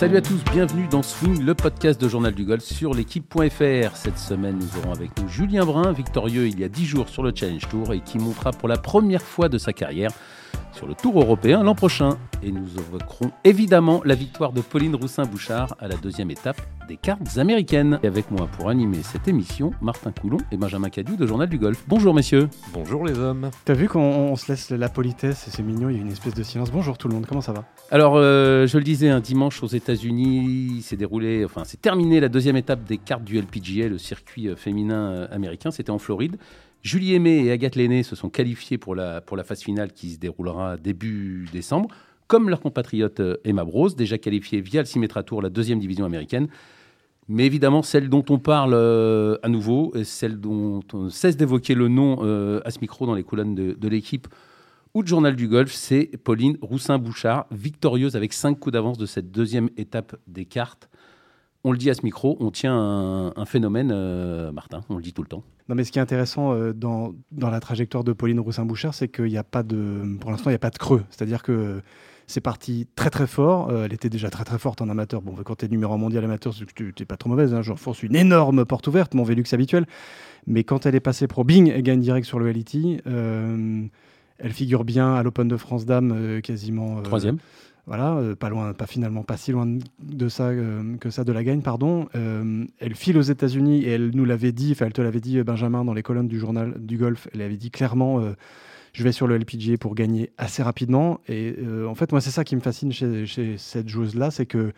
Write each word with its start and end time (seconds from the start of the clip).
Salut 0.00 0.16
à 0.16 0.22
tous, 0.22 0.42
bienvenue 0.50 0.88
dans 0.88 1.02
Swing, 1.02 1.42
le 1.42 1.54
podcast 1.54 2.00
de 2.00 2.08
Journal 2.08 2.34
du 2.34 2.46
Golf 2.46 2.62
sur 2.62 2.94
l'équipe.fr. 2.94 3.96
Cette 3.96 4.16
semaine, 4.16 4.58
nous 4.58 4.80
aurons 4.80 4.94
avec 4.94 5.10
nous 5.20 5.28
Julien 5.28 5.66
Brun, 5.66 5.92
victorieux 5.92 6.48
il 6.48 6.58
y 6.58 6.64
a 6.64 6.70
10 6.70 6.86
jours 6.86 7.10
sur 7.10 7.22
le 7.22 7.32
Challenge 7.34 7.68
Tour 7.68 7.92
et 7.92 8.00
qui 8.00 8.18
montera 8.18 8.52
pour 8.52 8.66
la 8.66 8.78
première 8.78 9.20
fois 9.20 9.50
de 9.50 9.58
sa 9.58 9.74
carrière 9.74 10.10
sur 10.72 10.86
le 10.86 10.94
Tour 10.94 11.20
européen 11.20 11.62
l'an 11.62 11.74
prochain. 11.74 12.18
Et 12.42 12.52
nous 12.52 12.68
évoquerons 12.78 13.30
évidemment 13.44 14.00
la 14.04 14.14
victoire 14.14 14.52
de 14.52 14.60
Pauline 14.60 14.94
Roussin-Bouchard 14.94 15.76
à 15.78 15.88
la 15.88 15.96
deuxième 15.96 16.30
étape 16.30 16.60
des 16.88 16.96
cartes 16.96 17.38
américaines. 17.38 17.98
Et 18.02 18.06
avec 18.06 18.30
moi 18.30 18.48
pour 18.56 18.70
animer 18.70 19.02
cette 19.02 19.28
émission, 19.28 19.72
Martin 19.80 20.12
Coulon 20.12 20.38
et 20.50 20.56
Benjamin 20.56 20.88
Cadieu 20.88 21.16
de 21.16 21.26
Journal 21.26 21.48
du 21.48 21.58
Golf. 21.58 21.84
Bonjour 21.86 22.14
messieurs. 22.14 22.48
Bonjour 22.72 23.04
les 23.04 23.18
hommes. 23.18 23.50
T'as 23.64 23.74
vu 23.74 23.88
qu'on 23.88 24.34
se 24.36 24.50
laisse 24.50 24.70
la 24.70 24.88
politesse 24.88 25.46
et 25.48 25.50
c'est 25.50 25.62
mignon, 25.62 25.90
il 25.90 25.96
y 25.96 25.98
a 25.98 26.02
une 26.02 26.12
espèce 26.12 26.34
de 26.34 26.42
silence. 26.42 26.70
Bonjour 26.70 26.96
tout 26.98 27.08
le 27.08 27.14
monde, 27.14 27.26
comment 27.26 27.40
ça 27.40 27.52
va? 27.52 27.64
Alors, 27.90 28.14
euh, 28.16 28.66
je 28.66 28.78
le 28.78 28.84
disais, 28.84 29.08
un 29.08 29.20
dimanche 29.20 29.62
aux 29.62 29.68
États-Unis, 29.68 30.82
s'est 30.82 30.96
déroulé, 30.96 31.44
enfin, 31.44 31.62
c'est 31.64 31.80
terminé 31.80 32.20
la 32.20 32.28
deuxième 32.28 32.56
étape 32.56 32.84
des 32.84 32.98
cartes 32.98 33.24
du 33.24 33.38
LPGA, 33.38 33.88
le 33.88 33.98
circuit 33.98 34.48
euh, 34.48 34.56
féminin 34.56 35.10
euh, 35.10 35.26
américain. 35.30 35.70
C'était 35.70 35.90
en 35.90 35.98
Floride. 35.98 36.36
Julie 36.82 37.14
Aimé 37.14 37.44
et 37.44 37.50
Agathe 37.50 37.76
Lenné 37.76 38.02
se 38.02 38.16
sont 38.16 38.30
qualifiées 38.30 38.78
pour 38.78 38.94
la, 38.94 39.22
phase 39.44 39.60
finale 39.62 39.92
qui 39.92 40.10
se 40.10 40.18
déroulera 40.18 40.76
début 40.76 41.46
décembre, 41.52 41.88
comme 42.26 42.48
leur 42.48 42.60
compatriote 42.60 43.20
Emma 43.44 43.64
Brose, 43.64 43.96
déjà 43.96 44.16
qualifiée 44.16 44.60
via 44.60 44.80
le 44.80 44.86
Symetra 44.86 45.22
Tour, 45.22 45.42
la 45.42 45.50
deuxième 45.50 45.78
division 45.78 46.04
américaine. 46.04 46.48
Mais 47.32 47.46
évidemment, 47.46 47.82
celle 47.82 48.08
dont 48.08 48.24
on 48.28 48.40
parle 48.40 48.72
euh, 48.74 49.36
à 49.44 49.48
nouveau, 49.48 49.92
celle 50.02 50.40
dont 50.40 50.80
on 50.92 51.10
cesse 51.10 51.36
d'évoquer 51.36 51.76
le 51.76 51.86
nom 51.86 52.18
euh, 52.22 52.60
à 52.64 52.72
ce 52.72 52.80
micro 52.80 53.06
dans 53.06 53.14
les 53.14 53.22
colonnes 53.22 53.54
de, 53.54 53.88
l'équipe 53.88 54.26
ou 54.94 55.04
de 55.04 55.08
Journal 55.08 55.36
du 55.36 55.46
Golf, 55.46 55.72
c'est 55.72 56.10
Pauline 56.24 56.58
Roussin-Bouchard, 56.60 57.46
victorieuse 57.52 58.16
avec 58.16 58.32
cinq 58.32 58.58
coups 58.58 58.72
d'avance 58.72 58.98
de 58.98 59.06
cette 59.06 59.30
deuxième 59.30 59.70
étape 59.76 60.16
des 60.26 60.44
cartes. 60.44 60.90
On 61.62 61.72
le 61.72 61.78
dit 61.78 61.90
à 61.90 61.94
ce 61.94 62.02
micro, 62.02 62.36
on 62.40 62.50
tient 62.50 62.74
un, 62.74 63.44
phénomène, 63.44 63.90
euh, 63.92 64.50
Martin, 64.50 64.82
on 64.88 64.96
le 64.96 65.02
dit 65.02 65.12
tout 65.12 65.22
le 65.22 65.28
temps. 65.28 65.42
Non, 65.68 65.74
mais 65.74 65.84
ce 65.84 65.92
qui 65.92 65.98
est 65.98 66.02
intéressant 66.02 66.54
dans, 66.72 67.14
dans, 67.32 67.50
la 67.50 67.60
trajectoire 67.60 68.02
de 68.02 68.12
Pauline 68.12 68.40
Roussin-Bouchard, 68.40 68.94
c'est 68.94 69.08
qu'il 69.08 69.26
n'y 69.26 69.36
a 69.36 69.44
pas 69.44 69.62
de, 69.62 70.16
pour 70.20 70.30
l'instant, 70.30 70.50
il 70.50 70.52
n'y 70.52 70.56
a 70.56 70.60
pas 70.60 70.70
de 70.70 70.78
creux. 70.78 71.04
C'est-à-dire 71.10 71.42
que 71.42 71.82
c'est 72.30 72.40
parti 72.40 72.86
très 72.94 73.10
très 73.10 73.26
fort. 73.26 73.70
Euh, 73.70 73.84
elle 73.84 73.92
était 73.92 74.08
déjà 74.08 74.30
très 74.30 74.44
très 74.44 74.58
forte 74.58 74.80
en 74.80 74.88
amateur. 74.88 75.20
Bon, 75.20 75.34
quand 75.44 75.56
tu 75.56 75.64
es 75.64 75.68
numéro 75.68 75.96
mondial 75.98 76.24
amateur, 76.24 76.54
tu 76.74 76.94
n'es 76.98 77.04
pas 77.04 77.16
trop 77.16 77.28
mauvaise. 77.28 77.52
Hein. 77.52 77.62
Je 77.62 77.74
force 77.74 78.02
une 78.02 78.16
énorme 78.16 78.64
porte 78.64 78.86
ouverte, 78.86 79.14
mon 79.14 79.24
Velux 79.24 79.44
habituel. 79.52 79.86
Mais 80.46 80.64
quand 80.64 80.86
elle 80.86 80.94
est 80.94 81.00
passée 81.00 81.26
pro, 81.26 81.44
bing, 81.44 81.68
elle 81.68 81.82
gagne 81.82 82.00
direct 82.00 82.26
sur 82.26 82.38
le 82.38 82.50
LIT. 82.50 83.02
Euh, 83.06 83.82
elle 84.38 84.52
figure 84.52 84.84
bien 84.84 85.14
à 85.14 85.22
l'Open 85.22 85.48
de 85.48 85.56
France 85.56 85.84
Dame, 85.84 86.12
euh, 86.14 86.40
quasiment. 86.40 87.02
Troisième. 87.02 87.38
Voilà, 87.86 88.20
pas 88.38 88.50
loin, 88.50 88.72
pas 88.72 88.86
finalement 88.86 89.22
pas 89.22 89.36
si 89.36 89.52
loin 89.52 89.66
de 90.00 90.28
ça 90.28 90.52
que 91.00 91.10
ça 91.10 91.24
de 91.24 91.32
la 91.32 91.42
gagne, 91.42 91.62
pardon. 91.62 92.08
elle 92.14 92.94
file 92.94 93.18
aux 93.18 93.22
États-Unis 93.22 93.82
et 93.84 93.90
elle 93.90 94.10
nous 94.14 94.24
l'avait 94.24 94.52
dit, 94.52 94.72
enfin 94.72 94.86
elle 94.86 94.92
te 94.92 95.02
l'avait 95.02 95.20
dit 95.20 95.42
Benjamin 95.42 95.84
dans 95.84 95.94
les 95.94 96.02
colonnes 96.02 96.28
du 96.28 96.38
journal 96.38 96.74
du 96.78 96.98
golf. 96.98 97.26
Elle 97.32 97.42
avait 97.42 97.56
dit 97.56 97.70
clairement 97.70 98.22
je 98.92 99.04
vais 99.04 99.12
sur 99.12 99.26
le 99.26 99.36
LPGA 99.38 99.76
pour 99.78 99.94
gagner 99.94 100.32
assez 100.38 100.62
rapidement. 100.62 101.20
Et 101.28 101.54
euh, 101.58 101.86
en 101.86 101.94
fait, 101.94 102.12
moi, 102.12 102.20
c'est 102.20 102.30
ça 102.30 102.44
qui 102.44 102.56
me 102.56 102.60
fascine 102.60 102.92
chez, 102.92 103.56
cette 103.56 103.88
joueuse-là, 103.88 104.30
c'est 104.30 104.46
que 104.46 104.72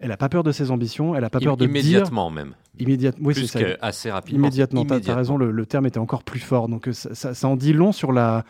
elle 0.00 0.10
n'a 0.10 0.16
pas 0.16 0.28
peur 0.28 0.44
de 0.44 0.52
ses 0.52 0.70
ambitions, 0.70 1.16
elle 1.16 1.22
n'a 1.22 1.30
pas 1.30 1.40
peur 1.40 1.56
de 1.56 1.64
immédiatement 1.64 2.30
même. 2.30 2.54
Immédiatement, 2.78 3.26
oui, 3.26 3.34
c'est 3.34 3.46
ça. 3.46 3.58
assez 3.80 4.12
rapidement. 4.12 4.46
Immédiatement, 4.46 4.84
tu 4.84 5.10
as, 5.10 5.14
raison, 5.14 5.36
le, 5.36 5.66
terme 5.66 5.86
était 5.86 5.98
encore 5.98 6.22
plus 6.22 6.38
fort. 6.38 6.68
Donc 6.68 6.86
euh, 6.86 6.92
ça, 6.92 7.34
ça, 7.34 7.48
en 7.48 7.56
dit 7.56 7.72
long 7.72 7.90
sur 7.90 8.12
la, 8.12 8.44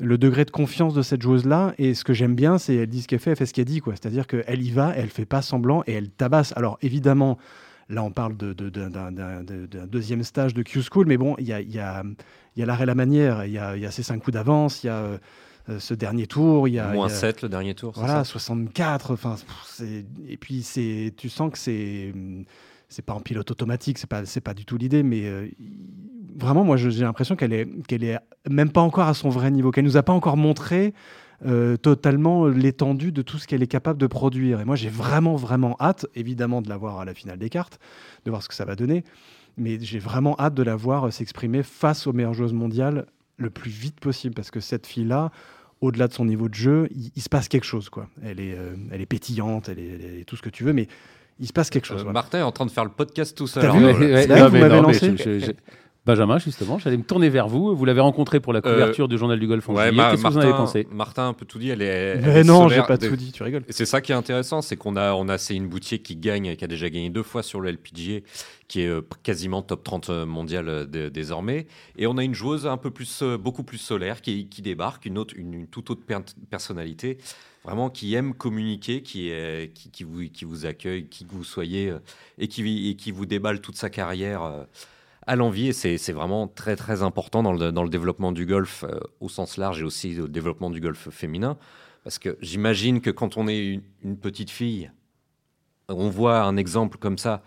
le 0.00 0.18
degré 0.18 0.44
de 0.44 0.50
confiance 0.50 0.94
de 0.94 1.02
cette 1.02 1.22
joueuse-là. 1.22 1.74
Et 1.78 1.94
ce 1.94 2.04
que 2.04 2.12
j'aime 2.12 2.34
bien, 2.34 2.58
c'est 2.58 2.74
elle 2.74 2.88
dit 2.88 3.02
ce 3.02 3.08
qu'elle 3.08 3.18
fait, 3.18 3.30
elle 3.30 3.36
fait 3.36 3.46
ce 3.46 3.54
qu'elle 3.54 3.64
dit. 3.64 3.82
C'est-à-dire 3.86 4.26
qu'elle 4.26 4.62
y 4.62 4.70
va, 4.70 4.92
elle 4.96 5.08
fait 5.08 5.26
pas 5.26 5.42
semblant 5.42 5.82
et 5.86 5.92
elle 5.92 6.10
tabasse. 6.10 6.52
Alors 6.56 6.78
évidemment, 6.82 7.38
Là, 7.90 8.02
on 8.02 8.10
parle 8.10 8.34
d'un 8.36 9.86
deuxième 9.86 10.22
stage 10.22 10.54
de 10.54 10.62
Q-School, 10.62 11.06
mais 11.06 11.18
bon, 11.18 11.36
il 11.38 11.46
y 11.46 11.52
a, 11.52 11.60
y, 11.60 11.78
a, 11.78 12.02
y 12.56 12.62
a 12.62 12.66
l'arrêt 12.66 12.86
la 12.86 12.94
manière, 12.94 13.44
il 13.44 13.52
y 13.52 13.58
a, 13.58 13.76
y 13.76 13.84
a, 13.84 13.90
ces 13.90 14.02
cinq 14.02 14.20
coups 14.20 14.32
d'avance, 14.32 14.82
il 14.84 14.86
y 14.86 14.90
a 14.90 15.18
euh, 15.68 15.78
ce 15.78 15.94
dernier 15.94 16.26
tour. 16.26 16.66
Il 16.66 16.74
y 16.74 16.78
a, 16.78 16.88
Moins 16.88 17.08
7 17.08 17.42
le 17.42 17.48
dernier 17.48 17.74
tour. 17.74 17.92
Voilà, 17.94 18.24
64. 18.24 19.12
Enfin, 19.12 19.36
et 20.28 20.36
puis, 20.36 20.66
tu 21.16 21.28
sens 21.28 21.52
que 21.52 21.58
c'est 21.58 22.12
c'est 22.88 23.04
pas 23.04 23.14
en 23.14 23.20
pilote 23.20 23.50
automatique, 23.50 23.98
c'est 23.98 24.08
pas, 24.08 24.22
pas 24.42 24.54
du 24.54 24.64
tout 24.64 24.76
l'idée, 24.76 25.02
mais 25.02 25.24
euh, 25.24 25.48
vraiment, 26.36 26.64
moi, 26.64 26.76
j'ai 26.76 26.90
l'impression 27.02 27.36
qu'elle 27.36 27.52
est, 27.52 27.68
qu'elle 27.86 28.04
est 28.04 28.18
même 28.48 28.70
pas 28.70 28.80
encore 28.80 29.08
à 29.08 29.14
son 29.14 29.28
vrai 29.28 29.50
niveau, 29.50 29.70
qu'elle 29.70 29.84
nous 29.84 29.96
a 29.96 30.02
pas 30.02 30.12
encore 30.12 30.36
montré 30.36 30.94
euh, 31.46 31.76
totalement 31.76 32.46
l'étendue 32.46 33.12
de 33.12 33.20
tout 33.20 33.38
ce 33.38 33.46
qu'elle 33.46 33.62
est 33.62 33.68
capable 33.68 33.98
de 33.98 34.06
produire. 34.06 34.60
Et 34.60 34.64
moi, 34.64 34.76
j'ai 34.76 34.88
vraiment, 34.88 35.36
vraiment 35.36 35.76
hâte, 35.80 36.06
évidemment, 36.14 36.62
de 36.62 36.68
la 36.68 36.76
voir 36.76 37.00
à 37.00 37.04
la 37.04 37.14
finale 37.14 37.38
des 37.38 37.50
cartes, 37.50 37.78
de 38.24 38.30
voir 38.30 38.42
ce 38.42 38.48
que 38.48 38.54
ça 38.54 38.64
va 38.64 38.76
donner. 38.76 39.04
Mais 39.56 39.78
j'ai 39.80 39.98
vraiment 39.98 40.36
hâte 40.38 40.54
de 40.54 40.62
la 40.62 40.76
voir 40.76 41.12
s'exprimer 41.12 41.62
face 41.62 42.06
aux 42.06 42.12
meilleures 42.12 42.34
joueuses 42.34 42.52
mondiales 42.52 43.06
le 43.36 43.50
plus 43.50 43.70
vite 43.70 44.00
possible. 44.00 44.34
Parce 44.34 44.50
que 44.50 44.60
cette 44.60 44.86
fille-là, 44.86 45.30
au-delà 45.80 46.08
de 46.08 46.12
son 46.12 46.24
niveau 46.24 46.48
de 46.48 46.54
jeu, 46.54 46.88
il, 46.90 47.20
se 47.20 47.28
passe 47.28 47.48
quelque 47.48 47.66
chose. 47.66 47.88
Quoi. 47.88 48.08
Elle, 48.22 48.40
est, 48.40 48.54
euh, 48.56 48.74
elle 48.90 49.00
est 49.00 49.06
pétillante, 49.06 49.68
elle 49.68 49.78
est, 49.78 50.24
tout 50.26 50.36
ce 50.36 50.42
que 50.42 50.50
tu 50.50 50.64
veux, 50.64 50.72
mais 50.72 50.88
il 51.40 51.46
se 51.46 51.52
passe 51.52 51.70
quelque 51.70 51.86
chose. 51.86 52.04
Euh, 52.06 52.12
Martin 52.12 52.38
est 52.38 52.42
en 52.42 52.52
train 52.52 52.66
de 52.66 52.70
faire 52.70 52.84
le 52.84 52.90
podcast 52.90 53.36
tout 53.36 53.46
seul. 53.46 53.66
Vous 53.68 53.80
m'avez 53.80 54.68
lancé. 54.68 55.54
Benjamin, 56.06 56.36
justement, 56.36 56.78
j'allais 56.78 56.98
me 56.98 57.02
tourner 57.02 57.30
vers 57.30 57.48
vous. 57.48 57.74
Vous 57.74 57.84
l'avez 57.86 58.02
rencontré 58.02 58.38
pour 58.38 58.52
la 58.52 58.58
euh, 58.58 58.62
couverture 58.62 59.08
du 59.08 59.16
journal 59.16 59.40
du 59.40 59.46
golf 59.46 59.66
en 59.70 59.74
Qu'est-ce 59.74 60.22
que 60.22 60.28
vous 60.28 60.36
en 60.36 60.40
avez 60.40 60.52
pensé? 60.52 60.86
Martin 60.90 61.28
un 61.28 61.32
peu 61.32 61.46
tout 61.46 61.58
dit. 61.58 61.70
Elle 61.70 61.80
est, 61.80 62.16
Mais 62.16 62.44
non, 62.44 62.68
j'ai 62.68 62.82
pas 62.82 62.98
tout 62.98 63.16
dit. 63.16 63.32
Tu 63.32 63.42
rigoles. 63.42 63.64
C'est 63.70 63.86
ça 63.86 64.02
qui 64.02 64.12
est 64.12 64.14
intéressant, 64.14 64.60
c'est 64.60 64.76
qu'on 64.76 64.96
a, 64.96 65.14
on 65.14 65.28
a, 65.30 65.38
c'est 65.38 65.54
une 65.54 65.66
boutique 65.66 66.02
qui 66.02 66.16
gagne, 66.16 66.56
qui 66.56 66.64
a 66.64 66.68
déjà 66.68 66.90
gagné 66.90 67.08
deux 67.08 67.22
fois 67.22 67.42
sur 67.42 67.62
le 67.62 67.70
LPGA, 67.70 68.20
qui 68.68 68.82
est 68.82 68.88
euh, 68.88 69.00
quasiment 69.22 69.62
top 69.62 69.82
30 69.82 70.10
euh, 70.10 70.26
mondial 70.26 70.86
désormais. 71.10 71.66
Et 71.96 72.06
on 72.06 72.18
a 72.18 72.24
une 72.24 72.34
joueuse 72.34 72.66
un 72.66 72.76
peu 72.76 72.90
plus, 72.90 73.22
beaucoup 73.40 73.62
plus 73.62 73.78
solaire 73.78 74.20
qui, 74.20 74.48
qui 74.48 74.60
débarque, 74.60 75.06
une 75.06 75.16
autre, 75.16 75.34
une, 75.38 75.66
toute 75.68 75.88
autre 75.88 76.02
personnalité 76.50 77.16
vraiment 77.64 77.90
qui 77.90 78.14
aime 78.14 78.34
communiquer, 78.34 79.02
qui, 79.02 79.32
qui, 79.74 80.04
vous, 80.04 80.28
qui 80.28 80.44
vous 80.44 80.66
accueille, 80.66 81.08
qui 81.08 81.24
vous 81.24 81.44
soyez, 81.44 81.92
et 82.38 82.48
qui, 82.48 82.96
qui 82.96 83.10
vous 83.10 83.26
déballe 83.26 83.60
toute 83.60 83.76
sa 83.76 83.90
carrière 83.90 84.66
à 85.26 85.36
l'envie. 85.36 85.68
Et 85.68 85.72
c'est 85.72 86.12
vraiment 86.12 86.48
très, 86.48 86.76
très 86.76 87.02
important 87.02 87.42
dans 87.42 87.52
le, 87.52 87.72
dans 87.72 87.82
le 87.82 87.88
développement 87.88 88.32
du 88.32 88.46
golf 88.46 88.84
euh, 88.84 88.98
au 89.20 89.28
sens 89.28 89.56
large 89.56 89.80
et 89.80 89.84
aussi 89.84 90.20
au 90.20 90.28
développement 90.28 90.70
du 90.70 90.80
golf 90.80 91.10
féminin. 91.10 91.56
Parce 92.02 92.18
que 92.18 92.36
j'imagine 92.40 93.00
que 93.00 93.10
quand 93.10 93.36
on 93.36 93.48
est 93.48 93.80
une, 94.02 94.18
petite 94.18 94.50
fille, 94.50 94.90
on 95.88 96.10
voit 96.10 96.42
un 96.42 96.56
exemple 96.56 96.98
comme 96.98 97.16
ça, 97.16 97.42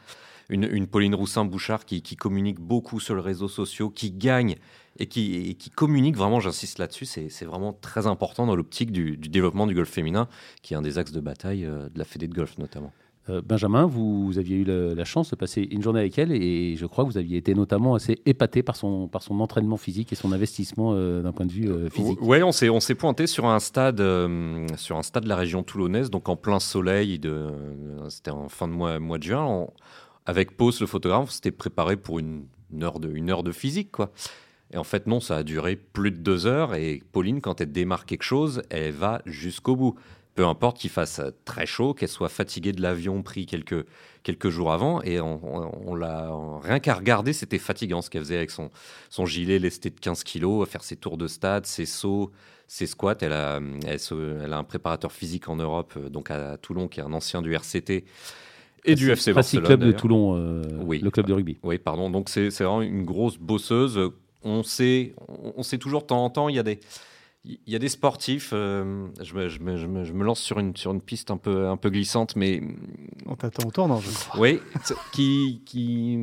une, 0.49 0.87
Pauline 0.87 1.13
Roussin-Bouchard 1.13 1.85
qui, 1.85 2.01
qui, 2.01 2.15
communique 2.15 2.59
beaucoup 2.59 2.99
sur 2.99 3.15
les 3.15 3.21
réseaux 3.21 3.49
sociaux, 3.49 3.89
qui 3.89 4.11
gagne 4.11 4.55
et 4.97 5.07
qui, 5.07 5.55
qui 5.55 5.69
communique, 5.69 6.17
vraiment, 6.17 6.39
j'insiste 6.39 6.79
là-dessus, 6.79 7.05
c'est 7.05 7.45
vraiment 7.45 7.73
très 7.73 8.07
important 8.07 8.45
dans 8.45 8.55
l'optique 8.55 8.91
du, 8.91 9.17
du, 9.17 9.29
développement 9.29 9.67
du 9.67 9.75
golf 9.75 9.89
féminin, 9.89 10.27
qui 10.61 10.73
est 10.73 10.77
un 10.77 10.81
des 10.81 10.97
axes 10.97 11.11
de 11.11 11.19
bataille 11.19 11.65
euh, 11.65 11.89
de 11.89 11.99
la 11.99 12.05
Fédé 12.05 12.27
de 12.27 12.33
golf 12.33 12.57
notamment. 12.57 12.91
Euh, 13.29 13.41
Benjamin, 13.43 13.85
vous, 13.85 14.37
aviez 14.37 14.57
eu 14.57 14.63
la, 14.63 15.05
chance 15.05 15.29
de 15.31 15.35
passer 15.35 15.67
une 15.71 15.81
journée 15.81 15.99
avec 15.99 16.17
elle 16.17 16.31
et 16.31 16.75
je 16.77 16.85
crois 16.85 17.03
que 17.03 17.09
vous 17.09 17.17
aviez 17.17 17.37
été 17.37 17.53
notamment 17.53 17.95
assez 17.95 18.19
épaté 18.25 18.63
par 18.63 18.75
son, 18.75 19.07
par 19.07 19.21
son 19.21 19.39
entraînement 19.39 19.77
physique 19.77 20.11
et 20.13 20.15
son 20.15 20.31
investissement 20.31 20.93
euh, 20.93 21.21
d'un 21.21 21.31
point 21.31 21.45
de 21.45 21.51
vue 21.51 21.69
euh, 21.69 21.89
physique. 21.89 22.19
Oui, 22.21 22.41
on 22.43 22.51
s'est, 22.51 22.69
on 22.69 22.79
s'est 22.79 22.95
pointé 22.95 23.27
sur 23.27 23.45
un, 23.45 23.59
stade, 23.59 24.01
sur 24.77 24.97
un 24.97 25.03
stade 25.03 25.23
de 25.23 25.29
la 25.29 25.35
région 25.35 25.63
toulonnaise, 25.63 26.09
donc 26.09 26.29
en 26.29 26.35
plein 26.35 26.59
soleil, 26.59 27.19
de, 27.19 27.47
c'était 28.09 28.31
en 28.31 28.49
fin 28.49 28.67
de 28.67 28.73
mois, 28.73 28.99
mois 28.99 29.17
de 29.17 29.23
juin. 29.23 29.67
avec 30.25 30.55
Pause, 30.55 30.79
le 30.81 30.87
photographe, 30.87 31.25
on 31.27 31.31
s'était 31.31 31.51
préparé 31.51 31.97
pour 31.97 32.19
une, 32.19 32.45
heure 32.81 32.99
de, 32.99 33.09
une 33.09 33.29
heure 33.29 33.43
de 33.43 33.51
physique. 33.51 33.91
quoi. 33.91 34.11
Et 34.71 34.77
en 34.77 34.83
fait, 34.83 35.07
non, 35.07 35.19
ça 35.19 35.37
a 35.37 35.43
duré 35.43 35.75
plus 35.75 36.11
de 36.11 36.17
deux 36.17 36.45
heures. 36.45 36.75
Et 36.75 37.01
Pauline, 37.11 37.41
quand 37.41 37.61
elle 37.61 37.71
démarre 37.71 38.05
quelque 38.05 38.23
chose, 38.23 38.61
elle 38.69 38.91
va 38.91 39.21
jusqu'au 39.25 39.75
bout 39.75 39.95
peu 40.37 40.45
importe 40.45 40.77
qu'il 40.77 40.91
fasse 40.91 41.19
très 41.45 41.65
chaud, 41.65 41.95
qu'elle 41.95 42.09
soit 42.09 42.29
fatiguée 42.29 42.71
de 42.71 42.79
l'avion 42.79 43.23
pris 43.23 43.47
quelques, 43.47 43.87
quelques 44.21 44.49
jours 44.49 44.71
avant. 44.71 45.01
Et 45.01 45.19
on, 45.19 45.95
l'a 45.95 46.29
rien 46.61 46.79
qu'à 46.79 46.93
regarder, 46.93 47.33
c'était 47.33 47.57
fatigant 47.57 48.03
ce 48.03 48.11
qu'elle 48.11 48.21
faisait 48.21 48.37
avec 48.37 48.51
son, 48.51 48.69
son 49.09 49.25
gilet 49.25 49.57
lesté 49.57 49.89
de 49.89 49.99
15 49.99 50.23
kilos, 50.23 50.61
à 50.61 50.69
faire 50.69 50.83
ses 50.83 50.95
tours 50.95 51.17
de 51.17 51.25
stade, 51.25 51.65
ses 51.65 51.87
sauts, 51.87 52.29
ses 52.67 52.85
squats. 52.85 53.17
Elle 53.21 53.33
a, 53.33 53.59
elle, 53.87 54.53
a 54.53 54.57
un 54.59 54.63
préparateur 54.63 55.11
physique 55.11 55.49
en 55.49 55.55
Europe, 55.55 55.95
euh, 55.97 56.07
donc 56.07 56.29
à 56.29 56.57
Toulon, 56.57 56.87
qui 56.87 56.99
est 56.99 57.03
un 57.03 57.13
ancien 57.13 57.41
du 57.41 57.55
RCT 57.55 58.05
et 58.85 58.93
du 58.93 59.09
FC 59.09 59.33
Barcelone. 59.33 59.65
club 59.65 59.83
de 59.85 59.91
Toulon, 59.91 60.35
euh, 60.37 60.61
oui, 60.81 60.99
le 60.99 61.09
club 61.09 61.25
de 61.25 61.33
rugby. 61.33 61.57
Oui, 61.63 61.79
pardon. 61.79 62.11
Donc 62.11 62.29
c'est 62.29 62.49
vraiment 62.49 62.83
une 62.83 63.05
grosse 63.05 63.39
bosseuse. 63.39 64.11
On 64.47 64.63
sait, 64.63 65.13
toujours 65.79 66.01
de 66.03 66.07
temps 66.07 66.23
en 66.23 66.29
temps, 66.29 66.49
il 66.49 66.55
y 66.55 66.59
a 66.59 66.63
des 66.63 66.79
il 67.47 67.73
y 67.73 67.75
a 67.75 67.79
des 67.79 67.89
sportifs, 67.89 68.51
euh, 68.53 69.07
je, 69.21 69.33
me, 69.33 69.47
je, 69.47 69.59
me, 69.59 69.77
je, 69.77 69.87
me, 69.87 70.03
je, 70.03 70.13
me, 70.13 70.23
lance 70.23 70.39
sur 70.39 70.59
une, 70.59 70.75
sur 70.75 70.91
une 70.91 71.01
piste 71.01 71.31
un 71.31 71.37
peu, 71.37 71.67
un 71.67 71.77
peu 71.77 71.89
glissante, 71.89 72.35
mais. 72.35 72.61
On 73.25 73.35
t'attend 73.35 73.67
au 73.67 73.71
tournant, 73.71 73.99
je 73.99 74.09
crois. 74.09 74.39
Oui, 74.39 74.59
qui, 75.13 75.61
qui, 75.65 76.19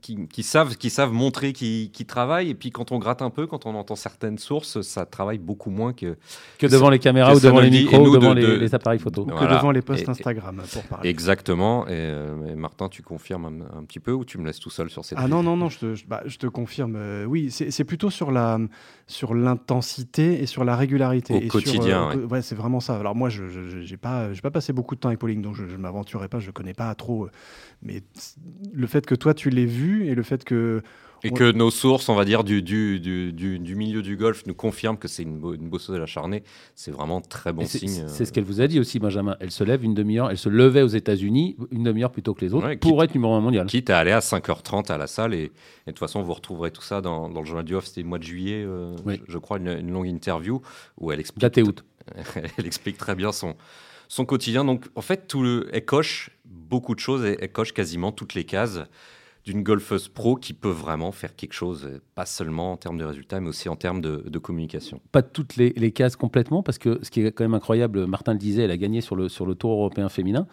qui, 0.00 0.26
qui, 0.26 0.42
savent, 0.42 0.76
qui 0.76 0.90
savent 0.90 1.12
montrer 1.12 1.52
qu'ils 1.52 2.06
travaillent, 2.06 2.50
et 2.50 2.54
puis 2.54 2.70
quand 2.70 2.92
on 2.92 2.98
gratte 2.98 3.22
un 3.22 3.30
peu, 3.30 3.46
quand 3.46 3.66
on 3.66 3.74
entend 3.74 3.94
certaines 3.94 4.38
sources, 4.38 4.80
ça 4.82 5.06
travaille 5.06 5.38
beaucoup 5.38 5.70
moins 5.70 5.92
que. 5.92 6.16
Que 6.58 6.66
devant 6.66 6.90
les 6.90 6.98
caméras 6.98 7.34
ou 7.34 7.40
devant 7.40 7.60
les 7.60 7.70
micros 7.70 8.08
ou 8.08 8.14
devant 8.14 8.34
de, 8.34 8.40
les, 8.40 8.58
les, 8.58 8.74
appareils 8.74 8.98
photo. 8.98 9.24
Voilà. 9.24 9.46
Que 9.46 9.54
devant 9.54 9.70
les 9.70 9.82
posts 9.82 10.08
Instagram, 10.08 10.62
pour 10.72 10.82
parler. 10.84 11.08
Exactement, 11.08 11.86
et, 11.86 11.92
euh, 11.92 12.52
et 12.52 12.56
Martin, 12.56 12.88
tu 12.88 13.02
confirmes 13.02 13.44
un, 13.44 13.78
un, 13.78 13.84
petit 13.84 14.00
peu 14.00 14.12
ou 14.12 14.24
tu 14.24 14.38
me 14.38 14.46
laisses 14.46 14.60
tout 14.60 14.70
seul 14.70 14.90
sur 14.90 15.04
cette. 15.04 15.18
Ah 15.20 15.28
non, 15.28 15.42
non, 15.42 15.56
non, 15.56 15.68
je 15.68 15.78
te, 15.78 16.06
bah, 16.06 16.22
je 16.26 16.38
te 16.38 16.46
confirme. 16.46 16.96
Euh, 16.96 17.24
oui, 17.24 17.50
c'est 17.50 17.84
plutôt 17.84 18.10
sur 18.10 18.32
l'intensité 18.32 20.34
sur 20.34 20.42
et 20.42 20.46
sur 20.48 20.64
la 20.64 20.74
régularité. 20.76 21.34
Au 21.34 21.48
quotidien. 21.48 22.10
Sur, 22.10 22.20
euh, 22.20 22.26
ouais, 22.26 22.42
c'est 22.42 22.54
vraiment 22.54 22.80
ça. 22.80 22.96
Alors 22.96 23.14
moi, 23.14 23.28
je 23.28 23.44
n'ai 23.44 23.96
pas, 23.96 24.28
pas 24.42 24.50
passé 24.50 24.72
beaucoup 24.72 24.94
de 24.94 25.00
temps 25.00 25.08
avec 25.08 25.20
Pauling, 25.20 25.42
donc 25.42 25.54
je 25.54 25.64
ne 25.64 25.76
m'aventurerai 25.76 26.28
pas, 26.28 26.40
je 26.40 26.48
ne 26.48 26.52
connais 26.52 26.74
pas 26.74 26.92
trop. 26.94 27.26
Euh, 27.26 27.30
mais 27.82 28.02
le 28.72 28.86
fait 28.86 29.06
que 29.06 29.14
toi, 29.14 29.34
tu 29.34 29.50
l'aies 29.50 29.66
vu 29.66 30.06
et 30.06 30.14
le 30.14 30.22
fait 30.22 30.44
que 30.44 30.82
et 31.22 31.30
que 31.30 31.52
nos 31.52 31.70
sources, 31.70 32.08
on 32.08 32.14
va 32.14 32.24
dire, 32.24 32.44
du, 32.44 32.62
du, 32.62 33.00
du, 33.00 33.32
du 33.32 33.74
milieu 33.74 34.02
du 34.02 34.16
golf 34.16 34.44
nous 34.46 34.54
confirment 34.54 34.98
que 34.98 35.08
c'est 35.08 35.22
une, 35.22 35.40
une 35.54 35.68
bosseuse 35.68 36.00
acharnée. 36.00 36.42
C'est 36.74 36.90
vraiment 36.90 37.20
très 37.20 37.52
bon 37.52 37.64
signe. 37.66 38.04
C'est 38.06 38.24
ce 38.24 38.32
qu'elle 38.32 38.44
vous 38.44 38.60
a 38.60 38.66
dit 38.66 38.78
aussi, 38.78 38.98
Benjamin. 38.98 39.36
Elle 39.40 39.50
se 39.50 39.64
lève 39.64 39.84
une 39.84 39.94
demi-heure, 39.94 40.30
elle 40.30 40.38
se 40.38 40.48
levait 40.48 40.82
aux 40.82 40.88
États-Unis 40.88 41.56
une 41.70 41.82
demi-heure 41.82 42.10
plutôt 42.10 42.34
que 42.34 42.44
les 42.44 42.54
autres 42.54 42.74
pour 42.76 43.02
être 43.02 43.14
numéro 43.14 43.34
un 43.34 43.40
mondial. 43.40 43.66
Quitte 43.66 43.90
à 43.90 43.98
aller 43.98 44.12
à 44.12 44.20
5h30 44.20 44.90
à 44.92 44.98
la 44.98 45.06
salle. 45.06 45.34
Et, 45.34 45.44
et 45.44 45.50
de 45.86 45.92
toute 45.92 45.98
façon, 45.98 46.22
vous 46.22 46.34
retrouverez 46.34 46.70
tout 46.70 46.82
ça 46.82 47.00
dans, 47.00 47.28
dans 47.28 47.40
le 47.40 47.46
journal 47.46 47.64
du 47.64 47.74
off. 47.74 47.86
C'était 47.86 48.02
le 48.02 48.08
mois 48.08 48.18
de 48.18 48.24
juillet, 48.24 48.64
euh, 48.64 48.96
je, 49.06 49.16
je, 49.26 49.38
crois, 49.38 49.58
une, 49.58 49.68
une, 49.68 49.90
longue 49.90 50.06
interview 50.06 50.60
où 50.98 51.12
elle 51.12 51.20
explique. 51.20 51.40
Date 51.40 51.58
août. 51.58 51.84
elle 52.56 52.66
explique 52.66 52.96
très 52.96 53.14
bien 53.14 53.32
son, 53.32 53.56
son 54.08 54.24
quotidien. 54.24 54.64
Donc, 54.64 54.86
en 54.94 55.02
fait, 55.02 55.26
tout 55.26 55.42
le, 55.42 55.68
elle 55.72 55.84
coche 55.84 56.30
beaucoup 56.44 56.94
de 56.94 57.00
choses. 57.00 57.24
Elle, 57.24 57.38
elle 57.40 57.52
coche 57.52 57.72
quasiment 57.72 58.12
toutes 58.12 58.34
les 58.34 58.44
cases 58.44 58.80
d'une 59.48 59.62
golfeuse 59.62 60.08
pro 60.08 60.36
qui 60.36 60.52
peut 60.52 60.68
vraiment 60.68 61.10
faire 61.10 61.34
quelque 61.34 61.54
chose, 61.54 61.88
pas 62.14 62.26
seulement 62.26 62.72
en 62.72 62.76
termes 62.76 62.98
de 62.98 63.04
résultats, 63.04 63.40
mais 63.40 63.48
aussi 63.48 63.70
en 63.70 63.76
termes 63.76 64.02
de, 64.02 64.22
de 64.26 64.38
communication. 64.38 65.00
Pas 65.10 65.22
toutes 65.22 65.56
les, 65.56 65.70
les, 65.70 65.90
cases 65.90 66.16
complètement, 66.16 66.62
parce 66.62 66.76
que 66.76 66.98
ce 67.02 67.10
qui 67.10 67.22
est 67.22 67.32
quand 67.32 67.44
même 67.44 67.54
incroyable, 67.54 68.06
Martin 68.06 68.34
le 68.34 68.38
disait, 68.38 68.64
elle 68.64 68.70
a 68.70 68.76
gagné 68.76 69.00
sur 69.00 69.16
le, 69.16 69.30
sur 69.30 69.46
le 69.46 69.54
Tour 69.54 69.70
européen 69.70 70.10
féminin, 70.10 70.46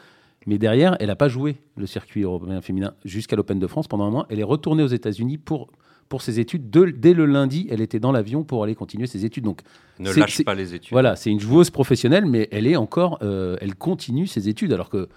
mais 0.45 0.57
derrière, 0.57 0.95
elle 1.01 1.07
n'a 1.07 1.17
pas 1.17 1.27
joué 1.27 1.57
le 1.75 1.85
circuit 1.87 2.21
européen 2.21 2.61
féminin 2.61 2.93
jusqu'à 3.03 3.35
l'Open 3.35 3.59
de 3.59 3.67
France 3.67 3.89
pendant 3.89 4.05
un 4.05 4.11
mois. 4.11 4.27
Elle 4.29 4.39
est 4.39 4.43
retournée 4.43 4.83
aux 4.83 4.87
États-Unis 4.87 5.39
pour 5.39 5.67
pour 6.07 6.21
ses 6.21 6.39
études. 6.39 6.69
De, 6.69 6.85
dès 6.85 7.13
le 7.13 7.25
lundi, 7.25 7.67
elle 7.71 7.81
était 7.81 7.99
dans 7.99 8.11
l'avion 8.11 8.43
pour 8.43 8.63
aller 8.63 8.75
continuer 8.75 9.07
ses 9.07 9.25
études. 9.25 9.43
Donc, 9.43 9.61
ne 9.97 10.13
lâche 10.13 10.43
pas 10.43 10.53
les 10.53 10.75
études. 10.75 10.91
Voilà, 10.91 11.15
c'est 11.15 11.31
une 11.31 11.39
joueuse 11.39 11.71
professionnelle, 11.71 12.27
mais 12.27 12.47
elle 12.51 12.67
est 12.67 12.75
encore, 12.75 13.17
euh, 13.23 13.57
elle 13.59 13.73
continue 13.75 14.27
ses 14.27 14.47
études, 14.47 14.71
alors 14.71 14.91
que 14.91 15.09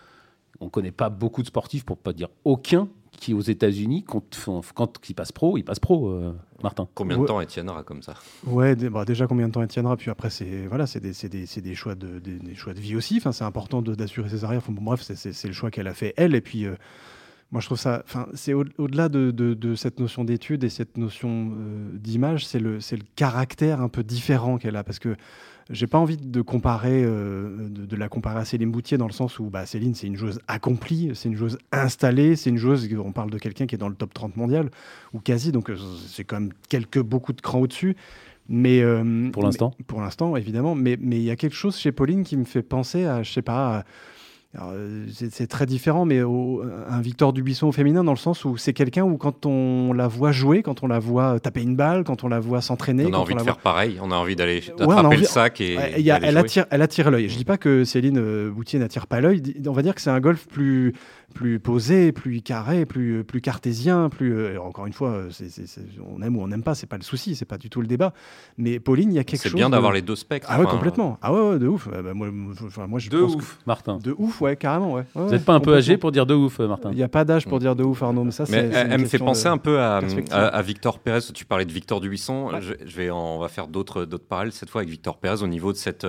on 0.60 0.70
connaît 0.70 0.90
pas 0.90 1.10
beaucoup 1.10 1.42
de 1.42 1.46
sportifs, 1.46 1.84
pour 1.84 1.98
pas 1.98 2.14
dire 2.14 2.30
aucun, 2.44 2.88
qui 3.12 3.34
aux 3.34 3.40
États-Unis, 3.40 4.04
quand, 4.06 4.24
quand 4.74 5.08
il 5.08 5.14
passe 5.14 5.32
pro, 5.32 5.58
il 5.58 5.64
passe 5.64 5.80
pro, 5.80 6.08
euh, 6.08 6.32
Martin. 6.62 6.88
Combien 6.94 7.16
de 7.16 7.22
ouais. 7.22 7.28
temps 7.28 7.40
elle 7.40 7.46
tiendra 7.46 7.82
comme 7.82 8.02
ça? 8.02 8.14
Ouais, 8.46 8.76
bah 8.76 9.04
déjà 9.04 9.26
combien 9.26 9.48
de 9.48 9.52
temps 9.52 9.62
elle 9.62 9.68
tiendra, 9.68 9.96
puis 9.96 10.10
après 10.10 10.30
c'est 10.30 10.66
voilà, 10.66 10.86
c'est 10.86 11.00
des, 11.00 11.12
des, 11.28 11.60
des, 11.60 11.74
choix 11.74 11.94
de 11.94 12.18
des, 12.18 12.38
des, 12.38 12.54
choix 12.54 12.74
de 12.74 12.80
vie 12.80 12.96
aussi. 12.96 13.16
Enfin, 13.18 13.32
c'est 13.32 13.44
important 13.44 13.82
d'assurer 13.82 14.28
ses 14.28 14.44
arrières. 14.44 14.60
Enfin, 14.62 14.72
bon, 14.72 14.82
bref, 14.82 15.02
c'est 15.02 15.46
le 15.46 15.52
choix 15.52 15.70
qu'elle 15.70 15.88
a 15.88 15.94
fait 15.94 16.14
elle. 16.16 16.34
Et 16.34 16.40
puis 16.40 16.64
euh, 16.64 16.74
moi, 17.50 17.60
je 17.60 17.66
trouve 17.66 17.78
ça. 17.78 18.02
Enfin, 18.04 18.28
c'est 18.34 18.52
au-delà 18.52 19.06
au 19.06 19.08
de, 19.08 19.30
de, 19.30 19.54
de, 19.54 19.74
cette 19.74 20.00
notion 20.00 20.24
d'étude 20.24 20.64
et 20.64 20.68
cette 20.68 20.98
notion 20.98 21.52
euh, 21.52 21.90
d'image, 21.94 22.46
c'est 22.46 22.58
le 22.58 22.80
c'est 22.80 22.96
le 22.96 23.04
caractère 23.16 23.80
un 23.80 23.88
peu 23.88 24.02
différent 24.02 24.58
qu'elle 24.58 24.76
a 24.76 24.84
parce 24.84 24.98
que 24.98 25.16
j'ai 25.70 25.86
pas 25.86 25.98
envie 25.98 26.16
de 26.16 26.40
comparer, 26.40 27.02
euh, 27.04 27.68
de, 27.68 27.84
de, 27.84 27.96
la 27.96 28.08
comparer 28.08 28.40
à 28.40 28.44
Céline 28.44 28.70
Boutier 28.70 28.96
dans 28.96 29.06
le 29.06 29.12
sens 29.12 29.38
où 29.38 29.50
bah, 29.50 29.66
Céline, 29.66 29.94
c'est 29.94 30.06
une 30.06 30.16
joueuse 30.16 30.40
accomplie, 30.48 31.10
c'est 31.14 31.28
une 31.28 31.36
joueuse 31.36 31.58
installée, 31.72 32.36
c'est 32.36 32.50
une 32.50 32.56
joueuse, 32.56 32.88
on 32.98 33.12
parle 33.12 33.30
de 33.30 33.38
quelqu'un 33.38 33.66
qui 33.66 33.74
est 33.74 33.78
dans 33.78 33.88
le 33.88 33.94
top 33.94 34.14
30 34.14 34.36
mondial, 34.36 34.70
ou 35.12 35.20
quasi, 35.20 35.52
donc 35.52 35.70
c'est 36.06 36.24
quand 36.24 36.40
même 36.40 36.52
quelques, 36.68 37.00
beaucoup 37.00 37.32
de 37.32 37.40
crans 37.40 37.60
au-dessus. 37.60 37.96
Mais 38.48 38.80
euh, 38.80 39.30
pour 39.30 39.42
l'instant, 39.42 39.74
pour 39.86 40.00
l'instant, 40.00 40.34
évidemment. 40.34 40.74
Mais 40.74 40.96
mais 40.98 41.16
il 41.16 41.22
y 41.22 41.30
a 41.30 41.36
quelque 41.36 41.54
chose 41.54 41.76
chez 41.76 41.92
Pauline 41.92 42.24
qui 42.24 42.36
me 42.38 42.44
fait 42.44 42.62
penser 42.62 43.04
à, 43.04 43.22
je 43.22 43.30
sais 43.30 43.42
pas. 43.42 43.78
À, 43.78 43.84
c'est 45.12 45.46
très 45.46 45.66
différent, 45.66 46.04
mais 46.04 46.22
au, 46.22 46.62
un 46.88 47.00
Victor 47.00 47.32
Dubuisson 47.32 47.68
au 47.68 47.72
féminin, 47.72 48.02
dans 48.02 48.12
le 48.12 48.18
sens 48.18 48.44
où 48.44 48.56
c'est 48.56 48.72
quelqu'un 48.72 49.04
où 49.04 49.16
quand 49.18 49.44
on 49.44 49.92
la 49.92 50.08
voit 50.08 50.32
jouer, 50.32 50.62
quand 50.62 50.82
on 50.82 50.86
la 50.86 50.98
voit 50.98 51.38
taper 51.38 51.62
une 51.62 51.76
balle, 51.76 52.02
quand 52.02 52.24
on 52.24 52.28
la 52.28 52.40
voit 52.40 52.62
s'entraîner, 52.62 53.06
on 53.06 53.12
a 53.12 53.18
envie 53.18 53.34
on 53.34 53.36
de 53.36 53.42
faire 53.42 53.58
pareil, 53.58 53.98
on 54.00 54.10
a 54.10 54.16
envie 54.16 54.36
d'aller 54.36 54.62
attraper 54.80 55.06
ouais, 55.06 55.16
le 55.18 55.24
sac 55.24 55.60
et, 55.60 55.76
ouais, 55.76 56.00
y 56.00 56.10
a, 56.10 56.18
elle, 56.22 56.38
attire, 56.38 56.64
elle 56.70 56.82
attire 56.82 57.10
l'œil. 57.10 57.28
Je 57.28 57.36
dis 57.36 57.44
pas 57.44 57.58
que 57.58 57.84
Céline 57.84 58.48
Boutier 58.48 58.78
n'attire 58.78 59.06
pas 59.06 59.20
l'œil, 59.20 59.42
on 59.66 59.72
va 59.72 59.82
dire 59.82 59.94
que 59.94 60.00
c'est 60.00 60.10
un 60.10 60.20
golf 60.20 60.46
plus 60.48 60.94
plus 61.34 61.60
posé, 61.60 62.12
plus 62.12 62.40
carré, 62.40 62.86
plus, 62.86 63.22
plus 63.24 63.40
cartésien, 63.40 64.08
plus 64.08 64.36
euh, 64.36 64.60
encore 64.60 64.86
une 64.86 64.92
fois, 64.92 65.24
c 65.30 65.44
est, 65.44 65.48
c 65.48 65.62
est, 65.62 65.66
c 65.66 65.80
est, 65.80 66.00
on 66.00 66.22
aime 66.22 66.36
ou 66.36 66.42
on 66.42 66.48
n'aime 66.48 66.62
pas, 66.62 66.74
c'est 66.74 66.86
pas 66.86 66.96
le 66.96 67.02
souci, 67.02 67.36
c'est 67.36 67.44
pas 67.44 67.58
du 67.58 67.70
tout 67.70 67.80
le 67.80 67.86
débat. 67.86 68.12
Mais 68.56 68.80
Pauline, 68.80 69.12
il 69.12 69.16
y 69.16 69.18
a 69.18 69.24
quelque 69.24 69.42
chose. 69.42 69.52
C'est 69.52 69.56
bien 69.56 69.70
d'avoir 69.70 69.92
les 69.92 70.02
deux 70.02 70.16
spectres. 70.16 70.48
Ah 70.50 70.58
ouais, 70.58 70.66
complètement. 70.66 71.18
Ah 71.22 71.32
ouais, 71.32 71.50
ouais 71.50 71.58
de 71.58 71.68
ouf. 71.68 71.88
Bah, 71.88 72.14
moi, 72.14 72.28
moi, 72.30 72.98
je 72.98 73.10
de 73.10 73.20
pense 73.20 73.34
ouf, 73.34 73.58
que... 73.58 73.62
Martin. 73.66 73.98
De 73.98 74.14
ouf, 74.18 74.40
ouais, 74.40 74.56
carrément, 74.56 74.94
ouais. 74.94 75.04
Vous 75.14 75.30
n'êtes 75.30 75.44
pas 75.44 75.54
un 75.54 75.60
peu 75.60 75.74
âgé 75.74 75.96
pour 75.96 76.12
dire 76.12 76.26
de 76.26 76.34
ouf, 76.34 76.58
Martin 76.60 76.90
Il 76.90 76.96
n'y 76.96 77.02
a 77.02 77.08
pas 77.08 77.24
d'âge 77.24 77.46
pour 77.46 77.58
dire 77.58 77.76
de 77.76 77.84
ouf, 77.84 78.02
Arnaud. 78.02 78.24
Mais 78.24 78.30
ça, 78.30 78.44
mais 78.48 78.70
elle 78.72 79.00
me 79.00 79.06
fait 79.06 79.18
penser 79.18 79.46
un 79.46 79.58
peu 79.58 79.78
à, 79.80 80.00
à, 80.30 80.46
à, 80.46 80.62
Victor 80.62 80.98
Pérez. 80.98 81.20
Tu 81.34 81.44
parlais 81.44 81.64
de 81.64 81.72
Victor 81.72 82.00
Dubuisson. 82.00 82.50
Ouais. 82.50 82.60
Je, 82.60 82.74
je, 82.84 82.96
vais, 82.96 83.10
on 83.10 83.38
va 83.38 83.48
faire 83.48 83.68
d'autres 83.68 84.04
parallèles 84.04 84.52
cette 84.52 84.70
fois 84.70 84.80
avec 84.80 84.90
Victor 84.90 85.18
Pérez 85.18 85.42
au 85.42 85.46
niveau 85.46 85.72
de 85.72 85.78
cette 85.78 86.06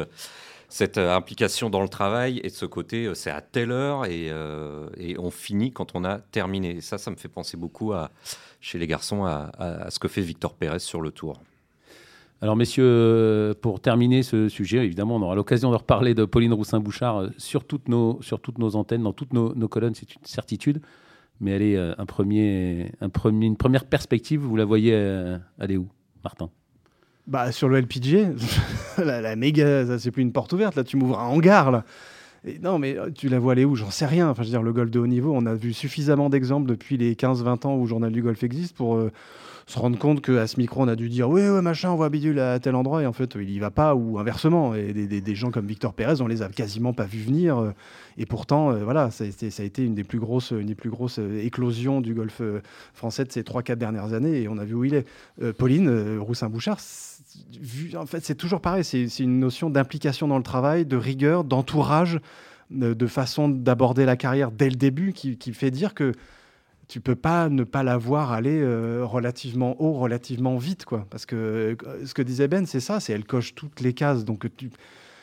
cette 0.69 0.99
euh, 0.99 1.15
implication 1.15 1.69
dans 1.69 1.81
le 1.81 1.89
travail 1.89 2.39
et 2.43 2.47
de 2.47 2.53
ce 2.53 2.65
côté, 2.65 3.05
euh, 3.05 3.15
c'est 3.15 3.31
à 3.31 3.41
telle 3.41 3.71
heure 3.71 4.05
et, 4.05 4.29
euh, 4.29 4.87
et, 4.97 5.17
on 5.17 5.31
finit 5.31 5.71
quand 5.71 5.95
on 5.95 6.05
a 6.05 6.19
terminé. 6.19 6.79
Ça, 6.79 6.97
ça 6.97 7.09
me 7.11 7.15
fait 7.15 7.27
penser 7.27 7.57
beaucoup 7.57 7.91
à, 7.91 8.11
chez 8.61 8.77
les 8.77 8.87
garçons 8.87 9.25
à, 9.25 9.87
ce 9.89 9.99
que 9.99 10.07
fait 10.07 10.21
Victor 10.21 10.53
Pérez 10.53 10.79
sur 10.79 11.01
le 11.01 11.11
tour. 11.11 11.41
Alors, 12.41 12.55
messieurs, 12.55 13.53
pour 13.61 13.81
terminer 13.81 14.23
ce 14.23 14.47
sujet, 14.47 14.77
évidemment, 14.85 15.17
on 15.17 15.21
aura 15.21 15.35
l'occasion 15.35 15.71
de 15.71 15.75
reparler 15.75 16.13
de 16.13 16.23
Pauline 16.23 16.53
Roussin-Bouchard 16.53 17.29
sur 17.37 17.65
toutes 17.65 17.89
nos, 17.89 18.21
sur 18.21 18.39
toutes 18.39 18.59
nos 18.59 18.77
antennes, 18.77 19.03
dans 19.03 19.11
toutes 19.11 19.33
nos, 19.33 19.67
colonnes, 19.67 19.95
c'est 19.95 20.15
une 20.15 20.23
certitude. 20.23 20.81
Mais 21.41 21.51
elle 21.51 21.61
est 21.61 21.75
une 21.75 23.57
première 23.57 23.85
perspective, 23.85 24.39
vous 24.39 24.55
la 24.55 24.65
voyez 24.65 24.93
aller 25.59 25.75
où, 25.75 25.89
Martin? 26.23 26.49
Bah, 27.29 27.51
sur 27.51 27.69
le 27.69 27.79
LPG, 27.79 28.27
la, 28.97 29.35
méga, 29.35 29.85
ça 29.85 29.99
c'est 29.99 30.11
plus 30.11 30.23
une 30.23 30.31
porte 30.31 30.51
ouverte. 30.51 30.75
Là, 30.75 30.83
tu 30.83 30.97
m'ouvres 30.97 31.19
un 31.19 31.27
hangar. 31.27 31.71
Là. 31.71 31.85
Non, 32.61 32.79
mais 32.79 32.97
tu 33.15 33.29
la 33.29 33.39
vois 33.39 33.51
aller 33.53 33.65
où? 33.65 33.75
J'en 33.75 33.91
sais 33.91 34.05
rien. 34.05 34.29
Enfin, 34.29 34.43
je 34.43 34.47
veux 34.47 34.51
dire, 34.51 34.63
le 34.63 34.73
golf 34.73 34.89
de 34.89 34.99
haut 34.99 35.07
niveau, 35.07 35.33
on 35.35 35.45
a 35.45 35.53
vu 35.53 35.73
suffisamment 35.73 36.29
d'exemples 36.29 36.67
depuis 36.67 36.97
les 36.97 37.13
15-20 37.13 37.67
ans 37.67 37.75
où 37.75 37.83
le 37.83 37.87
journal 37.87 38.11
du 38.11 38.21
golf 38.21 38.43
existe 38.43 38.75
pour 38.75 38.95
euh, 38.95 39.11
se 39.69 39.77
rendre 39.77 39.99
compte 39.99 40.21
qu'à 40.21 40.47
ce 40.47 40.59
micro, 40.59 40.81
on 40.81 40.87
a 40.87 40.95
dû 40.95 41.09
dire 41.09 41.29
oui, 41.29 41.47
ouais, 41.47 41.61
machin, 41.61 41.91
on 41.91 41.95
voit 41.95 42.09
bidule 42.09 42.39
à 42.39 42.59
tel 42.59 42.73
endroit, 42.73 43.03
et 43.03 43.05
en 43.05 43.13
fait, 43.13 43.35
il 43.35 43.51
y 43.51 43.59
va 43.59 43.69
pas, 43.69 43.93
ou 43.93 44.17
inversement. 44.17 44.73
Et 44.73 44.93
des, 44.93 45.21
des, 45.21 45.35
gens 45.35 45.51
comme 45.51 45.67
Victor 45.67 45.93
Pérez, 45.93 46.21
on 46.21 46.27
les 46.27 46.41
a 46.41 46.49
quasiment 46.49 46.91
pas 46.91 47.05
vus 47.05 47.21
venir. 47.21 47.59
Euh, 47.59 47.71
et 48.17 48.25
pourtant, 48.25 48.71
euh, 48.71 48.83
voilà, 48.83 49.11
ça 49.11 49.25
a, 49.25 49.63
été, 49.63 49.85
une 49.85 49.93
des 49.93 50.03
plus 50.03 50.17
grosses, 50.17 50.53
des 50.53 50.73
plus 50.73 50.89
grosses 50.89 51.19
euh, 51.19 51.45
éclosions 51.45 52.01
du 52.01 52.15
golf 52.15 52.41
français 52.95 53.25
de 53.25 53.31
ces 53.31 53.43
3-4 53.43 53.75
dernières 53.75 54.13
années, 54.13 54.41
et 54.41 54.47
on 54.47 54.57
a 54.57 54.65
vu 54.65 54.73
où 54.73 54.85
il 54.85 54.95
est. 54.95 55.05
Pauline 55.59 56.17
Roussin-Bouchard, 56.17 56.79
en 57.95 58.05
fait, 58.07 58.25
c'est 58.25 58.35
toujours 58.35 58.61
pareil, 58.61 58.83
c'est 58.83 59.19
une 59.19 59.39
notion 59.39 59.69
d'implication 59.69 60.27
dans 60.27 60.37
le 60.37 60.43
travail, 60.43 60.85
de 60.85 60.97
rigueur, 60.97 61.43
d'entourage, 61.43 62.19
de, 62.71 62.95
de, 62.95 63.07
façon 63.07 63.49
d'aborder 63.49 64.05
la 64.05 64.17
carrière 64.17 64.51
dès 64.51 64.69
le 64.69 64.75
début, 64.75 65.13
qui, 65.13 65.37
qui 65.37 65.53
fait 65.53 65.71
dire 65.71 65.93
que 65.93 66.13
tu 66.89 67.01
peux 67.01 67.15
pas 67.15 67.49
ne 67.49 67.63
pas 67.63 67.83
la 67.83 67.97
voir 67.97 68.31
aller 68.31 68.59
euh, 68.61 69.05
relativement 69.05 69.79
haut, 69.79 69.93
relativement 69.93 70.57
vite, 70.57 70.85
quoi. 70.85 71.05
Parce 71.11 71.27
que 71.27 71.35
euh, 71.85 72.05
ce 72.05 72.15
que 72.15 72.23
disait 72.23 72.47
Ben, 72.47 72.65
c'est 72.65 72.79
ça, 72.79 72.99
c'est 72.99 73.13
elle 73.13 73.25
coche 73.25 73.53
toutes 73.53 73.79
les 73.79 73.93
cases. 73.93 74.25
Donc, 74.25 74.47
tu, 74.57 74.71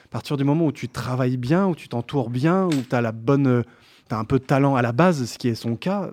à 0.05 0.09
partir 0.09 0.37
du 0.37 0.45
moment 0.45 0.67
où 0.67 0.73
tu 0.73 0.89
travailles 0.89 1.37
bien, 1.37 1.67
où 1.67 1.75
tu 1.75 1.89
t'entoures 1.89 2.31
bien, 2.31 2.67
où 2.67 2.83
tu 2.89 2.95
as 2.95 3.01
la 3.01 3.11
bonne, 3.11 3.65
tu 4.09 4.15
as 4.15 4.19
un 4.19 4.25
peu 4.25 4.39
de 4.39 4.45
talent 4.45 4.77
à 4.77 4.83
la 4.83 4.93
base, 4.93 5.25
ce 5.25 5.39
qui 5.39 5.49
est 5.49 5.57
son 5.57 5.75
cas. 5.75 6.13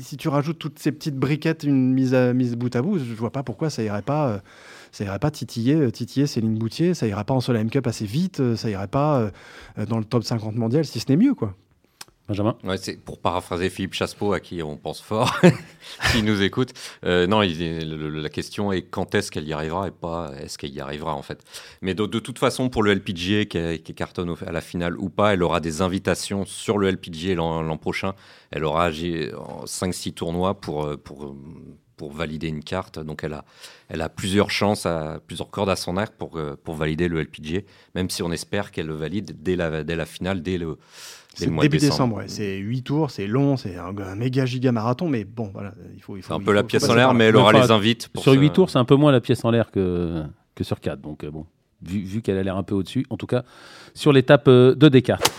Si 0.00 0.18
tu 0.18 0.28
rajoutes 0.28 0.58
toutes 0.58 0.78
ces 0.78 0.92
petites 0.92 1.16
briquettes, 1.16 1.64
une 1.64 1.94
mise, 1.94 2.12
à, 2.12 2.34
mise 2.34 2.54
bout 2.54 2.76
à 2.76 2.82
bout, 2.82 2.98
je 2.98 3.14
vois 3.14 3.32
pas 3.32 3.42
pourquoi 3.42 3.70
ça 3.70 3.82
irait 3.82 4.02
pas. 4.02 4.28
Euh, 4.28 4.38
ça 4.92 5.04
irait 5.04 5.18
pas 5.18 5.30
titiller, 5.30 5.90
titiller 5.92 6.26
Céline 6.26 6.58
Boutier, 6.58 6.92
ça 6.92 7.06
irait 7.06 7.24
pas 7.24 7.34
en 7.34 7.40
Solheim 7.40 7.70
Cup 7.70 7.86
assez 7.86 8.06
vite, 8.06 8.54
ça 8.56 8.70
irait 8.70 8.88
pas 8.88 9.30
dans 9.76 9.98
le 9.98 10.04
top 10.04 10.24
50 10.24 10.56
mondial, 10.56 10.84
si 10.86 10.98
ce 10.98 11.06
n'est 11.10 11.16
mieux, 11.16 11.34
quoi. 11.34 11.54
Benjamin? 12.28 12.58
Ouais, 12.62 12.76
c'est 12.76 13.02
Pour 13.02 13.18
paraphraser 13.18 13.70
Philippe 13.70 13.94
Chassepeau, 13.94 14.34
à 14.34 14.40
qui 14.40 14.62
on 14.62 14.76
pense 14.76 15.00
fort, 15.00 15.40
qui 16.12 16.22
nous 16.22 16.42
écoute, 16.42 16.74
euh, 17.04 17.26
non, 17.26 17.40
il, 17.40 17.88
le, 17.88 18.10
la 18.20 18.28
question 18.28 18.70
est 18.70 18.82
quand 18.82 19.14
est-ce 19.14 19.30
qu'elle 19.30 19.48
y 19.48 19.54
arrivera 19.54 19.88
et 19.88 19.90
pas 19.90 20.32
est-ce 20.38 20.58
qu'elle 20.58 20.74
y 20.74 20.80
arrivera 20.80 21.14
en 21.14 21.22
fait. 21.22 21.42
Mais 21.80 21.94
de, 21.94 22.04
de, 22.04 22.18
toute 22.18 22.38
façon, 22.38 22.68
pour 22.68 22.82
le 22.82 22.92
LPGA 22.92 23.46
qui, 23.46 23.82
qui 23.82 23.94
cartonne 23.94 24.34
à 24.46 24.52
la 24.52 24.60
finale 24.60 24.98
ou 24.98 25.08
pas, 25.08 25.32
elle 25.32 25.42
aura 25.42 25.60
des 25.60 25.80
invitations 25.80 26.44
sur 26.44 26.76
le 26.76 26.90
LPGA 26.90 27.34
l'an 27.34 27.78
prochain. 27.78 28.12
Elle 28.50 28.64
aura 28.64 28.90
5-6 28.90 30.12
tournois 30.12 30.60
pour, 30.60 30.98
pour 31.00 31.34
pour 31.96 32.12
valider 32.12 32.46
une 32.46 32.62
carte. 32.62 33.00
Donc 33.00 33.24
elle 33.24 33.32
a, 33.32 33.44
elle 33.88 34.02
a 34.02 34.08
plusieurs 34.08 34.52
chances, 34.52 34.86
plusieurs 35.26 35.50
cordes 35.50 35.68
à 35.68 35.74
son 35.74 35.96
arc 35.96 36.14
pour, 36.14 36.40
pour 36.62 36.74
valider 36.76 37.08
le 37.08 37.20
LPGA, 37.20 37.62
même 37.96 38.08
si 38.08 38.22
on 38.22 38.30
espère 38.30 38.70
qu'elle 38.70 38.86
le 38.86 38.94
valide 38.94 39.42
dès 39.42 39.56
la, 39.56 39.82
dès 39.82 39.96
la 39.96 40.06
finale, 40.06 40.40
dès 40.40 40.58
le, 40.58 40.78
début 41.38 41.78
décembre. 41.78 42.22
C'est 42.26 42.56
8 42.56 42.82
tours, 42.82 43.10
c'est 43.10 43.26
long, 43.26 43.56
c'est 43.56 43.76
un, 43.76 43.92
méga 44.14 44.46
giga 44.46 44.72
marathon, 44.72 45.08
mais 45.08 45.24
bon, 45.24 45.50
voilà, 45.52 45.74
il 45.94 46.02
faut. 46.02 46.16
c'est 46.20 46.32
un 46.32 46.40
peu 46.40 46.52
la 46.52 46.62
pièce 46.62 46.88
en 46.88 46.94
l'air, 46.94 47.14
mais 47.14 47.24
elle 47.24 47.36
aura 47.36 47.52
les 47.52 47.70
invites. 47.70 48.08
sur 48.16 48.32
8 48.32 48.50
tours, 48.50 48.70
c'est 48.70 48.78
un 48.78 48.84
peu 48.84 48.96
moins 48.96 49.12
la 49.12 49.20
pièce 49.20 49.44
en 49.44 49.50
l'air 49.50 49.70
que, 49.70 50.22
que 50.54 50.64
sur 50.64 50.80
4. 50.80 51.00
Donc, 51.00 51.24
bon, 51.26 51.46
vu, 51.82 52.00
vu 52.00 52.22
qu'elle 52.22 52.38
a 52.38 52.42
l'air 52.42 52.56
un 52.56 52.62
peu 52.62 52.74
au-dessus, 52.74 53.04
en 53.10 53.16
tout 53.16 53.26
cas, 53.26 53.44
sur 53.94 54.12
l'étape 54.12 54.48
de 54.48 54.88
Descartes. 54.88 55.30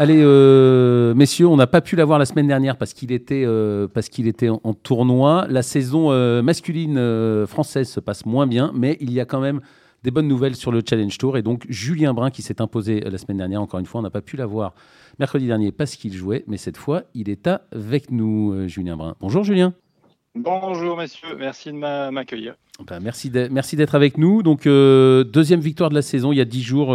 Allez, 0.00 0.20
euh, 0.22 1.12
messieurs, 1.14 1.48
on 1.48 1.56
n'a 1.56 1.66
pas 1.66 1.80
pu 1.80 1.96
l'avoir 1.96 2.20
la 2.20 2.24
semaine 2.24 2.46
dernière 2.46 2.76
parce 2.76 2.94
qu'il 2.94 3.10
était, 3.10 3.42
euh, 3.44 3.88
parce 3.92 4.08
qu'il 4.08 4.28
était 4.28 4.48
en, 4.48 4.72
tournoi. 4.72 5.46
La 5.50 5.62
saison 5.62 6.12
euh, 6.12 6.40
masculine 6.40 7.46
française 7.48 7.88
se 7.88 7.98
passe 7.98 8.24
moins 8.24 8.46
bien, 8.46 8.70
mais 8.76 8.96
il 9.00 9.12
y 9.12 9.18
a 9.18 9.24
quand 9.24 9.40
même 9.40 9.60
des 10.04 10.10
bonnes 10.10 10.28
nouvelles 10.28 10.56
sur 10.56 10.72
le 10.72 10.82
Challenge 10.88 11.16
Tour. 11.18 11.36
Et 11.36 11.42
donc, 11.42 11.64
Julien 11.68 12.14
Brun, 12.14 12.30
qui 12.30 12.42
s'est 12.42 12.60
imposé 12.60 13.00
la 13.00 13.18
semaine 13.18 13.38
dernière, 13.38 13.62
encore 13.62 13.80
une 13.80 13.86
fois, 13.86 14.00
on 14.00 14.02
n'a 14.02 14.10
pas 14.10 14.20
pu 14.20 14.36
l'avoir 14.36 14.74
mercredi 15.18 15.46
dernier 15.46 15.72
parce 15.72 15.96
qu'il 15.96 16.12
jouait, 16.14 16.44
mais 16.46 16.56
cette 16.56 16.76
fois, 16.76 17.02
il 17.14 17.28
est 17.28 17.48
avec 17.72 18.10
nous, 18.10 18.68
Julien 18.68 18.96
Brun. 18.96 19.16
Bonjour, 19.20 19.44
Julien. 19.44 19.74
Bonjour, 20.34 20.96
messieurs. 20.96 21.36
Merci 21.38 21.72
de 21.72 22.10
m'accueillir. 22.10 22.54
Ben, 22.86 23.00
merci 23.00 23.76
d'être 23.76 23.94
avec 23.94 24.18
nous. 24.18 24.42
Donc, 24.42 24.64
deuxième 24.64 25.60
victoire 25.60 25.90
de 25.90 25.94
la 25.94 26.02
saison 26.02 26.32
il 26.32 26.36
y 26.36 26.40
a 26.40 26.44
dix 26.44 26.62
jours 26.62 26.94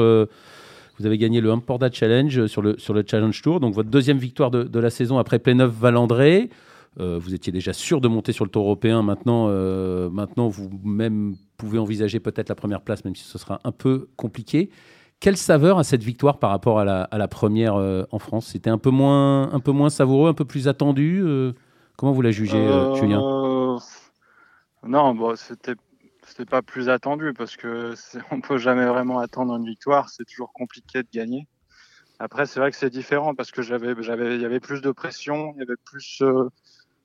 vous 1.00 1.06
avez 1.06 1.18
gagné 1.18 1.42
le 1.42 1.52
Humporda 1.52 1.92
Challenge 1.92 2.46
sur 2.48 2.62
le, 2.62 2.78
sur 2.78 2.94
le 2.94 3.04
Challenge 3.06 3.42
Tour, 3.42 3.60
donc 3.60 3.74
votre 3.74 3.90
deuxième 3.90 4.18
victoire 4.18 4.52
de, 4.52 4.80
la 4.80 4.90
saison 4.90 5.18
après 5.18 5.40
Pléneuf 5.40 5.72
Valandré. 5.72 6.50
Euh, 7.00 7.18
vous 7.20 7.34
étiez 7.34 7.52
déjà 7.52 7.74
sûr 7.74 8.00
de 8.02 8.08
monter 8.08 8.34
sur 8.34 8.46
le 8.46 8.52
Tour 8.52 8.66
européen. 8.66 9.02
Maintenant, 9.02 9.48
euh, 9.50 10.10
maintenant 10.12 10.48
vous-même 10.48 11.36
pouvez 11.64 11.80
envisager 11.80 12.20
peut-être 12.20 12.50
la 12.50 12.56
première 12.56 12.82
place, 12.82 13.06
même 13.06 13.16
si 13.16 13.24
ce 13.24 13.38
sera 13.38 13.60
un 13.64 13.72
peu 13.72 14.10
compliqué. 14.16 14.70
Quelle 15.20 15.38
saveur 15.38 15.80
a 15.80 15.84
cette 15.84 16.04
victoire 16.04 16.40
par 16.40 16.50
rapport 16.50 16.80
à 16.80 16.86
la, 16.86 17.28
première 17.28 17.76
euh, 17.76 18.04
en 18.12 18.20
France? 18.20 18.48
C'était 18.48 18.70
un, 18.70 18.78
peu 18.78 18.90
moins, 18.90 19.54
un 19.54 19.60
peu 19.60 19.72
moins 19.72 19.90
savoureux, 19.90 20.30
un 20.30 20.34
peu 20.34 20.46
plus 20.46 20.68
attendu 20.68 21.24
Comment 21.96 22.12
vous 22.12 22.24
la 22.24 22.32
jugez, 22.32 22.68
Julien? 22.96 23.22
Non, 24.86 25.16
bon, 25.16 25.36
c'était 25.36 25.76
c'était 26.26 26.46
pas 26.46 26.62
plus 26.62 26.90
attendu 26.90 27.34
parce 27.34 27.56
que 27.58 27.94
on 28.32 28.42
peut 28.42 28.58
jamais 28.58 28.86
vraiment 28.86 29.20
attendre 29.20 29.56
une 29.56 29.66
victoire. 29.66 30.10
C'est 30.10 30.26
toujours 30.26 30.54
compliqué 30.54 31.04
de 31.04 31.08
gagner. 31.12 31.48
Après, 32.20 32.46
c'est 32.46 32.60
vrai 32.60 32.72
que 32.72 32.78
c'est 32.78 32.90
différent 32.90 33.36
parce 33.36 33.52
que 33.52 33.62
j'avais, 33.62 33.96
j'avais, 34.02 34.36
il 34.36 34.42
y 34.42 34.46
avait 34.46 34.60
plus 34.60 34.82
de 34.82 34.92
pression, 34.92 35.54
il 35.56 35.60
y 35.60 35.64
avait 35.64 35.80
plus, 35.84 36.22
euh, 36.22 36.50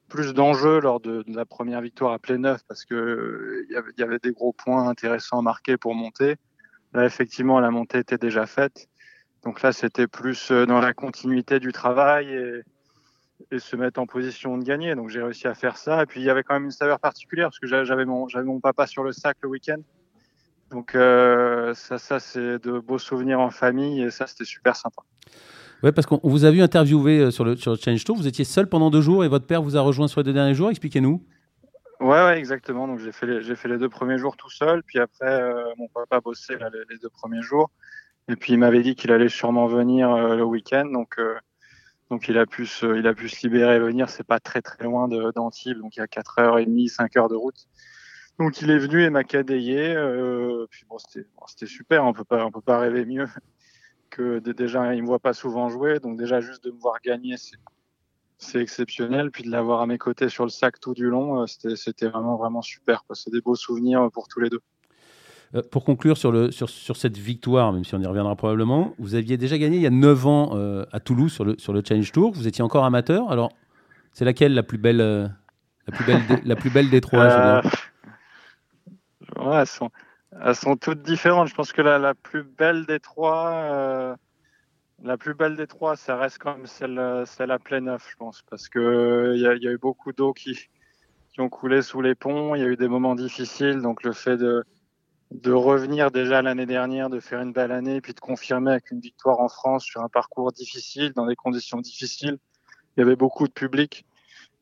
plus 0.08 0.34
d'enjeux 0.34 0.80
lors 0.80 1.00
de, 1.00 1.24
la 1.28 1.44
première 1.44 1.80
victoire 1.80 2.12
à 2.12 2.18
Pléneuf 2.18 2.62
parce 2.66 2.84
que 2.84 3.64
il, 3.68 3.72
y 3.98 4.02
avait, 4.02 4.18
des 4.18 4.32
gros 4.32 4.52
points 4.52 4.88
intéressants 4.88 5.38
à 5.38 5.42
marquer 5.42 5.76
pour 5.76 5.94
monter. 5.94 6.36
Là, 6.94 7.04
effectivement, 7.04 7.60
la 7.60 7.70
montée 7.70 7.98
était 7.98 8.18
déjà 8.18 8.46
faite. 8.46 8.88
Donc 9.44 9.62
là, 9.62 9.72
c'était 9.72 10.06
plus 10.06 10.50
euh, 10.50 10.66
dans 10.66 10.80
la 10.80 10.94
continuité 10.94 11.60
du 11.60 11.72
travail 11.72 12.32
et, 12.32 12.62
se 13.58 13.76
mettre 13.76 14.00
en 14.00 14.06
position 14.06 14.58
de 14.58 14.64
gagner. 14.64 14.94
Donc 14.94 15.10
j'ai 15.10 15.22
réussi 15.22 15.46
à 15.46 15.54
faire 15.54 15.76
ça. 15.76 16.02
Et 16.02 16.06
puis 16.06 16.20
il 16.20 16.24
y 16.24 16.30
avait 16.30 16.42
quand 16.42 16.54
même 16.54 16.64
une 16.64 16.70
saveur 16.70 16.98
particulière 16.98 17.48
parce 17.48 17.60
que 17.60 17.66
j'avais 17.66 18.04
mon, 18.04 18.60
papa 18.60 18.86
sur 18.86 19.04
le 19.04 19.12
sac 19.12 19.36
le 19.42 19.48
week-end. 19.48 19.80
Donc 20.70 20.94
euh, 20.94 21.72
ça 21.74 22.18
c'est 22.18 22.58
de 22.58 22.78
beaux 22.78 22.98
souvenirs 22.98 23.40
en 23.40 23.50
famille 23.50 24.02
et 24.02 24.10
ça 24.10 24.26
c'était 24.26 24.44
super 24.44 24.74
sympa. 24.74 25.02
Ouais, 25.82 25.92
parce 25.92 26.06
qu'on 26.06 26.20
vous 26.22 26.44
a 26.44 26.50
vu 26.50 26.60
interviewer 26.60 27.20
euh, 27.20 27.30
sur 27.30 27.44
le, 27.44 27.56
sur 27.56 27.72
le 27.72 27.78
Change 27.78 28.04
Tour. 28.04 28.16
Vous 28.16 28.26
étiez 28.26 28.44
seul 28.44 28.68
pendant 28.68 28.90
deux 28.90 29.00
jours 29.00 29.24
et 29.24 29.28
votre 29.28 29.46
père 29.46 29.62
vous 29.62 29.76
a 29.76 29.80
rejoint 29.80 30.08
sur 30.08 30.20
les 30.20 30.24
deux 30.24 30.32
derniers 30.32 30.54
jours. 30.54 30.70
Expliquez-nous. 30.70 31.24
Ouais, 32.00 32.24
ouais, 32.24 32.38
exactement. 32.38 32.86
Donc 32.86 32.98
j'ai 33.00 33.12
fait, 33.12 33.26
les, 33.26 33.42
j'ai 33.42 33.56
fait 33.56 33.68
les 33.68 33.78
deux 33.78 33.88
premiers 33.88 34.18
jours 34.18 34.36
tout 34.36 34.50
seul. 34.50 34.82
Puis 34.82 34.98
après, 34.98 35.30
euh, 35.30 35.64
mon 35.76 35.88
papa 35.88 36.20
bossait 36.20 36.58
là, 36.58 36.70
les, 36.90 36.98
deux 36.98 37.10
premiers 37.10 37.42
jours. 37.42 37.70
Et 38.28 38.36
puis 38.36 38.52
il 38.52 38.58
m'avait 38.58 38.82
dit 38.82 38.94
qu'il 38.94 39.12
allait 39.12 39.28
sûrement 39.28 39.66
venir 39.66 40.14
le 40.14 40.44
week-end. 40.44 40.84
Donc 40.92 41.18
donc 42.10 42.28
il 42.28 42.38
a 42.38 42.46
pu 42.46 42.66
se, 42.66 42.98
il 42.98 43.06
a 43.06 43.14
pu 43.14 43.28
se 43.28 43.46
libérer 43.46 43.76
et 43.76 43.78
venir. 43.78 44.08
C'est 44.08 44.26
pas 44.26 44.40
très 44.40 44.62
très 44.62 44.84
loin 44.84 45.08
d'Antibes, 45.08 45.78
donc 45.78 45.96
il 45.96 46.00
y 46.00 46.02
a 46.02 46.06
4h30, 46.06 46.88
5 46.88 47.16
heures 47.16 47.28
de 47.28 47.36
route. 47.36 47.66
Donc 48.38 48.60
il 48.62 48.70
est 48.70 48.78
venu 48.78 49.02
et 49.02 49.10
m'a. 49.10 49.20
Euh, 49.20 50.66
puis 50.70 50.84
bon, 50.88 50.96
c'était 50.98 51.66
super. 51.66 52.04
On 52.04 52.12
peut 52.12 52.24
pas, 52.24 52.44
on 52.44 52.50
peut 52.50 52.60
pas 52.60 52.78
rêver 52.78 53.04
mieux 53.04 53.26
que 54.10 54.38
déjà 54.38 54.94
il 54.94 55.02
me 55.02 55.06
voit 55.06 55.18
pas 55.18 55.32
souvent 55.32 55.68
jouer. 55.68 56.00
Donc 56.00 56.18
déjà 56.18 56.40
juste 56.40 56.64
de 56.64 56.70
me 56.70 56.78
voir 56.78 56.96
gagner, 57.04 57.36
c'est 58.38 58.60
exceptionnel. 58.60 59.30
Puis 59.30 59.44
de 59.44 59.50
l'avoir 59.50 59.80
à 59.80 59.86
mes 59.86 59.98
côtés 59.98 60.28
sur 60.28 60.44
le 60.44 60.50
sac 60.50 60.80
tout 60.80 60.94
du 60.94 61.08
long, 61.08 61.42
euh, 61.42 61.46
c'était 61.46 62.08
vraiment 62.08 62.36
vraiment 62.36 62.62
super. 62.62 63.04
C'est 63.12 63.32
des 63.32 63.40
beaux 63.40 63.56
souvenirs 63.56 64.08
pour 64.12 64.28
tous 64.28 64.40
les 64.40 64.50
deux. 64.50 64.60
Euh, 65.54 65.62
pour 65.70 65.84
conclure 65.84 66.18
sur, 66.18 66.30
le, 66.30 66.50
sur, 66.50 66.68
sur, 66.68 66.96
cette 66.96 67.16
victoire, 67.16 67.72
même 67.72 67.84
si 67.84 67.94
on 67.94 68.00
y 68.00 68.06
reviendra 68.06 68.36
probablement, 68.36 68.94
vous 68.98 69.14
aviez 69.14 69.38
déjà 69.38 69.56
gagné 69.56 69.76
il 69.76 69.82
y 69.82 69.86
a 69.86 69.90
9 69.90 70.26
ans 70.26 70.50
euh, 70.54 70.84
à 70.92 71.00
Toulouse 71.00 71.32
sur 71.32 71.44
le, 71.44 71.56
sur 71.58 71.72
le 71.72 71.82
Challenge 71.86 72.12
Tour. 72.12 72.32
Vous 72.32 72.46
étiez 72.46 72.62
encore 72.62 72.84
amateur. 72.84 73.30
Alors, 73.30 73.50
c'est 74.12 74.26
laquelle 74.26 74.52
la 74.52 74.62
plus 74.62 74.76
belle, 74.76 75.00
euh, 75.00 75.26
la 75.86 75.94
plus 75.94 76.04
belle, 76.04 76.26
des, 76.26 76.36
la 76.44 76.56
plus 76.56 76.70
belle 76.70 76.90
des 76.90 77.00
trois 77.00 77.62
elles, 79.52 79.66
sont, 79.66 79.90
elles 80.44 80.54
sont 80.54 80.76
toutes 80.76 81.02
différentes. 81.02 81.48
Je 81.48 81.54
pense 81.54 81.72
que 81.72 81.82
la, 81.82 81.98
la 81.98 82.14
plus 82.14 82.42
belle 82.42 82.86
des 82.86 83.00
trois, 83.00 84.16
la 85.02 85.16
plus 85.16 85.34
belle 85.34 85.56
des 85.56 85.66
trois, 85.66 85.96
ça 85.96 86.16
reste 86.16 86.38
quand 86.38 86.56
même 86.56 86.66
celle, 86.66 87.24
celle 87.26 87.50
à 87.50 87.58
plein 87.58 87.80
neuf, 87.80 88.06
je 88.10 88.16
pense, 88.16 88.42
parce 88.42 88.68
que 88.68 89.32
il 89.34 89.40
y, 89.40 89.64
y, 89.64 89.68
a 89.68 89.72
eu 89.72 89.78
beaucoup 89.78 90.12
d'eau 90.12 90.32
qui, 90.32 90.58
qui 91.32 91.40
ont 91.40 91.48
coulé 91.48 91.82
sous 91.82 92.00
les 92.00 92.14
ponts. 92.14 92.54
Il 92.54 92.62
y 92.62 92.64
a 92.64 92.68
eu 92.68 92.76
des 92.76 92.88
moments 92.88 93.14
difficiles, 93.14 93.80
donc 93.80 94.02
le 94.02 94.12
fait 94.12 94.36
de 94.36 94.64
de 95.30 95.52
revenir 95.52 96.10
déjà 96.10 96.40
l'année 96.42 96.66
dernière, 96.66 97.10
de 97.10 97.20
faire 97.20 97.40
une 97.40 97.52
belle 97.52 97.72
année, 97.72 98.00
puis 98.00 98.14
de 98.14 98.20
confirmer 98.20 98.72
avec 98.72 98.90
une 98.90 99.00
victoire 99.00 99.40
en 99.40 99.48
France 99.48 99.84
sur 99.84 100.00
un 100.00 100.08
parcours 100.08 100.52
difficile, 100.52 101.12
dans 101.12 101.26
des 101.26 101.36
conditions 101.36 101.80
difficiles. 101.80 102.38
Il 102.96 103.00
y 103.00 103.02
avait 103.02 103.16
beaucoup 103.16 103.46
de 103.46 103.52
public. 103.52 104.06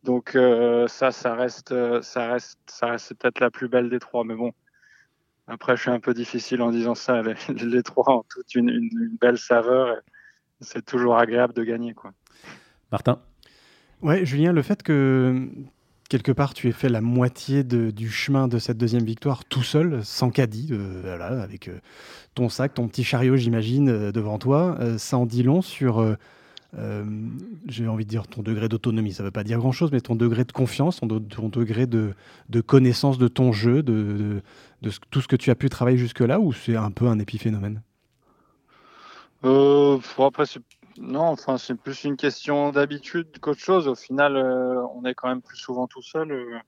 Donc 0.03 0.35
euh, 0.35 0.89
ça, 0.89 1.13
ça 1.13 1.35
reste, 1.35 1.75
ça 2.03 2.33
reste, 2.33 2.59
ça 2.67 2.89
reste 2.89 3.15
peut-être 3.15 3.41
la 3.41 3.51
plus 3.51 3.69
belle 3.69 3.91
des 3.91 3.99
trois. 3.99 4.25
Mais 4.25 4.35
bon, 4.35 4.53
après, 5.47 5.77
je 5.77 5.83
suis 5.83 5.91
un 5.91 6.01
peu 6.01 6.15
difficile 6.15 6.63
en 6.63 6.71
disant 6.71 6.95
ça. 6.95 7.23
Les, 7.49 7.83
trois 7.85 8.19
ont 8.19 8.25
toute 8.29 8.55
une, 8.55 8.69
une 8.71 9.17
belle 9.21 9.39
saveur. 9.39 9.97
C'est 10.61 10.85
toujours 10.85 11.17
agréable 11.17 11.53
de 11.55 11.63
gagner, 11.63 11.95
quoi. 11.95 12.13
Martin? 12.91 13.21
Ouais, 14.03 14.25
Julien, 14.25 14.53
le 14.53 14.63
fait 14.63 14.83
que 14.83 15.49
quelque 16.09 16.33
part, 16.33 16.55
tu 16.55 16.69
es 16.69 16.73
fait 16.73 16.89
la 16.89 17.01
moitié 17.01 17.65
du 17.65 18.11
chemin 18.11 18.49
de 18.49 18.59
cette 18.59 18.79
deuxième 18.79 19.05
victoire 19.05 19.45
tout 19.45 19.63
seul, 19.63 20.05
sans 20.05 20.31
caddie, 20.31 20.69
euh, 20.73 21.01
voilà, 21.03 21.43
avec 21.43 21.69
euh, 21.69 21.79
ton 22.35 22.49
sac, 22.49 22.75
ton 22.75 22.89
petit 22.89 23.05
chariot, 23.05 23.37
j'imagine, 23.37 23.89
euh, 23.89 24.13
devant 24.13 24.39
toi. 24.39 24.79
ça 24.99 25.19
en 25.19 25.27
dit 25.27 25.43
long 25.43 25.63
sur, 25.63 26.17
j'ai 27.67 27.89
envie 27.89 28.05
de 28.05 28.11
dire, 28.11 28.27
ton 28.27 28.43
degré 28.43 28.69
d'autonomie. 28.69 29.13
Ça 29.13 29.23
ne 29.23 29.29
veut 29.29 29.33
pas 29.33 29.45
dire 29.45 29.59
grand-chose, 29.59 29.91
mais 29.93 30.01
ton 30.01 30.15
degré 30.15 30.45
de 30.45 30.53
confiance, 30.53 31.01
ton, 31.01 31.07
degré 31.07 31.87
de, 31.87 32.15
connaissance 32.67 33.19
de 33.19 33.29
ton 33.29 33.53
jeu, 33.53 33.83
de, 33.83 34.43
tout 35.11 35.21
ce 35.21 35.29
que 35.29 35.37
tu 35.37 35.51
as 35.51 35.55
pu 35.55 35.69
travailler 35.69 35.99
jusque-là, 35.99 36.41
ou 36.41 36.53
c'est 36.53 36.77
un 36.77 36.91
peu 36.91 37.07
un 37.07 37.19
épiphénomène? 37.19 37.83
Après, 39.43 40.45
non, 40.99 41.25
enfin, 41.25 41.59
c'est 41.59 41.75
plus 41.75 42.05
une 42.05 42.17
question 42.17 42.73
d'habitude 42.73 43.39
qu'autre 43.41 43.61
chose. 43.61 43.87
Au 43.87 43.95
final, 43.95 44.37
euh, 44.37 44.83
on 44.95 45.05
est 45.05 45.15
quand 45.15 45.29
même 45.29 45.43
plus 45.43 45.57
souvent 45.57 45.87
tout 45.87 46.03
seul, 46.03 46.33
euh, 46.33 46.59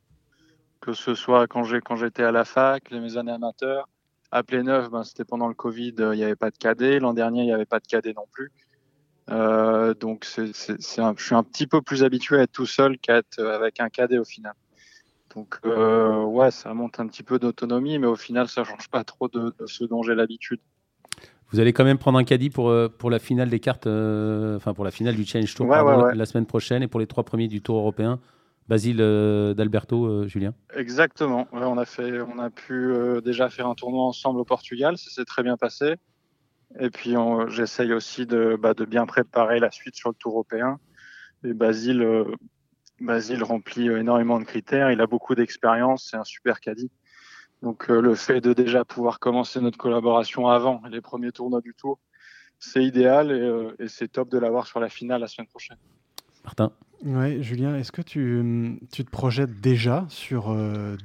que 0.81 0.93
ce 0.93 1.15
soit 1.15 1.47
quand 1.47 1.65
j'étais 1.65 2.23
à 2.23 2.33
la 2.33 2.45
fac, 2.45 2.91
mes 2.91 3.17
années 3.17 3.33
amateurs. 3.33 3.89
À 4.31 4.43
Pléneuf, 4.43 4.91
ben, 4.91 5.05
c'était 5.05 5.25
pendant 5.25 5.49
le 5.49 5.55
Covid, 5.55 5.95
euh, 6.01 6.15
il 6.15 6.19
n'y 6.19 6.25
avait 6.25 6.37
pas 6.37 6.51
de 6.51 6.59
cadet. 6.59 6.99
L'an 6.99 7.15
dernier, 7.15 7.41
il 7.41 7.47
n'y 7.47 7.53
avait 7.53 7.65
pas 7.65 7.81
de 7.81 7.87
cadet 7.87 8.13
non 8.13 8.27
plus. 8.31 8.53
Donc, 9.29 10.25
c'est, 10.25 10.55
c'est, 10.55 10.77
je 10.81 11.23
suis 11.23 11.35
un 11.35 11.43
petit 11.43 11.67
peu 11.67 11.83
plus 11.83 12.03
habitué 12.03 12.39
à 12.39 12.43
être 12.43 12.53
tout 12.53 12.67
seul 12.67 12.99
qu'à 12.99 13.17
être 13.17 13.43
avec 13.43 13.81
un 13.81 13.89
cadet 13.89 14.19
au 14.19 14.25
final. 14.25 14.55
Donc, 15.35 15.61
ouais, 15.65 16.51
ça 16.51 16.73
monte 16.75 17.01
un 17.01 17.07
petit 17.07 17.23
peu 17.23 17.39
d'autonomie, 17.39 17.99
mais 17.99 18.07
au 18.07 18.17
final, 18.17 18.49
ça 18.49 18.65
change 18.65 18.89
pas 18.89 19.05
trop 19.05 19.29
de 19.29 19.55
ce 19.67 19.85
dont 19.85 20.03
j'ai 20.03 20.15
l'habitude. 20.15 20.61
Vous 21.51 21.61
allez 21.61 21.73
quand 21.73 21.85
même 21.85 21.99
prendre 21.99 22.19
un 22.19 22.25
caddie 22.25 22.51
pour, 22.51 22.69
euh, 22.69 22.89
pour 22.89 23.11
la 23.11 23.19
finale 23.19 23.49
des 23.49 23.61
cartes, 23.61 23.87
euh, 23.87 24.57
enfin 24.57 24.75
pour 24.75 24.85
la 24.85 24.91
finale 24.91 25.17
du 25.17 25.25
Challenge 25.25 25.53
Tour 25.55 25.67
La, 25.67 26.27
semaine 26.27 26.47
prochaine 26.47 26.83
et 26.83 26.89
pour 26.89 27.01
les 27.01 27.07
trois 27.07 27.25
premiers 27.25 27.49
du 27.49 27.63
Tour 27.63 27.79
européen. 27.79 28.21
Basile 28.69 28.99
euh, 29.01 29.55
d'Alberto, 29.55 30.29
Julien. 30.29 30.53
Exactement. 30.77 31.49
on 31.53 31.79
a 31.79 31.85
fait, 31.87 32.21
on 32.21 32.39
a 32.39 32.51
pu 32.51 32.93
déjà 33.25 33.49
faire 33.49 33.67
un 33.67 33.75
tournoi 33.75 34.05
ensemble 34.05 34.41
au 34.41 34.45
Portugal, 34.45 34.99
ça 34.99 35.11
s'est 35.11 35.25
très 35.25 35.43
bien 35.43 35.57
passé. 35.57 35.95
Et 36.81 36.91
puis 36.91 37.15
j'essaye 37.49 37.93
aussi 37.93 38.27
de, 38.27 38.57
bah, 38.61 38.75
de 38.75 38.85
bien 38.85 39.07
préparer 39.07 39.59
la 39.59 39.71
suite 39.71 39.97
sur 39.97 40.11
le 40.11 40.15
Tour 40.15 40.33
européen. 40.33 40.79
Et 41.45 41.55
Basile, 41.55 42.27
Basile 43.01 43.43
remplit 43.43 43.89
énormément 43.89 44.39
de 44.39 44.45
critères. 44.45 44.91
Il 44.91 45.01
a 45.01 45.07
beaucoup 45.07 45.35
d'expérience, 45.35 46.09
c'est 46.11 46.17
un 46.17 46.25
super 46.25 46.61
caddie. 46.61 46.91
Donc 47.63 47.91
euh, 47.91 48.01
le 48.01 48.15
fait 48.15 48.41
de 48.41 48.53
déjà 48.53 48.85
pouvoir 48.85 49.19
commencer 49.19 49.61
notre 49.61 49.79
collaboration 49.79 50.49
avant 50.49 50.83
les 50.91 51.01
premiers 51.01 51.33
tournois 51.33 51.61
du 51.61 51.75
tour, 51.75 51.99
c'est 52.59 52.85
idéal 52.85 53.31
et, 53.31 53.35
euh, 53.35 53.75
c'est 53.89 54.13
top 54.13 54.29
de 54.29 54.39
l'avoir 54.39 54.67
sur 54.67 54.81
la 54.81 54.89
finale 54.89 55.21
la 55.21 55.27
semaine 55.27 55.49
prochaine. 55.49 55.79
Martin 56.45 56.73
Ouais, 57.05 57.41
Julien, 57.43 57.77
est-ce 57.77 57.93
que 57.93 58.03
tu, 58.03 58.77
tu, 58.91 59.05
te 59.05 59.11
projettes 59.11 59.61
déjà 59.61 60.05
sur 60.09 60.53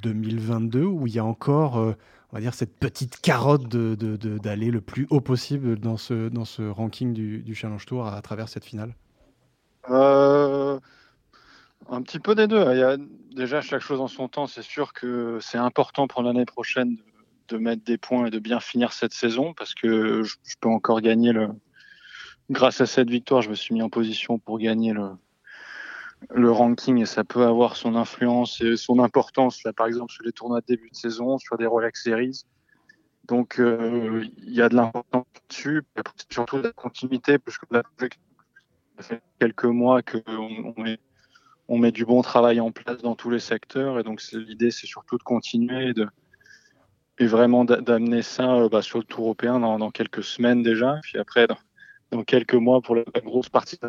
2022 0.01 0.81
où 0.81 1.05
il 1.05 1.13
y 1.13 1.19
a 1.19 1.23
encore, 1.23 1.93
on 2.33 2.37
va 2.37 2.41
dire, 2.41 2.53
cette 2.55 2.79
petite 2.79 3.21
carotte 3.21 3.67
d'aller 3.67 4.65
de, 4.65 4.71
le 4.71 4.81
plus 4.81 5.05
haut 5.11 5.21
possible 5.21 5.77
dans 5.77 5.97
ce, 5.97 6.29
dans 6.29 6.45
ce 6.45 6.63
ranking 6.63 7.13
du, 7.13 7.53
Challenge 7.53 7.85
Tour 7.85 8.07
à, 8.07 8.19
travers 8.23 8.49
cette 8.49 8.65
finale? 8.65 8.95
Un 9.87 10.79
petit 12.01 12.17
peu 12.17 12.33
des 12.33 12.47
deux. 12.47 12.65
Il 12.71 12.79
y 12.79 12.81
a 12.81 12.97
déjà 13.35 13.61
chaque 13.61 13.83
chose 13.83 14.01
en 14.01 14.07
son 14.07 14.29
temps. 14.29 14.47
C'est 14.47 14.63
sûr 14.63 14.93
que 14.93 15.37
c'est 15.41 15.59
important 15.59 16.07
pour 16.07 16.23
l'année 16.23 16.45
prochaine 16.45 16.97
de, 17.49 17.57
mettre 17.59 17.83
des 17.83 17.99
points 17.99 18.25
et 18.25 18.31
de 18.31 18.39
bien 18.39 18.59
finir 18.59 18.93
cette 18.93 19.13
saison 19.13 19.53
parce 19.53 19.75
que 19.75 20.23
je, 20.23 20.35
je 20.43 20.55
peux 20.59 20.69
encore 20.69 21.01
gagner 21.01 21.33
le. 21.33 21.49
Grâce 22.49 22.81
à 22.81 22.87
cette 22.87 23.11
victoire, 23.11 23.43
je 23.43 23.51
me 23.51 23.55
suis 23.55 23.75
mis 23.75 23.83
en 23.83 23.89
position 23.89 24.39
pour 24.39 24.57
gagner 24.57 24.91
le, 24.91 25.11
le 26.29 26.51
ranking 26.51 27.01
et 27.01 27.05
ça 27.05 27.23
peut 27.23 27.43
avoir 27.43 27.75
son 27.75 27.95
influence 27.95 28.61
et 28.61 28.77
son 28.77 28.99
importance, 28.99 29.63
là, 29.63 29.73
par 29.73 29.87
exemple, 29.87 30.11
sur 30.11 30.23
les 30.23 30.31
tournois 30.31 30.61
de 30.61 30.65
début 30.65 30.89
de 30.89 30.95
saison, 30.95 31.37
sur 31.37 31.57
des 31.57 31.65
Rolex 31.65 32.03
Series. 32.03 32.45
Donc, 33.25 33.59
euh, 33.59 34.25
il 34.37 34.53
y 34.53 34.61
a 34.61 34.69
de 34.69 34.75
l'importance 34.75 35.25
dessus. 35.49 35.83
surtout 36.29 36.57
de 36.57 36.63
la 36.63 36.73
continuité, 36.73 37.37
parce 37.39 37.57
que 37.57 37.65
ça 37.71 37.83
fait 38.99 39.21
quelques 39.39 39.65
mois 39.65 40.01
qu'on 40.01 40.73
met, 40.77 40.99
on 41.67 41.77
met 41.77 41.91
du 41.91 42.05
bon 42.05 42.21
travail 42.21 42.59
en 42.59 42.71
place 42.71 43.01
dans 43.01 43.15
tous 43.15 43.29
les 43.29 43.39
secteurs. 43.39 43.99
Et 43.99 44.03
donc, 44.03 44.21
l'idée, 44.33 44.71
c'est 44.71 44.87
surtout 44.87 45.17
de 45.17 45.23
continuer 45.23 45.89
et, 45.89 45.93
de, 45.93 46.07
et 47.17 47.25
vraiment 47.25 47.63
d'amener 47.65 48.21
ça 48.21 48.55
euh, 48.55 48.69
bah, 48.69 48.81
sur 48.81 48.99
le 48.99 49.05
tour 49.05 49.25
européen 49.25 49.59
dans, 49.59 49.91
quelques 49.91 50.23
semaines 50.23 50.63
déjà. 50.63 50.99
Puis 51.03 51.17
après, 51.17 51.47
dans, 52.11 52.23
quelques 52.23 52.55
mois 52.55 52.81
pour 52.81 52.95
la, 52.95 53.03
grosse 53.23 53.49
partie. 53.49 53.79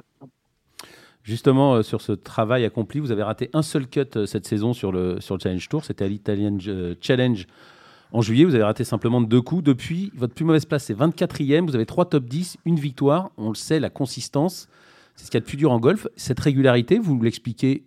Justement, 1.24 1.76
euh, 1.76 1.82
sur 1.82 2.02
ce 2.02 2.12
travail 2.12 2.66
accompli, 2.66 3.00
vous 3.00 3.10
avez 3.10 3.22
raté 3.22 3.48
un 3.54 3.62
seul 3.62 3.88
cut 3.88 4.02
euh, 4.14 4.26
cette 4.26 4.46
saison 4.46 4.74
sur 4.74 4.92
le, 4.92 5.22
sur 5.22 5.34
le 5.34 5.40
Challenge 5.40 5.68
Tour. 5.70 5.82
C'était 5.82 6.04
à 6.04 6.08
l'Italian 6.08 6.58
euh, 6.66 6.94
Challenge 7.00 7.46
en 8.12 8.20
juillet. 8.20 8.44
Vous 8.44 8.54
avez 8.54 8.64
raté 8.64 8.84
simplement 8.84 9.22
deux 9.22 9.40
coups. 9.40 9.64
Depuis, 9.64 10.12
votre 10.14 10.34
plus 10.34 10.44
mauvaise 10.44 10.66
place, 10.66 10.84
c'est 10.84 10.94
24e. 10.94 11.66
Vous 11.66 11.74
avez 11.74 11.86
trois 11.86 12.04
top 12.04 12.24
10, 12.24 12.58
une 12.66 12.78
victoire. 12.78 13.30
On 13.38 13.48
le 13.48 13.54
sait, 13.54 13.80
la 13.80 13.88
consistance, 13.88 14.68
c'est 15.16 15.24
ce 15.24 15.30
qu'il 15.30 15.38
y 15.38 15.42
a 15.42 15.44
de 15.44 15.46
plus 15.46 15.56
dur 15.56 15.72
en 15.72 15.80
golf. 15.80 16.06
Cette 16.14 16.40
régularité, 16.40 16.98
vous 16.98 17.18
l'expliquez 17.22 17.84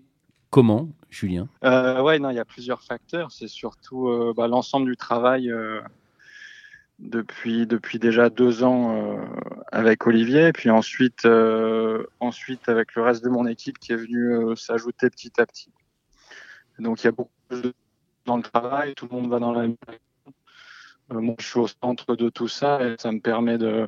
comment, 0.50 0.89
Julien? 1.12 1.48
Ouais, 1.62 2.17
non, 2.17 2.32
il 2.32 2.38
y 2.38 2.39
a 2.39 2.46
plusieurs 2.46 2.82
facteurs. 2.82 3.32
C'est 3.32 3.48
surtout 3.48 4.10
bah, 4.36 4.48
l'ensemble 4.48 4.88
du 4.88 4.98
travail 4.98 5.53
depuis, 7.00 7.68
depuis 7.68 8.00
déjà 8.00 8.30
deux 8.30 8.63
ans 8.63 8.96
euh, 8.96 9.24
avec 9.72 10.08
Olivier, 10.08 10.51
puis 10.51 10.70
ensuite, 10.70 11.25
euh, 11.25 12.06
ensuite 12.20 12.70
avec 12.70 12.96
le 12.96 13.04
reste 13.04 13.24
de 13.24 13.30
mon 13.30 13.46
équipe 13.46 13.77
qui 13.80 13.94
est 13.94 13.98
venu 13.98 14.34
euh, 14.34 14.56
s'ajouter 14.56 15.10
petit 15.10 15.32
à 15.39 15.46
petit. 15.46 15.72
Donc 16.80 17.04
il 17.04 17.06
y 17.06 17.08
a 17.08 17.12
beaucoup 17.12 17.32
de 17.51 17.74
dans 18.25 18.38
le 18.38 18.44
travail, 18.44 18.94
tout 18.94 19.08
le 19.10 19.16
monde 19.16 19.30
va 19.30 19.39
dans 19.39 19.54
la 19.54 19.68
moi, 21.10 21.36
je 21.39 21.46
suis 21.46 21.60
au 21.60 21.68
centre 21.68 22.18
de 22.18 22.27
tout 22.30 22.50
ça 22.50 22.84
et 22.84 22.96
ça 23.00 23.13
me 23.13 23.22
permet 23.22 23.58
de, 23.58 23.88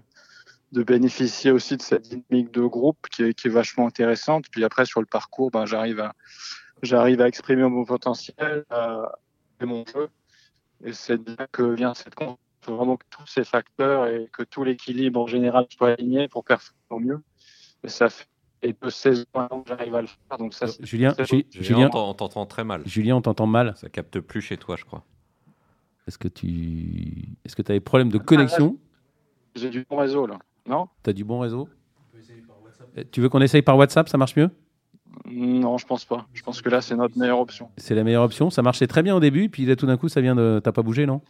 de 0.71 0.83
bénéficier 0.83 1.51
aussi 1.51 1.75
de 1.75 1.81
cette 1.81 2.03
dynamique 2.03 2.51
de 2.51 2.61
groupe 2.61 3.07
qui 3.11 3.23
est, 3.23 3.33
qui 3.33 3.47
est 3.47 3.51
vachement 3.51 3.85
intéressante. 3.85 4.45
Puis 4.49 4.63
après, 4.63 4.85
sur 4.85 5.01
le 5.01 5.05
parcours, 5.05 5.51
ben, 5.51 5.65
j'arrive 5.65 5.99
à, 5.99 6.15
j'arrive 6.81 7.19
à 7.19 7.27
exprimer 7.27 7.63
mon 7.63 7.83
potentiel 7.83 8.63
et 9.59 9.65
mon 9.65 9.83
jeu. 9.85 10.07
Et 10.85 10.93
c'est 10.93 11.19
là 11.27 11.45
que 11.51 11.63
vient 11.63 11.93
cette 11.93 12.15
faut 12.61 12.75
vraiment 12.75 12.97
que 12.97 13.05
tous 13.09 13.25
ces 13.27 13.43
facteurs 13.43 14.07
et 14.07 14.29
que 14.31 14.43
tout 14.43 14.63
l'équilibre 14.63 15.19
en 15.21 15.27
général 15.27 15.65
soit 15.69 15.91
aligné 15.91 16.27
pour 16.27 16.43
performer 16.43 16.79
au 16.89 16.99
mieux. 16.99 17.21
Et 17.83 17.89
ça 17.89 18.09
fait 18.09 18.27
deux 18.81 18.89
saisons 18.89 19.25
que 19.33 19.67
j'arrive 19.67 19.95
à 19.95 20.01
le 20.01 20.07
faire. 20.07 20.37
Donc 20.37 20.53
ça, 20.53 20.65
Julien, 20.81 21.15
Julien, 21.51 21.89
on 21.93 22.13
t'entend 22.13 22.45
très 22.45 22.63
mal. 22.63 22.81
Julien, 22.85 23.15
on 23.15 23.21
t'entend 23.21 23.47
mal. 23.47 23.73
Ça 23.77 23.89
capte 23.89 24.19
plus 24.19 24.41
chez 24.41 24.57
toi, 24.57 24.75
je 24.75 24.85
crois. 24.85 25.03
Est-ce 26.07 26.17
que 26.17 26.27
tu 26.27 27.37
est-ce 27.45 27.55
que 27.55 27.61
as 27.61 27.75
des 27.75 27.79
problèmes 27.79 28.09
de 28.09 28.17
connexion? 28.17 28.77
J'ai 29.55 29.69
du 29.69 29.85
bon 29.89 29.97
réseau 29.97 30.25
là, 30.25 30.39
non? 30.67 30.87
Tu 31.03 31.09
as 31.09 31.13
du 31.13 31.23
bon 31.23 31.39
réseau? 31.39 31.69
Eh, 32.95 33.05
Tu 33.05 33.21
veux 33.21 33.29
qu'on 33.29 33.41
essaye 33.41 33.61
par 33.61 33.77
WhatsApp? 33.77 34.09
Ça 34.09 34.17
marche 34.17 34.35
mieux? 34.35 34.49
Non, 35.25 35.77
je 35.77 35.85
pense 35.85 36.05
pas. 36.05 36.27
Je 36.33 36.41
pense 36.43 36.61
que 36.61 36.69
là, 36.69 36.81
c'est 36.81 36.95
notre 36.95 37.17
meilleure 37.17 37.39
option. 37.39 37.69
C'est 37.77 37.95
la 37.95 38.03
meilleure 38.03 38.23
option. 38.23 38.49
Ça 38.49 38.61
marchait 38.61 38.87
très 38.87 39.03
bien 39.03 39.15
au 39.15 39.19
début, 39.19 39.49
puis 39.49 39.65
là, 39.65 39.75
tout 39.75 39.85
d'un 39.85 39.97
coup, 39.97 40.09
ça 40.09 40.21
vient 40.21 40.35
de. 40.35 40.61
T'as 40.63 40.71
pas 40.71 40.81
bougé, 40.81 41.05
non? 41.05 41.21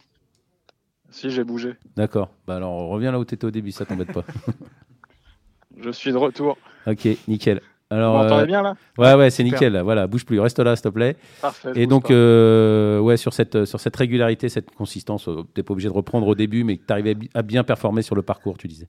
Si, 1.10 1.30
j'ai 1.30 1.44
bougé. 1.44 1.74
D'accord. 1.96 2.30
Bah 2.46 2.56
alors, 2.56 2.88
reviens 2.88 3.12
là 3.12 3.18
où 3.18 3.24
tu 3.24 3.34
étais 3.34 3.44
au 3.44 3.50
début, 3.50 3.72
ça 3.72 3.84
t'embête 3.84 4.12
pas. 4.12 4.24
Je 5.80 5.90
suis 5.90 6.12
de 6.12 6.16
retour. 6.16 6.58
Ok, 6.86 7.08
nickel. 7.26 7.60
Alors, 7.92 8.16
Vous 8.16 8.22
m'entendez 8.22 8.42
euh, 8.42 8.46
bien 8.46 8.62
là? 8.62 8.74
Ouais, 8.98 9.14
ouais, 9.14 9.30
c'est 9.30 9.42
nickel. 9.42 9.80
Voilà, 9.80 10.06
bouge 10.06 10.24
plus, 10.24 10.38
reste 10.38 10.60
là, 10.60 10.76
s'il 10.76 10.84
te 10.84 10.88
plaît. 10.88 11.16
Parfait. 11.40 11.72
Et 11.74 11.86
donc, 11.86 12.10
euh, 12.10 13.00
ouais, 13.00 13.16
sur 13.16 13.32
cette, 13.34 13.64
sur 13.64 13.80
cette 13.80 13.96
régularité, 13.96 14.48
cette 14.48 14.70
consistance, 14.70 15.28
euh, 15.28 15.42
tu 15.54 15.60
n'es 15.60 15.62
pas 15.64 15.72
obligé 15.72 15.88
de 15.88 15.94
reprendre 15.94 16.28
au 16.28 16.36
début, 16.36 16.62
mais 16.62 16.76
tu 16.76 16.92
arrivais 16.92 17.16
à 17.34 17.42
bien 17.42 17.64
performer 17.64 18.02
sur 18.02 18.14
le 18.14 18.22
parcours, 18.22 18.58
tu 18.58 18.68
disais. 18.68 18.88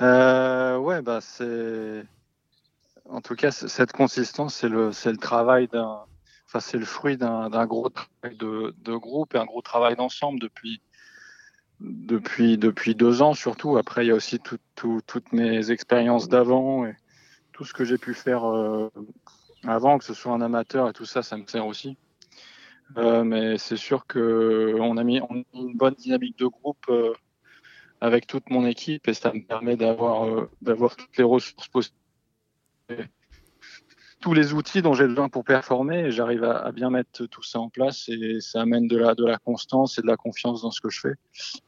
ouais, 0.00 1.00
bah 1.02 1.20
c'est. 1.20 2.04
En 3.08 3.20
tout 3.20 3.36
cas, 3.36 3.52
cette 3.52 3.92
consistance, 3.92 4.54
c'est 4.54 4.68
le, 4.68 4.88
le 4.88 5.16
travail 5.16 5.68
d'un 5.68 6.00
c'est 6.60 6.78
le 6.78 6.84
fruit 6.84 7.16
d'un 7.16 7.66
gros 7.66 7.88
travail 7.88 8.36
de, 8.36 8.96
groupe 8.96 9.34
et 9.34 9.38
un 9.38 9.44
gros 9.44 9.62
travail 9.62 9.96
d'ensemble 9.96 10.40
depuis, 10.40 10.80
depuis, 11.80 12.58
depuis 12.58 12.94
deux 12.94 13.22
ans 13.22 13.34
surtout. 13.34 13.76
Après, 13.76 14.04
il 14.04 14.08
y 14.08 14.10
a 14.10 14.14
aussi 14.14 14.38
toutes 14.40 15.32
mes 15.32 15.70
expériences 15.70 16.28
d'avant 16.28 16.86
et 16.86 16.94
tout 17.52 17.64
ce 17.64 17.72
que 17.72 17.84
j'ai 17.84 17.98
pu 17.98 18.14
faire 18.14 18.44
euh, 18.44 18.90
avant, 19.64 19.98
que 19.98 20.04
ce 20.04 20.14
soit 20.14 20.32
un 20.32 20.40
amateur 20.40 20.88
et 20.88 20.92
tout 20.92 21.06
ça, 21.06 21.22
ça 21.22 21.36
me 21.36 21.46
sert 21.46 21.66
aussi. 21.66 21.96
Euh, 22.98 23.24
mais 23.24 23.58
c'est 23.58 23.76
sûr 23.76 24.06
qu'on 24.06 24.96
a, 24.96 25.04
mis, 25.04 25.20
une 25.54 25.74
bonne 25.74 25.94
dynamique 25.94 26.38
de 26.38 26.46
groupe 26.46 26.84
euh, 26.88 27.12
avec 28.00 28.26
toute 28.26 28.50
mon 28.50 28.64
équipe 28.66 29.08
et 29.08 29.14
ça 29.14 29.32
me 29.32 29.40
permet 29.40 29.76
d'avoir 29.76 30.46
toutes 30.96 31.16
les 31.16 31.24
ressources 31.24 31.68
possibles 31.68 31.96
tous 34.20 34.34
les 34.34 34.52
outils 34.54 34.82
dont 34.82 34.94
j'ai 34.94 35.06
besoin 35.06 35.28
pour 35.28 35.44
performer 35.44 36.06
et 36.06 36.10
j'arrive 36.10 36.44
à, 36.44 36.72
bien 36.72 36.90
mettre 36.90 37.26
tout 37.26 37.42
ça 37.42 37.60
en 37.60 37.68
place 37.68 38.08
et 38.08 38.40
ça 38.40 38.62
amène 38.62 38.88
de 38.88 38.96
la, 38.96 39.14
de 39.14 39.24
la 39.24 39.38
constance 39.38 39.98
et 39.98 40.02
de 40.02 40.06
la 40.06 40.16
confiance 40.16 40.62
dans 40.62 40.70
ce 40.70 40.80
que 40.80 40.90
je 40.90 41.00
fais. 41.00 41.14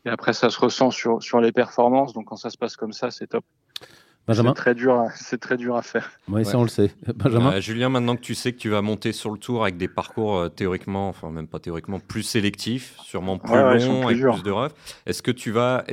Et 0.04 0.08
après, 0.08 0.32
ça 0.32 0.50
se 0.50 0.58
ressent 0.58 0.90
sur, 0.90 1.22
sur 1.22 1.40
les 1.40 1.52
performances. 1.52 2.12
Donc, 2.12 2.26
quand 2.26 2.36
ça 2.36 2.50
se 2.50 2.58
passe 2.58 2.76
comme 2.76 2.92
ça, 2.92 3.10
c'est 3.10 3.28
top. 3.28 3.44
Benjamin 4.28 4.50
C'est 4.50 4.60
très, 4.60 4.74
dur 4.74 5.06
c'est 5.14 5.40
très 5.40 5.56
dur 5.56 5.74
à 5.74 5.80
faire. 5.80 6.10
Oui, 6.28 6.44
ça, 6.44 6.58
on 6.58 6.62
le 6.62 6.68
sait. 6.68 6.92
Benjamin 7.14 7.54
euh, 7.54 7.60
Julien, 7.62 7.88
maintenant 7.88 8.14
que 8.14 8.20
tu 8.20 8.34
sais 8.34 8.52
que 8.52 8.58
tu 8.58 8.68
vas 8.68 8.82
monter 8.82 9.12
sur 9.12 9.30
le 9.30 9.38
tour 9.38 9.62
avec 9.62 9.78
des 9.78 9.88
parcours 9.88 10.36
euh, 10.36 10.48
théoriquement, 10.50 11.08
enfin, 11.08 11.30
même 11.30 11.48
pas 11.48 11.58
théoriquement, 11.58 11.98
plus 11.98 12.22
sélectifs, 12.22 12.98
sûrement 13.02 13.38
plus 13.38 13.54
longs, 13.54 14.06
avec 14.06 14.20
plus 14.20 14.42
de 14.42 14.50
refs, 14.50 14.74
est-ce 15.06 15.22
que 15.22 15.30
tu 15.30 15.50
vas 15.50 15.84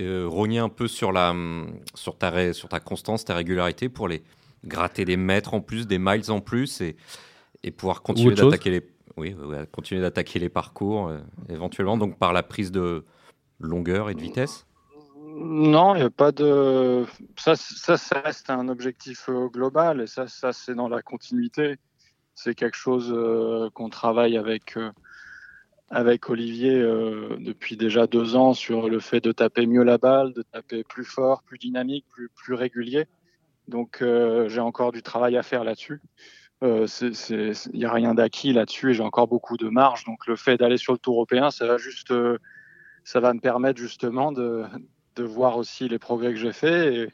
euh, 0.00 0.26
rogner 0.28 0.58
un 0.58 0.68
peu 0.68 0.88
sur, 0.88 1.12
la, 1.12 1.32
sur, 1.94 2.18
ta, 2.18 2.52
sur 2.52 2.68
ta 2.68 2.80
constance, 2.80 3.24
ta 3.24 3.36
régularité 3.36 3.88
pour 3.88 4.08
les 4.08 4.24
gratter 4.66 5.04
des 5.04 5.16
mètres 5.16 5.54
en 5.54 5.60
plus, 5.60 5.86
des 5.86 5.98
miles 5.98 6.30
en 6.30 6.40
plus 6.40 6.80
et, 6.80 6.96
et 7.62 7.70
pouvoir 7.70 8.02
continuer 8.02 8.34
d'attaquer 8.34 8.70
les, 8.70 8.82
oui, 9.16 9.34
continuer 9.72 10.00
d'attaquer 10.00 10.38
les 10.38 10.48
parcours 10.48 11.08
euh, 11.08 11.18
éventuellement, 11.48 11.96
donc 11.96 12.18
par 12.18 12.32
la 12.32 12.42
prise 12.42 12.70
de 12.70 13.04
longueur 13.58 14.10
et 14.10 14.14
de 14.14 14.20
vitesse? 14.20 14.66
Non, 15.38 15.94
il 15.94 15.98
n'y 15.98 16.04
a 16.04 16.10
pas 16.10 16.32
de. 16.32 17.04
Ça, 17.36 17.56
ça, 17.56 17.96
ça, 17.96 18.20
reste 18.20 18.50
un 18.50 18.68
objectif 18.68 19.28
euh, 19.28 19.48
global 19.48 20.00
et 20.00 20.06
ça, 20.06 20.26
ça 20.28 20.52
c'est 20.52 20.74
dans 20.74 20.88
la 20.88 21.02
continuité. 21.02 21.76
C'est 22.34 22.54
quelque 22.54 22.76
chose 22.76 23.12
euh, 23.14 23.70
qu'on 23.70 23.88
travaille 23.88 24.36
avec. 24.36 24.78
avec 25.88 26.28
Olivier 26.28 26.74
depuis 27.38 27.76
déjà 27.76 28.08
deux 28.08 28.34
ans 28.34 28.54
sur 28.54 28.88
le 28.88 28.98
fait 28.98 29.20
de 29.20 29.30
taper 29.30 29.66
mieux 29.66 29.84
la 29.84 29.98
balle, 29.98 30.32
de 30.32 30.42
taper 30.42 30.82
plus 30.82 31.04
fort, 31.04 31.42
plus 31.44 31.58
dynamique, 31.58 32.04
plus, 32.10 32.28
plus 32.34 32.54
régulier. 32.54 33.06
Donc 33.68 34.00
euh, 34.00 34.48
j'ai 34.48 34.60
encore 34.60 34.92
du 34.92 35.02
travail 35.02 35.36
à 35.36 35.42
faire 35.42 35.64
là-dessus. 35.64 36.00
Il 36.62 36.68
euh, 36.68 37.54
n'y 37.74 37.84
a 37.84 37.92
rien 37.92 38.14
d'acquis 38.14 38.52
là-dessus 38.52 38.90
et 38.90 38.94
j'ai 38.94 39.02
encore 39.02 39.28
beaucoup 39.28 39.56
de 39.56 39.68
marge. 39.68 40.04
Donc 40.04 40.26
le 40.26 40.36
fait 40.36 40.56
d'aller 40.56 40.78
sur 40.78 40.92
le 40.92 40.98
Tour 40.98 41.14
européen, 41.14 41.50
ça 41.50 41.66
va 41.66 41.76
juste, 41.76 42.10
euh, 42.12 42.38
ça 43.04 43.20
va 43.20 43.34
me 43.34 43.40
permettre 43.40 43.78
justement 43.78 44.32
de, 44.32 44.64
voir 45.18 45.56
aussi 45.56 45.88
les 45.88 45.98
progrès 45.98 46.30
que 46.30 46.38
j'ai 46.38 46.52
faits 46.52 46.92
et, 46.94 47.08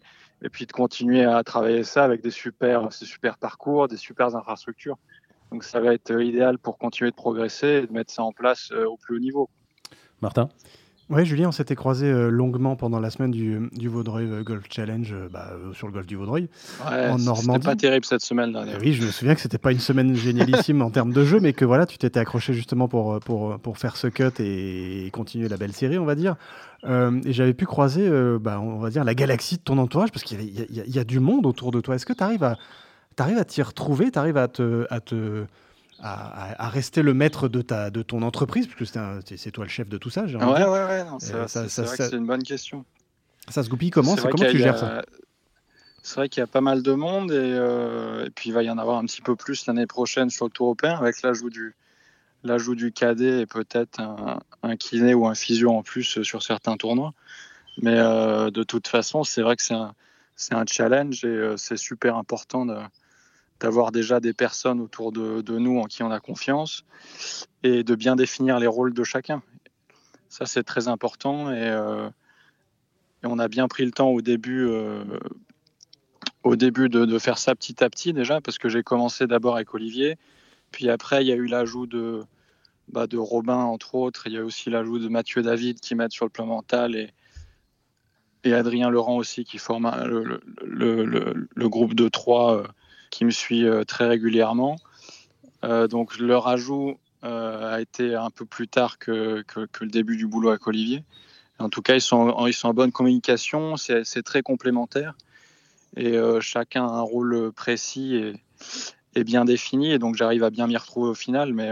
et, 0.44 0.48
puis 0.48 0.66
de 0.66 0.72
continuer 0.72 1.24
à 1.24 1.42
travailler 1.44 1.84
ça 1.84 2.02
avec 2.02 2.20
des 2.20 2.32
super, 2.32 2.92
ces 2.92 3.04
super 3.04 3.38
parcours, 3.38 3.88
des 3.88 3.96
super 3.96 4.34
infrastructures. 4.34 4.98
Donc 5.50 5.64
ça 5.64 5.80
va 5.80 5.94
être 5.94 6.20
idéal 6.20 6.58
pour 6.58 6.78
continuer 6.78 7.10
de 7.10 7.16
progresser 7.16 7.82
et 7.82 7.86
de 7.86 7.92
mettre 7.92 8.12
ça 8.12 8.24
en 8.24 8.32
place 8.32 8.72
au 8.72 8.96
plus 8.96 9.16
haut 9.16 9.20
niveau. 9.20 9.50
Martin? 10.20 10.48
Oui, 11.12 11.26
Julien, 11.26 11.48
on 11.48 11.52
s'était 11.52 11.74
croisé 11.74 12.06
euh, 12.06 12.28
longuement 12.28 12.74
pendant 12.74 12.98
la 12.98 13.10
semaine 13.10 13.30
du, 13.30 13.68
du 13.72 13.88
Vaudreuil 13.88 14.26
euh, 14.26 14.42
Golf 14.42 14.64
Challenge 14.70 15.12
euh, 15.12 15.28
bah, 15.30 15.52
sur 15.74 15.86
le 15.86 15.92
golf 15.92 16.06
du 16.06 16.16
Vaudreuil 16.16 16.48
en 16.84 17.18
Normandie. 17.18 17.42
C'était 17.42 17.58
pas 17.58 17.76
terrible 17.76 18.04
cette 18.04 18.22
semaine 18.22 18.52
dernière. 18.52 18.78
oui, 18.80 18.94
je 18.94 19.04
me 19.04 19.10
souviens 19.10 19.34
que 19.34 19.40
c'était 19.40 19.58
pas 19.58 19.72
une 19.72 19.78
semaine 19.78 20.14
génialissime 20.14 20.82
en 20.82 20.90
termes 20.90 21.12
de 21.12 21.24
jeu, 21.24 21.38
mais 21.40 21.52
que 21.52 21.64
voilà, 21.64 21.86
tu 21.86 21.98
t'étais 21.98 22.18
accroché 22.18 22.54
justement 22.54 22.88
pour, 22.88 23.20
pour, 23.20 23.58
pour 23.58 23.78
faire 23.78 23.96
ce 23.96 24.06
cut 24.06 24.40
et, 24.40 25.10
continuer 25.12 25.48
la 25.48 25.56
belle 25.56 25.72
série, 25.72 25.98
on 25.98 26.06
va 26.06 26.14
dire. 26.14 26.36
et 26.86 27.32
j'avais 27.32 27.54
pu 27.54 27.66
croiser, 27.66 28.10
bah, 28.40 28.60
on 28.60 28.78
va 28.78 28.90
dire, 28.90 29.04
la 29.04 29.14
galaxie 29.14 29.56
de 29.56 29.62
ton 29.62 29.78
entourage 29.78 30.10
parce 30.10 30.24
qu'il 30.24 30.40
y, 30.42 30.66
y, 30.70 30.98
a 30.98 31.04
du 31.04 31.20
monde 31.20 31.44
autour 31.46 31.70
de 31.70 31.80
toi. 31.80 31.94
Est-ce 31.94 32.06
que 32.06 32.14
tu 32.14 32.24
arrives 32.24 32.44
à 32.44 32.56
tu 33.16 33.22
arrives 33.22 33.38
à 33.38 33.44
t'y 33.44 33.62
retrouver, 33.62 34.10
tu 34.10 34.18
arrives 34.18 34.36
à 34.36 34.48
te, 34.48 34.86
à, 34.90 35.00
te 35.00 35.44
à, 36.02 36.68
rester 36.68 37.02
le 37.02 37.14
maître 37.14 37.48
de, 37.48 37.62
ta, 37.62 37.90
de 37.90 38.02
ton 38.02 38.22
entreprise, 38.22 38.66
puisque 38.66 38.92
c'est 39.24 39.50
toi 39.50 39.64
le 39.64 39.70
chef 39.70 39.88
de 39.88 39.98
tout 39.98 40.10
ça. 40.10 40.24
Ouais, 40.24 40.34
ouais, 40.34 40.64
ouais, 40.64 41.04
c'est 41.18 41.32
vrai, 41.32 41.46
que 41.46 42.04
c'est 42.04 42.12
une 42.12 42.26
bonne 42.26 42.42
question. 42.42 42.84
Ça 43.48 43.62
se 43.62 43.68
goupille 43.68 43.90
comment? 43.90 44.16
Comment 44.16 44.50
tu 44.50 44.58
gères 44.58 44.78
ça? 44.78 45.02
C'est 46.04 46.16
vrai 46.16 46.28
qu'il 46.28 46.40
y 46.40 46.44
a 46.44 46.48
pas 46.48 46.60
mal 46.60 46.82
de 46.82 46.92
monde 46.92 47.30
et, 47.30 47.36
euh, 47.36 48.26
et, 48.26 48.30
puis 48.30 48.50
il 48.50 48.52
va 48.52 48.64
y 48.64 48.70
en 48.70 48.78
avoir 48.78 48.98
un 48.98 49.04
petit 49.04 49.22
peu 49.22 49.36
plus 49.36 49.66
l'année 49.66 49.86
prochaine 49.86 50.30
sur 50.30 50.46
le 50.46 50.50
Tour 50.50 50.66
européen 50.66 50.96
avec 50.98 51.22
l'ajout 51.22 51.48
du, 51.48 51.76
l'ajout 52.42 52.74
du 52.74 52.90
cadet 52.90 53.42
et 53.42 53.46
peut-être 53.46 54.00
un, 54.00 54.40
un, 54.64 54.76
kiné 54.76 55.14
ou 55.14 55.28
un 55.28 55.36
physio 55.36 55.70
en 55.70 55.84
plus 55.84 56.22
sur 56.22 56.42
certains 56.42 56.76
tournois. 56.76 57.14
Mais 57.80 57.98
euh, 57.98 58.50
de 58.50 58.64
toute 58.64 58.88
façon, 58.88 59.22
c'est 59.22 59.42
vrai 59.42 59.54
que 59.54 59.62
c'est 59.62 59.74
un, 59.74 59.94
un 60.50 60.64
challenge 60.66 61.24
et 61.24 61.28
euh, 61.28 61.56
c'est 61.56 61.76
super 61.76 62.16
important 62.16 62.66
d'avoir 63.62 63.92
déjà 63.92 64.18
des 64.18 64.32
personnes 64.32 64.80
autour 64.80 65.12
de, 65.12 65.58
nous 65.58 65.78
en 65.78 65.84
qui 65.84 66.02
on 66.02 66.10
a 66.10 66.18
confiance 66.18 66.84
et 67.62 67.84
de 67.84 67.94
bien 67.94 68.16
définir 68.16 68.58
les 68.58 68.66
rôles 68.66 68.92
de 68.92 69.04
chacun. 69.04 69.40
Ça, 70.28 70.46
c'est 70.46 70.64
très 70.64 70.88
important 70.88 71.52
et, 71.52 71.68
euh, 71.68 72.10
on 73.22 73.38
a 73.38 73.46
bien 73.46 73.68
pris 73.68 73.84
le 73.84 73.92
temps 73.92 74.08
au 74.08 74.20
début 74.20 74.66
euh, 74.66 75.04
au 76.42 76.56
début 76.56 76.88
de, 76.88 77.18
faire 77.20 77.38
ça 77.38 77.54
petit 77.54 77.84
à 77.84 77.88
petit 77.88 78.12
déjà, 78.12 78.40
parce 78.40 78.58
que 78.58 78.68
j'ai 78.68 78.82
commencé 78.82 79.28
d'abord 79.28 79.54
avec 79.54 79.72
Olivier, 79.74 80.18
puis 80.72 80.90
après 80.90 81.22
il 81.22 81.28
y 81.28 81.32
a 81.32 81.36
eu 81.36 81.46
l'ajout 81.46 81.86
de, 81.86 82.24
bah, 82.88 83.06
de 83.06 83.16
Robin 83.16 83.58
entre 83.58 83.94
autres, 83.94 84.26
il 84.26 84.32
y 84.32 84.38
a 84.38 84.44
aussi 84.44 84.70
l'ajout 84.70 84.98
de 84.98 85.06
Mathieu 85.06 85.42
David 85.42 85.78
qui 85.78 85.94
m'aide 85.94 86.10
sur 86.10 86.24
le 86.24 86.30
plan 86.30 86.46
mental 86.46 86.96
et, 86.96 87.10
et 88.42 88.54
Adrien 88.54 88.90
Laurent 88.90 89.18
aussi 89.18 89.44
qui 89.44 89.58
forme 89.58 89.88
le, 90.04 90.40
le, 90.64 91.68
groupe 91.68 91.94
de 91.94 92.08
trois 92.08 92.56
euh, 92.56 92.66
qui 93.12 93.24
me 93.24 93.30
suit 93.30 93.68
euh, 93.68 93.84
très 93.84 94.08
régulièrement. 94.08 94.76
Euh, 95.62 95.86
donc 95.86 96.18
leur 96.18 96.48
ajout 96.48 96.98
euh, 97.22 97.74
a 97.74 97.80
été 97.80 98.16
un 98.16 98.30
peu 98.30 98.44
plus 98.44 98.66
tard 98.66 98.98
que, 98.98 99.44
le 99.56 99.86
début 99.86 100.16
du 100.16 100.26
boulot 100.26 100.48
avec 100.48 100.66
Olivier. 100.66 101.04
En 101.60 101.68
tout 101.68 101.82
cas, 101.82 101.94
ils 101.94 102.00
sont, 102.00 102.34
en 102.64 102.74
bonne 102.74 102.90
communication, 102.90 103.76
c'est 103.76 104.22
très 104.24 104.42
complémentaire 104.42 105.14
et 105.96 106.16
chacun 106.40 106.84
a 106.84 106.90
un 106.90 107.02
rôle 107.02 107.52
précis 107.52 108.34
et, 109.14 109.22
bien 109.22 109.44
défini. 109.44 109.92
Et 109.92 109.98
donc 110.00 110.16
j'arrive 110.16 110.42
à 110.42 110.50
bien 110.50 110.66
m'y 110.66 110.76
retrouver 110.76 111.10
au 111.10 111.14
final. 111.14 111.52
Mais, 111.52 111.70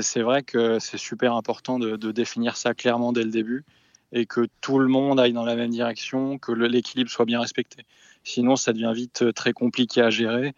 c'est 0.00 0.22
vrai 0.22 0.44
que 0.44 0.78
c'est 0.78 0.98
super 0.98 1.34
important 1.34 1.80
de, 1.80 2.12
définir 2.12 2.56
ça 2.56 2.74
clairement 2.74 3.12
dès 3.12 3.24
le 3.24 3.30
début 3.30 3.64
et 4.12 4.26
que 4.26 4.46
tout 4.60 4.78
le 4.78 4.86
monde 4.86 5.18
aille 5.18 5.32
dans 5.32 5.44
la 5.44 5.56
même 5.56 5.70
direction, 5.70 6.38
que 6.38 6.52
l'équilibre 6.52 7.10
soit 7.10 7.24
bien 7.24 7.40
respecté. 7.40 7.84
Sinon, 8.24 8.56
ça 8.56 8.72
devient 8.72 8.92
vite 8.94 9.22
euh, 9.22 9.32
très 9.32 9.52
compliqué 9.52 10.00
à 10.00 10.10
gérer. 10.10 10.54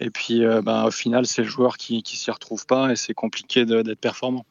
Et 0.00 0.10
puis, 0.10 0.44
euh, 0.44 0.60
ben, 0.62 0.84
au 0.84 0.90
final, 0.90 1.26
c'est 1.26 1.42
le 1.42 1.48
joueur 1.48 1.76
qui 1.76 1.96
ne 1.96 2.02
s'y 2.04 2.30
retrouve 2.30 2.66
pas 2.66 2.92
et 2.92 2.96
c'est 2.96 3.14
compliqué 3.14 3.64
d'être 3.64 4.00
performant. 4.00 4.44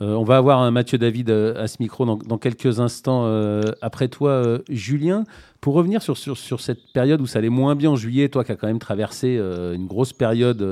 Euh, 0.00 0.14
on 0.14 0.22
va 0.22 0.36
avoir 0.36 0.60
un 0.60 0.70
Mathieu 0.70 0.96
David 0.96 1.28
euh, 1.30 1.60
à 1.60 1.66
ce 1.66 1.78
micro 1.80 2.04
dans, 2.04 2.16
dans 2.16 2.38
quelques 2.38 2.78
instants 2.78 3.22
euh, 3.24 3.62
après 3.82 4.08
toi, 4.08 4.58
Julien. 4.68 5.24
Pour 5.60 5.74
revenir 5.74 6.02
sur, 6.02 6.16
sur, 6.16 6.38
sur, 6.38 6.60
cette 6.60 6.92
période 6.92 7.20
où 7.20 7.26
ça 7.26 7.40
allait 7.40 7.48
moins 7.48 7.74
bien 7.74 7.90
en 7.90 7.96
juillet, 7.96 8.28
toi 8.28 8.44
qui 8.44 8.52
as 8.52 8.56
quand 8.56 8.68
même 8.68 8.78
traversé 8.78 9.36
une 9.38 9.88
grosse 9.88 10.12
période 10.12 10.62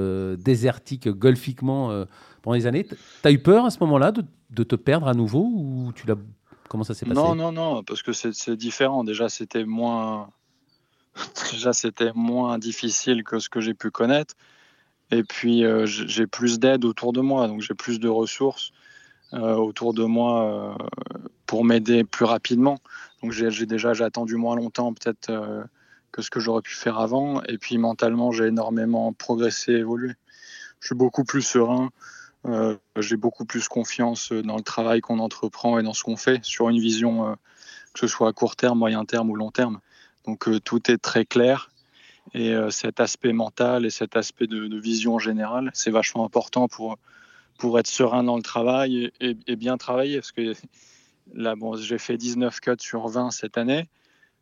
désertique 0.41 1.09
golfiquement 1.09 2.05
pendant 2.43 2.55
les 2.55 2.69
années, 2.69 2.87
tu 2.87 2.97
as 3.25 3.33
eu 3.33 3.41
peur 3.41 3.65
à 3.65 3.71
ce 3.71 3.79
moment-là 3.81 4.13
de, 4.13 4.23
de, 4.51 4.63
te 4.63 4.77
perdre 4.77 5.09
à 5.09 5.15
nouveau 5.15 5.51
ou 5.53 5.93
tu 5.93 6.07
l'as 6.07 6.15
Comment 6.69 6.85
ça 6.85 6.95
s'est 6.95 7.07
passé? 7.07 7.21
Non, 7.21 7.35
non, 7.35 7.53
non, 7.53 7.83
parce 7.83 8.03
que 8.03 8.13
c'est 8.13 8.57
différent. 8.57 9.05
Déjà, 9.05 9.29
c'était 9.29 9.65
moins... 9.65 10.29
Déjà, 11.53 11.73
c'était 11.73 12.13
moins 12.15 12.59
difficile 12.59 13.25
que 13.25 13.39
ce 13.39 13.49
que 13.49 13.61
j'ai 13.61 13.75
pu 13.75 13.91
connaître. 13.91 14.35
Et 15.11 15.23
puis, 15.23 15.65
j'ai 15.85 16.27
plus 16.27 16.59
d'aide 16.59 16.85
autour 16.85 17.13
de 17.13 17.21
moi, 17.21 17.47
donc 17.47 17.61
j'ai 17.61 17.75
plus 17.75 18.01
de 18.01 18.09
ressources 18.09 18.73
euh, 19.35 19.55
autour 19.55 19.93
de 19.93 20.05
moi 20.05 20.45
euh, 20.45 20.75
pour 21.47 21.65
m'aider 21.65 22.05
plus 22.05 22.25
rapidement. 22.25 22.79
Donc 23.23 23.33
j'ai 23.33 23.67
déjà 23.67 23.91
attendu 24.05 24.37
moins 24.37 24.57
longtemps 24.57 24.93
peut-être 24.93 25.31
euh, 25.31 25.65
que 26.13 26.23
ce 26.23 26.31
que 26.31 26.41
j'aurais 26.41 26.63
pu 26.63 26.75
faire 26.75 26.99
avant. 26.99 27.43
Et 27.45 27.59
puis 27.59 27.79
mentalement, 27.79 28.31
j'ai 28.31 28.47
énormément 28.47 29.13
progressé, 29.13 29.73
évolué. 29.73 30.13
Je 30.81 30.89
suis 30.89 30.95
beaucoup 30.95 31.25
plus 31.25 31.43
serein. 31.43 31.91
Euh, 32.47 32.77
j'ai 32.99 33.17
beaucoup 33.17 33.45
plus 33.45 33.67
confiance 33.67 34.33
dans 34.33 34.57
le 34.57 34.63
travail 34.63 35.01
qu'on 35.01 35.19
entreprend 35.19 35.79
et 35.79 35.83
dans 35.83 35.95
ce 35.95 36.05
qu'on 36.05 36.17
fait 36.17 36.45
sur 36.45 36.69
une 36.69 36.79
vision, 36.79 37.31
euh, 37.31 37.35
que 37.93 38.01
ce 38.01 38.07
soit 38.07 38.29
à 38.29 38.33
court 38.33 38.55
terme, 38.55 38.79
moyen 38.79 39.05
terme 39.05 39.31
ou 39.31 39.35
long 39.35 39.51
terme. 39.51 39.81
Donc 40.27 40.49
euh, 40.49 40.61
tout 40.61 40.91
est 40.91 40.99
très 40.99 41.25
clair. 41.25 41.71
Et 42.35 42.55
cet 42.71 42.99
aspect 42.99 43.33
mental 43.33 43.87
et 43.87 43.91
cet 43.91 44.17
aspect 44.17 44.49
de, 44.49 44.67
de 44.67 44.79
vision 44.81 45.21
générale, 45.21 45.71
c'est 45.75 45.93
vachement 45.93 46.25
important 46.25 46.67
pour, 46.67 46.99
pour 47.57 47.79
être 47.79 47.87
serein 47.87 48.23
dans 48.23 48.37
le 48.37 48.43
travail 48.43 49.11
et, 49.21 49.57
bien 49.57 49.77
travailler. 49.77 50.17
Parce 50.17 50.33
que 50.33 50.55
là, 51.35 51.55
bon, 51.57 51.77
j'ai 51.77 51.99
fait 51.99 52.17
19 52.17 52.61
cuts 52.61 52.71
sur 52.79 53.09
20 53.09 53.31
cette 53.31 53.59
année, 53.59 53.89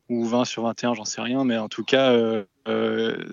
ou 0.08 0.24
20 0.24 0.44
sur 0.44 0.64
21, 0.64 0.94
j'en 0.94 1.04
sais 1.04 1.20
rien, 1.20 1.44
mais 1.44 1.58
en 1.58 1.68
tout 1.68 1.84
cas, 1.84 2.12
il 2.12 2.18
euh, 2.18 2.44
euh, 2.68 3.24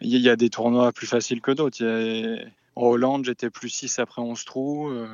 y 0.00 0.28
a 0.28 0.36
des 0.36 0.50
tournois 0.50 0.92
plus 0.92 1.06
faciles 1.06 1.40
que 1.40 1.52
d'autres. 1.52 1.82
En 2.76 2.86
Hollande, 2.86 3.24
j'étais 3.24 3.50
plus 3.50 3.70
6 3.70 3.98
après 3.98 4.22
11 4.22 4.44
trous. 4.44 4.88
Euh, 4.88 5.08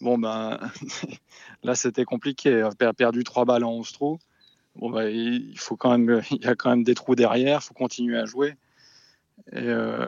bon, 0.00 0.18
ben, 0.18 0.58
là, 1.62 1.74
c'était 1.74 2.04
compliqué. 2.04 2.68
Perdu 2.96 3.24
3 3.24 3.44
balles 3.44 3.64
en 3.64 3.72
11 3.72 3.92
trous. 3.92 4.18
Bon, 4.78 4.90
ben, 4.90 5.08
il, 5.08 5.58
faut 5.58 5.76
quand 5.76 5.96
même, 5.96 6.22
il 6.30 6.44
y 6.44 6.46
a 6.46 6.54
quand 6.54 6.70
même 6.70 6.84
des 6.84 6.94
trous 6.94 7.14
derrière, 7.14 7.60
il 7.62 7.64
faut 7.64 7.74
continuer 7.74 8.18
à 8.18 8.24
jouer. 8.24 8.54
Et, 9.52 9.58
euh, 9.58 10.06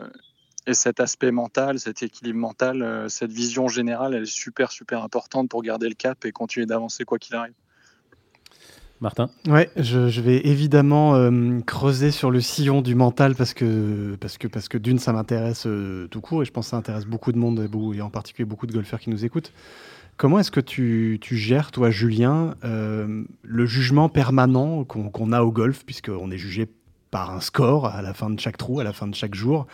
et 0.67 0.73
cet 0.73 0.99
aspect 0.99 1.31
mental, 1.31 1.79
cet 1.79 2.03
équilibre 2.03 2.39
mental, 2.39 2.81
euh, 2.81 3.09
cette 3.09 3.31
vision 3.31 3.67
générale, 3.67 4.13
elle 4.13 4.23
est 4.23 4.31
super, 4.31 4.71
super 4.71 5.03
importante 5.03 5.49
pour 5.49 5.63
garder 5.63 5.89
le 5.89 5.95
cap 5.95 6.23
et 6.25 6.31
continuer 6.31 6.65
d'avancer 6.65 7.03
quoi 7.03 7.17
qu'il 7.17 7.35
arrive. 7.35 7.53
Martin? 8.99 9.31
Ouais, 9.47 9.71
je, 9.77 10.09
je 10.09 10.21
vais 10.21 10.45
évidemment 10.45 11.15
euh, 11.15 11.59
creuser 11.61 12.11
sur 12.11 12.29
le 12.29 12.39
sillon 12.39 12.83
du 12.83 12.93
mental 12.93 13.33
parce 13.33 13.55
que, 13.55 14.15
parce 14.21 14.37
que, 14.37 14.47
parce 14.47 14.69
que 14.69 14.77
d'une, 14.77 14.99
ça 14.99 15.11
m'intéresse 15.11 15.65
euh, 15.65 16.07
tout 16.09 16.21
court 16.21 16.43
et 16.43 16.45
je 16.45 16.51
pense 16.51 16.67
que 16.67 16.69
ça 16.71 16.77
intéresse 16.77 17.07
beaucoup 17.07 17.31
de 17.31 17.39
monde 17.39 17.59
et, 17.59 17.97
et 17.97 18.01
en 18.01 18.11
particulier 18.11 18.45
beaucoup 18.45 18.67
de 18.67 18.73
golfeurs 18.73 18.99
qui 18.99 19.09
nous 19.09 19.25
écoutent. 19.25 19.53
Comment 20.21 20.37
est-ce 20.37 20.51
que 20.51 20.59
tu, 20.59 21.19
gères, 21.31 21.71
toi, 21.71 21.89
Julien, 21.89 22.53
euh, 22.63 23.23
le 23.41 23.65
jugement 23.65 24.07
permanent 24.07 24.83
qu'on 24.83 25.09
qu 25.09 25.33
a 25.33 25.43
au 25.43 25.51
golf, 25.51 25.83
puisqu'on 25.83 26.29
est 26.29 26.37
jugé 26.37 26.69
par 27.09 27.31
un 27.31 27.41
score 27.41 27.87
à 27.87 28.03
la 28.03 28.13
fin 28.13 28.29
de 28.29 28.39
chaque 28.39 28.55
trou, 28.55 28.79
à 28.79 28.83
la 28.83 28.93
fin 28.93 29.07
de 29.07 29.15
chaque 29.15 29.33
jour 29.33 29.65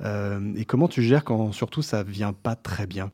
euh, 0.00 0.54
et 0.56 0.64
comment 0.64 0.88
tu 0.88 1.02
gères 1.02 1.24
quand 1.24 1.52
surtout 1.52 1.82
ça 1.82 2.04
vient 2.04 2.32
pas 2.32 2.56
très 2.56 2.86
bien? 2.86 3.10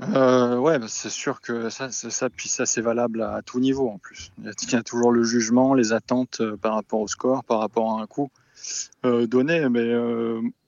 Euh, 0.00 0.56
ouais, 0.56 0.80
bah 0.80 0.86
c'est 0.88 1.08
sûr 1.08 1.40
que 1.40 1.70
ça, 1.70 1.88
ça, 1.92 2.30
puis 2.30 2.48
ça 2.48 2.66
c'est 2.66 2.80
valable 2.80 3.22
à, 3.22 3.40
tout 3.42 3.60
niveau 3.60 3.88
en 3.88 3.98
plus. 3.98 4.32
Il 4.38 4.46
y, 4.72 4.74
a, 4.74 4.82
toujours 4.82 5.12
le 5.12 5.22
jugement, 5.22 5.72
les 5.72 5.92
attentes 5.92 6.40
euh, 6.40 6.56
par 6.56 6.74
rapport 6.74 6.98
au 6.98 7.06
score, 7.06 7.44
par 7.44 7.60
rapport 7.60 7.96
à 7.96 8.02
un 8.02 8.06
coup 8.08 8.28
donné. 9.04 9.68
Mais 9.68 9.92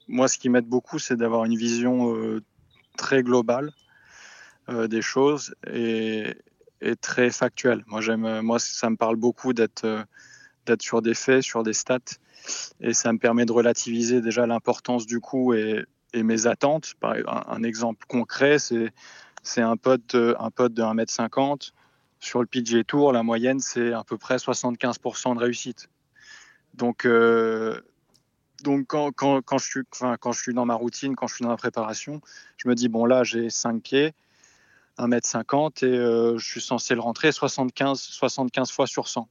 moi, 0.07 0.29
ce 0.29 0.39
qui 0.39 0.49
m'aide 0.49 0.69
beaucoup, 0.69 1.01
c'est 1.01 1.17
d'avoir 1.17 1.45
une 1.45 1.57
vision 1.57 2.15
très 2.97 3.25
globale 3.25 3.73
euh, 4.69 4.89
des 4.89 5.03
choses 5.03 5.55
et, 5.73 6.35
et, 6.81 6.97
très 6.97 7.31
factuelle. 7.31 7.85
Moi, 7.87 8.01
j'aime, 8.01 8.41
moi, 8.41 8.59
ça 8.59 8.91
me 8.91 8.97
parle 8.97 9.17
beaucoup 9.17 9.53
d'être 9.53 10.07
d'être 10.67 10.83
sur 10.83 11.01
des 11.01 11.15
faits, 11.15 11.43
sur 11.43 11.63
des 11.63 11.73
stats 11.73 12.19
et 12.81 12.93
ça 12.93 13.13
me 13.13 13.19
permet 13.19 13.47
de 13.47 13.53
relativiser 13.53 14.21
déjà 14.21 14.47
l'importance 14.47 15.07
du 15.07 15.21
coup 15.21 15.55
et, 15.55 15.87
mes 16.15 16.47
attentes. 16.47 16.95
Par 16.99 17.15
un, 17.27 17.63
exemple 17.63 18.07
concret, 18.09 18.59
c'est 18.59 18.91
c'est 19.43 19.61
un 19.61 19.77
pote 19.77 20.15
un 20.15 20.51
pote 20.51 20.73
de 20.73 20.83
1m50 20.83 21.73
sur 22.21 22.41
le 22.41 22.47
PGA 22.47 22.85
Tour, 22.85 23.13
la 23.13 23.23
moyenne 23.23 23.61
c'est 23.61 23.93
à 23.93 24.03
peu 24.03 24.17
près 24.17 24.37
75% 24.37 25.35
de 25.35 25.41
réussite. 25.41 25.89
Donc 26.75 27.05
euh, 27.05 27.81
donc 28.63 28.87
quand, 28.87 29.13
quand, 29.13 29.43
quand, 29.43 29.59
je 29.59 29.67
suis, 29.67 29.81
enfin, 29.93 30.17
quand 30.19 30.33
je 30.33 30.41
suis 30.41 30.55
dans 30.55 30.65
ma 30.65 30.75
routine, 30.75 31.15
quand 31.15 31.27
je 31.27 31.35
suis 31.35 31.45
dans 31.45 31.51
la 31.51 31.59
préparation, 31.59 32.23
je 32.57 32.69
me 32.69 32.75
dis 32.75 32.89
bon 32.89 33.05
là 33.05 33.23
j'ai 33.23 33.51
5 33.51 33.83
pieds, 33.83 34.15
1m50 34.99 35.85
et 35.85 35.89
euh, 35.89 36.39
je 36.39 36.47
suis 36.47 36.61
censé 36.61 36.95
le 36.95 37.01
rentrer 37.01 37.33
75, 37.33 38.01
75 38.01 38.71
fois 38.71 38.87
sur 38.87 39.09
100. 39.09 39.29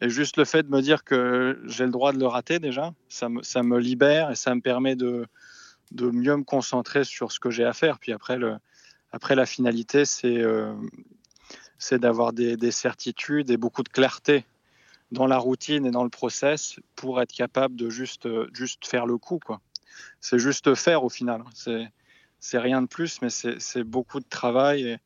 Et 0.00 0.08
juste 0.08 0.36
le 0.36 0.44
fait 0.44 0.64
de 0.64 0.68
me 0.68 0.80
dire 0.80 1.04
que 1.04 1.60
j'ai 1.64 1.84
le 1.84 1.90
droit 1.90 2.12
de 2.12 2.18
le 2.18 2.26
rater 2.26 2.58
déjà, 2.58 2.92
ça 3.08 3.28
me, 3.28 3.42
ça 3.42 3.62
me 3.62 3.78
libère 3.78 4.30
et 4.30 4.34
ça 4.34 4.54
me 4.54 4.60
permet 4.60 4.96
de, 4.96 5.26
de 5.92 6.10
mieux 6.10 6.36
me 6.36 6.44
concentrer 6.44 7.04
sur 7.04 7.32
ce 7.32 7.40
que 7.40 7.50
j'ai 7.50 7.64
à 7.64 7.72
faire. 7.72 7.98
Puis 7.98 8.12
après, 8.12 8.36
le, 8.36 8.56
après 9.12 9.34
la 9.34 9.46
finalité, 9.46 10.04
c'est 10.04 10.38
euh, 10.38 10.74
d'avoir 11.92 12.32
des, 12.32 12.56
des, 12.56 12.70
certitudes 12.70 13.50
et 13.50 13.56
beaucoup 13.56 13.82
de 13.82 13.88
clarté 13.88 14.44
dans 15.12 15.26
la 15.26 15.38
routine 15.38 15.86
et 15.86 15.90
dans 15.90 16.02
le 16.02 16.10
process 16.10 16.80
pour 16.96 17.20
être 17.20 17.32
capable 17.32 17.76
de 17.76 17.88
juste, 17.88 18.28
juste 18.52 18.86
faire 18.86 19.06
le 19.06 19.16
coup. 19.16 19.38
C'est 20.20 20.38
juste 20.38 20.74
faire 20.74 21.04
au 21.04 21.08
final. 21.08 21.44
C'est 21.54 21.88
rien 22.52 22.82
de 22.82 22.86
plus, 22.86 23.20
mais 23.22 23.30
c'est 23.30 23.84
beaucoup 23.84 24.20
de 24.20 24.28
travail 24.28 24.82
et, 24.82 24.98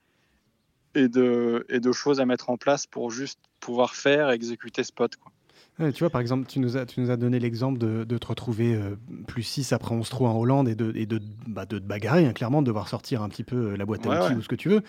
et, 0.95 1.09
de, 1.09 1.65
et 1.69 1.81
choses 1.93 2.21
à 2.21 2.27
mettre 2.27 2.51
en 2.51 2.57
place 2.57 2.87
pour 2.87 3.11
juste 3.11 3.39
pouvoir 3.61 3.95
faire, 3.95 4.31
exécuter 4.31 4.85
ce. 4.85 5.17
Quoi. 5.17 5.33
Tu 5.79 6.01
vois, 6.01 6.11
par 6.11 6.21
exemple, 6.21 6.47
tu 6.49 6.59
nous 6.59 6.77
as, 6.77 6.87
tu 6.87 7.01
nous 7.01 7.13
as 7.13 7.17
donné 7.17 7.39
l'exemple 7.39 7.79
de, 7.79 8.03
de, 8.03 8.19
te 8.19 8.27
retrouver 8.27 8.75
euh, 8.75 8.97
plus 9.29 9.45
6 9.45 9.73
après 9.73 9.95
11 9.95 10.09
trous 10.09 10.27
en 10.27 10.37
Hollande 10.37 10.69
et 10.69 10.75
de, 10.75 10.93
et 10.97 11.07
de, 11.07 11.21
bah, 11.47 11.67
de 11.67 11.79
te 11.79 11.85
bagarrer, 11.85 12.27
hein, 12.27 12.33
clairement, 12.33 12.63
de 12.63 12.67
devoir 12.67 12.89
sortir 12.89 13.23
un 13.23 13.29
petit 13.29 13.45
peu 13.45 13.57
euh, 13.57 13.77
la 13.77 13.87
boîte 13.87 14.05
à 14.07 14.27
outils 14.27 14.35
ou 14.35 14.43
ce 14.43 14.49
que 14.49 14.57
tu 14.57 14.69
veux 14.69 14.83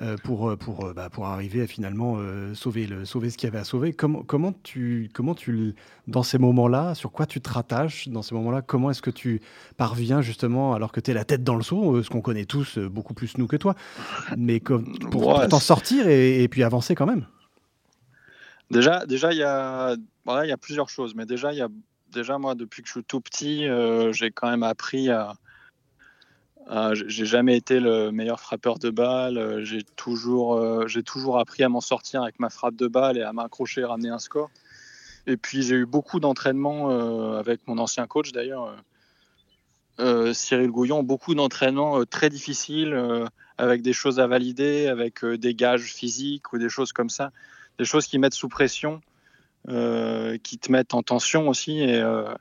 euh, 0.00 0.16
pour, 0.24 0.56
pour, 0.58 0.92
bah, 0.94 1.10
pour 1.10 1.26
arriver 1.26 1.62
à 1.62 1.68
finalement 1.68 2.18
sauver, 2.54 2.88
le, 2.88 3.04
sauver 3.04 3.30
ce 3.30 3.38
qu'il 3.38 3.46
y 3.46 3.50
avait 3.52 3.60
à 3.60 3.64
sauver. 3.64 3.92
Comment, 3.92 4.22
comment 4.22 4.52
tu, 4.64 5.10
comment 5.14 5.36
tu, 5.36 5.76
dans 6.08 6.24
ces 6.24 6.38
moments-là, 6.38 6.96
sur 6.96 7.12
quoi 7.12 7.26
tu 7.26 7.40
te 7.40 7.48
rattaches 7.48 8.08
dans 8.08 8.22
ces 8.22 8.34
moments-là? 8.34 8.62
Comment 8.62 8.90
est-ce 8.90 9.02
que 9.02 9.10
tu 9.10 9.40
parviens 9.76 10.22
justement, 10.22 10.74
alors 10.74 10.90
que 10.90 10.98
tu 10.98 11.12
es 11.12 11.14
la 11.14 11.24
tête 11.24 11.44
dans 11.44 11.56
le 11.56 11.62
seau, 11.62 12.02
ce 12.02 12.10
qu'on 12.10 12.20
connaît 12.20 12.46
tous, 12.46 12.78
beaucoup 12.78 13.14
plus 13.14 13.38
nous 13.38 13.46
que 13.46 13.56
toi, 13.56 13.76
mais 14.36 14.58
comme, 14.58 14.98
pour, 15.10 15.46
t'en 15.46 15.60
sortir 15.60 16.08
et, 16.08 16.42
et 16.42 16.48
puis 16.48 16.64
avancer 16.64 16.96
quand 16.96 17.06
même? 17.06 17.26
Déjà, 18.72 19.04
déjà, 19.06 19.32
il 19.32 19.38
y 19.38 19.42
a 19.42 19.96
il 20.26 20.48
y 20.48 20.52
a 20.52 20.56
plusieurs 20.56 20.88
choses, 20.88 21.14
mais 21.14 21.26
déjà, 21.26 21.52
il 21.52 21.58
y 21.58 21.62
a, 21.62 21.68
déjà 22.12 22.38
moi, 22.38 22.54
depuis 22.54 22.82
que 22.82 22.88
je 22.88 22.92
suis 22.92 23.04
tout 23.04 23.20
petit, 23.20 23.66
euh, 23.66 24.12
j'ai 24.12 24.30
quand 24.30 24.50
même 24.50 24.62
appris 24.62 25.10
à. 25.10 25.34
j'ai 26.94 27.26
jamais 27.26 27.56
été 27.56 27.80
le 27.80 28.10
meilleur 28.12 28.40
frappeur 28.40 28.78
de 28.78 28.90
balle. 28.90 29.38
Euh, 29.38 29.64
j'ai 29.64 29.82
toujours, 29.96 30.54
euh, 30.54 30.86
j'ai 30.86 31.02
toujours 31.02 31.38
appris 31.38 31.64
à 31.64 31.68
m'en 31.68 31.80
sortir 31.80 32.22
avec 32.22 32.38
ma 32.38 32.50
frappe 32.50 32.76
de 32.76 32.86
balle 32.86 33.18
et 33.18 33.22
à 33.22 33.32
m'accrocher 33.32 33.84
ramener 33.84 34.10
un 34.10 34.18
score. 34.18 34.50
Et 35.26 35.36
puis 35.36 35.62
j'ai 35.62 35.76
eu 35.76 35.86
beaucoup 35.86 36.18
d'entraînements 36.18 36.88
avec 37.38 37.60
mon 37.68 37.78
ancien 37.78 38.08
coach 38.08 38.32
d'ailleurs, 38.32 38.74
Cyril 40.32 40.68
Gouillon, 40.68 41.04
beaucoup 41.04 41.36
d'entraînements 41.36 42.04
très 42.04 42.28
difficiles 42.28 43.28
avec 43.56 43.82
des 43.82 43.92
choses 43.92 44.18
à 44.18 44.26
valider, 44.26 44.88
avec 44.88 45.24
des 45.24 45.54
gages 45.54 45.94
physiques 45.94 46.52
ou 46.52 46.58
des 46.58 46.68
choses 46.68 46.92
comme 46.92 47.08
ça, 47.08 47.30
des 47.78 47.84
choses 47.84 48.08
qui 48.08 48.18
mettent 48.18 48.34
sous 48.34 48.48
pression 48.48 49.00
euh, 49.00 49.11
qui 49.66 50.58
te 50.58 50.72
mettent 50.72 50.94
en 50.94 51.02
tension 51.02 51.48
aussi. 51.48 51.82
Euh, 51.82 52.34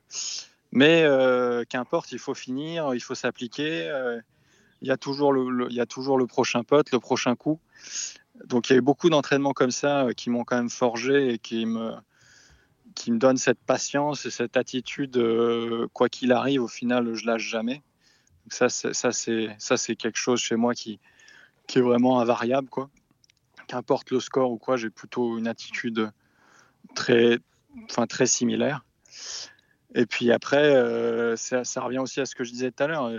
mais 0.71 1.03
euh, 1.03 1.63
qu'importe, 1.67 2.12
il 2.12 2.19
faut 2.19 2.34
finir, 2.34 2.93
il 2.93 3.01
faut 3.01 3.15
s'appliquer. 3.15 3.91
il, 4.81 4.88
y 4.88 4.91
a 4.91 4.97
toujours 4.97 5.31
le, 5.34 6.25
prochain 6.25 6.63
pote, 6.63 6.91
le 6.91 6.99
prochain 6.99 7.36
coup. 7.36 7.60
Donc 8.45 8.69
il 8.69 8.73
y 8.73 8.75
a 8.75 8.79
eu 8.79 8.81
beaucoup 8.81 9.10
d'entraînements 9.10 9.53
comme 9.53 9.71
ça 9.71 10.07
qui 10.15 10.29
m'ont 10.29 10.43
quand 10.43 10.55
même 10.55 10.69
forgé 10.69 11.34
et 11.34 11.38
qui 11.38 11.65
me, 11.65 11.91
qui 12.95 13.12
donnent 13.12 13.38
cette 13.38 13.60
patience 13.60 14.25
et 14.25 14.31
cette 14.31 14.57
attitude, 14.57 15.21
quoi 15.93 16.10
qu'il 16.10 16.31
arrive, 16.31 16.63
au 16.63 16.67
final, 16.67 17.13
je 17.13 17.25
lâche 17.25 17.47
jamais. 17.47 17.84
Donc 18.45 18.53
ça, 18.53 18.69
c'est, 19.12 19.95
quelque 19.95 20.17
chose 20.17 20.39
chez 20.39 20.55
moi 20.55 20.73
qui, 20.73 20.99
qui 21.67 21.79
est 21.79 21.81
vraiment 21.81 22.19
invariable. 22.19 22.69
Quoi. 22.69 22.89
Qu'importe 23.67 24.12
le 24.12 24.19
score 24.19 24.51
ou 24.51 24.57
quoi, 24.57 24.77
j'ai 24.77 24.89
plutôt 24.89 25.38
une 25.38 25.47
attitude 25.47 26.12
très, 26.93 27.39
enfin, 27.89 28.08
très 28.08 28.25
similaires. 28.25 28.86
Et 29.93 30.06
puis 30.06 30.32
après, 30.32 30.73
euh, 30.73 31.36
ça, 31.36 31.82
revient 31.82 31.99
aussi 31.99 32.21
à 32.21 32.25
ce 32.25 32.36
que 32.36 32.43
je 32.43 32.51
disais 32.51 32.71
tout 32.71 32.84
à 32.84 32.88
l'heure. 32.88 33.12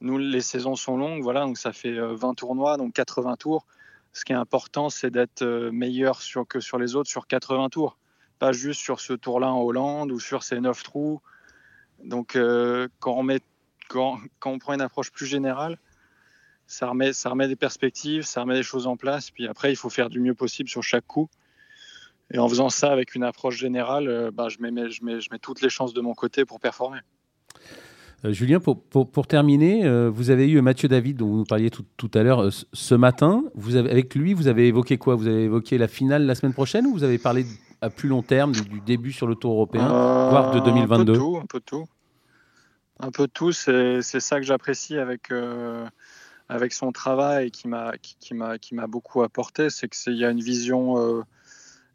Nous, 0.00 0.18
les 0.18 0.40
saisons 0.40 0.76
sont 0.76 0.96
longues, 0.96 1.22
voilà, 1.22 1.40
donc 1.44 1.58
ça 1.58 1.72
fait 1.72 1.92
20 1.92 2.30
euh, 2.30 2.34
tournois, 2.34 2.76
donc 2.76 2.92
80 2.92 3.36
tours. 3.36 3.66
Ce 4.12 4.24
qui 4.24 4.32
est 4.32 4.36
important, 4.36 4.90
c'est 4.90 5.10
d'être 5.10 5.42
euh, 5.42 5.70
meilleur 5.70 6.20
que 6.48 6.60
sur 6.60 6.78
les 6.78 6.96
autres 6.96 7.08
sur 7.08 7.26
80 7.26 7.68
tours, 7.68 7.96
pas 8.38 8.52
juste 8.52 8.80
sur 8.80 9.00
ce 9.00 9.12
tour-là 9.12 9.52
en 9.52 9.62
Hollande 9.62 10.10
ou 10.12 10.20
sur 10.20 10.42
ces 10.42 10.60
9 10.60 10.82
trous. 10.82 11.20
Donc, 12.04 12.38
quand, 12.98 13.12
on 13.12 13.22
met, 13.22 13.40
quand, 13.88 14.18
on 14.46 14.58
prend 14.58 14.72
une 14.72 14.80
approche 14.80 15.10
plus 15.12 15.26
générale, 15.26 15.78
ça 16.66 16.88
remet, 16.88 17.12
ça 17.12 17.28
remet 17.28 17.46
des 17.46 17.56
perspectives, 17.56 18.22
ça 18.22 18.40
remet 18.40 18.54
des 18.54 18.62
choses 18.62 18.86
en 18.86 18.96
place. 18.96 19.30
Puis 19.30 19.46
après, 19.46 19.70
il 19.70 19.76
faut 19.76 19.90
faire 19.90 20.08
du 20.08 20.18
mieux 20.18 20.34
possible 20.34 20.70
sur 20.70 20.82
chaque 20.82 21.06
coup. 21.06 21.28
Et 22.32 22.38
en 22.38 22.48
faisant 22.48 22.68
ça 22.68 22.92
avec 22.92 23.14
une 23.14 23.24
approche 23.24 23.56
générale, 23.56 24.08
euh, 24.08 24.30
bah, 24.32 24.48
je, 24.48 24.58
mets, 24.60 24.90
je, 24.90 25.04
mets, 25.04 25.20
je 25.20 25.28
mets 25.30 25.38
toutes 25.38 25.60
les 25.62 25.68
chances 25.68 25.92
de 25.92 26.00
mon 26.00 26.14
côté 26.14 26.44
pour 26.44 26.60
performer. 26.60 26.98
Euh, 28.24 28.32
Julien, 28.32 28.60
pour, 28.60 28.82
pour, 28.82 29.10
pour 29.10 29.26
terminer, 29.26 29.84
euh, 29.84 30.10
vous 30.10 30.30
avez 30.30 30.48
eu 30.48 30.60
Mathieu 30.60 30.88
David, 30.88 31.16
dont 31.16 31.26
vous 31.26 31.38
nous 31.38 31.44
parliez 31.44 31.70
tout, 31.70 31.84
tout 31.96 32.10
à 32.14 32.22
l'heure, 32.22 32.50
ce 32.52 32.94
matin. 32.94 33.44
Vous 33.54 33.76
avez, 33.76 33.90
avec 33.90 34.14
lui, 34.14 34.34
vous 34.34 34.46
avez 34.46 34.68
évoqué 34.68 34.96
quoi? 34.98 35.16
Vous 35.16 35.26
avez 35.26 35.44
évoqué 35.44 35.78
la 35.78 35.88
finale 35.88 36.24
la 36.24 36.34
semaine 36.34 36.52
prochaine 36.52 36.86
ou 36.86 36.92
vous 36.92 37.02
avez 37.02 37.18
parlé 37.18 37.46
à 37.80 37.90
plus 37.90 38.08
long 38.08 38.22
terme 38.22 38.52
du, 38.52 38.80
début 38.80 39.12
sur 39.12 39.26
le 39.26 39.34
tour 39.34 39.52
européen, 39.52 39.88
voire 39.88 40.52
de 40.52 40.60
2022 40.60 41.00
Un 41.00 41.04
peu 41.04 41.12
de 41.12 41.18
tout. 41.18 41.36
Un 41.38 41.46
peu 41.46 41.58
de 41.58 41.64
tout, 41.64 41.84
un 43.00 43.10
peu 43.10 43.26
de 43.26 43.32
tout 43.32 43.52
c'est 43.52 44.20
ça 44.20 44.38
que 44.38 44.44
j'apprécie 44.44 44.98
avec, 44.98 45.32
avec 46.50 46.74
son 46.74 46.92
travail 46.92 47.50
qui 47.50 47.68
m'a 47.68 47.94
qui, 47.96 48.16
qui 48.60 48.74
m'a 48.74 48.86
beaucoup 48.86 49.22
apporté. 49.22 49.70
C'est 49.70 49.88
qu'il 49.88 50.12
y 50.12 50.26
a 50.26 50.30
une 50.30 50.42
vision 50.42 51.24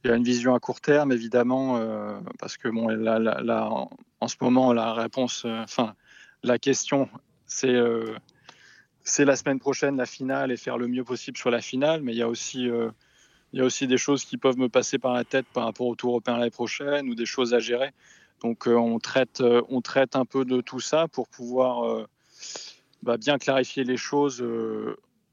il 0.06 0.10
y 0.10 0.12
a 0.12 0.18
une 0.18 0.24
vision 0.24 0.54
à 0.54 0.60
court 0.60 0.82
terme, 0.82 1.12
évidemment, 1.12 1.78
euh, 1.78 2.20
parce 2.38 2.58
que 2.58 2.68
bon, 2.68 2.90
là, 2.90 3.70
en, 4.20 4.28
ce 4.28 4.36
moment, 4.40 4.72
la 4.72 4.94
réponse, 4.94 5.46
euh, 5.46 5.64
enfin, 5.64 5.96
la 6.44 6.60
question, 6.60 7.10
c'est 7.48 7.74
euh, 7.74 8.16
c'est 9.02 9.26
la 9.26 9.36
semaine 9.36 9.58
prochaine 9.58 9.98
la 9.98 10.06
finale 10.06 10.52
et 10.52 10.58
faire 10.58 10.78
le 10.78 10.88
mieux 10.88 11.04
possible 11.04 11.38
sur 11.38 11.50
la 11.50 11.60
finale, 11.60 12.02
mais 12.04 12.14
il 12.14 12.20
y 12.20 12.22
a 12.22 12.28
aussi 12.28 12.70
il 13.54 13.60
y 13.60 13.62
a 13.62 13.64
aussi 13.64 13.88
des 13.88 13.98
choses 13.98 14.26
qui 14.26 14.38
peuvent 14.38 14.60
me 14.60 14.70
passer 14.70 15.00
par 15.00 15.14
la 15.14 15.24
tête 15.24 15.48
par 15.54 15.64
rapport 15.66 15.88
au 15.88 15.96
Tour 15.96 16.12
européen 16.12 16.38
l'année 16.38 16.52
prochaine 16.52 17.10
ou 17.10 17.16
des 17.16 17.26
choses 17.26 17.56
à 17.56 17.60
gérer. 17.60 17.92
Donc 18.44 18.68
on 18.68 19.00
traite 19.00 19.44
on 19.70 19.82
traite 19.82 20.16
un 20.16 20.26
peu 20.26 20.46
de 20.46 20.62
tout 20.62 20.80
ça 20.80 21.08
pour 21.08 21.28
pouvoir 21.30 22.08
bah, 23.04 23.18
bien 23.18 23.38
clarifier 23.38 23.84
les 23.84 23.98
choses 23.98 24.44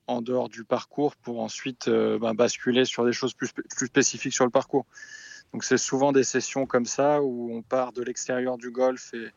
en 0.07 0.23
dehors 0.23 0.49
du 0.49 0.65
parcours 0.65 1.17
pour 1.17 1.41
ensuite 1.41 1.89
euh, 1.89 2.19
ben, 2.19 2.35
basculer 2.35 2.85
sur 2.85 3.05
des 3.05 3.13
choses 3.13 3.35
plus, 3.35 3.53
plus, 3.53 3.87
spécifiques 3.87 4.35
sur 4.35 4.45
le 4.45 4.51
parcours. 4.51 4.87
Donc 5.53 5.65
c'est 5.65 5.79
souvent 5.79 6.13
des 6.13 6.25
sessions 6.25 6.67
comme 6.67 6.87
ça 6.87 7.23
où 7.23 7.53
on 7.53 7.63
part 7.63 7.93
de 7.93 8.03
l'extérieur 8.03 8.59
du 8.59 8.71
golf 8.71 9.13
et, 9.15 9.33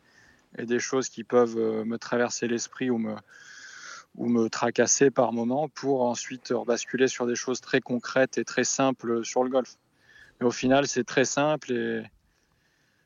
des 0.64 0.78
choses 0.78 1.10
qui 1.10 1.22
peuvent 1.22 1.58
euh, 1.58 1.84
me 1.84 1.98
traverser 1.98 2.48
l'esprit 2.48 2.88
ou 2.88 2.96
me, 2.96 3.14
ou 4.14 4.26
me 4.26 4.48
tracasser 4.48 5.10
par 5.10 5.32
moment 5.32 5.68
pour 5.68 6.02
ensuite 6.02 6.54
basculer 6.66 7.08
sur 7.08 7.26
des 7.26 7.34
choses 7.34 7.60
très 7.60 7.80
concrètes 7.80 8.38
et 8.38 8.44
très 8.44 8.64
simples 8.64 9.22
sur 9.24 9.44
le 9.44 9.50
golf. 9.50 9.76
Mais 10.40 10.46
au 10.46 10.50
final, 10.50 10.86
c'est 10.86 11.04
très 11.04 11.26
simple 11.26 11.72
et 11.72 12.02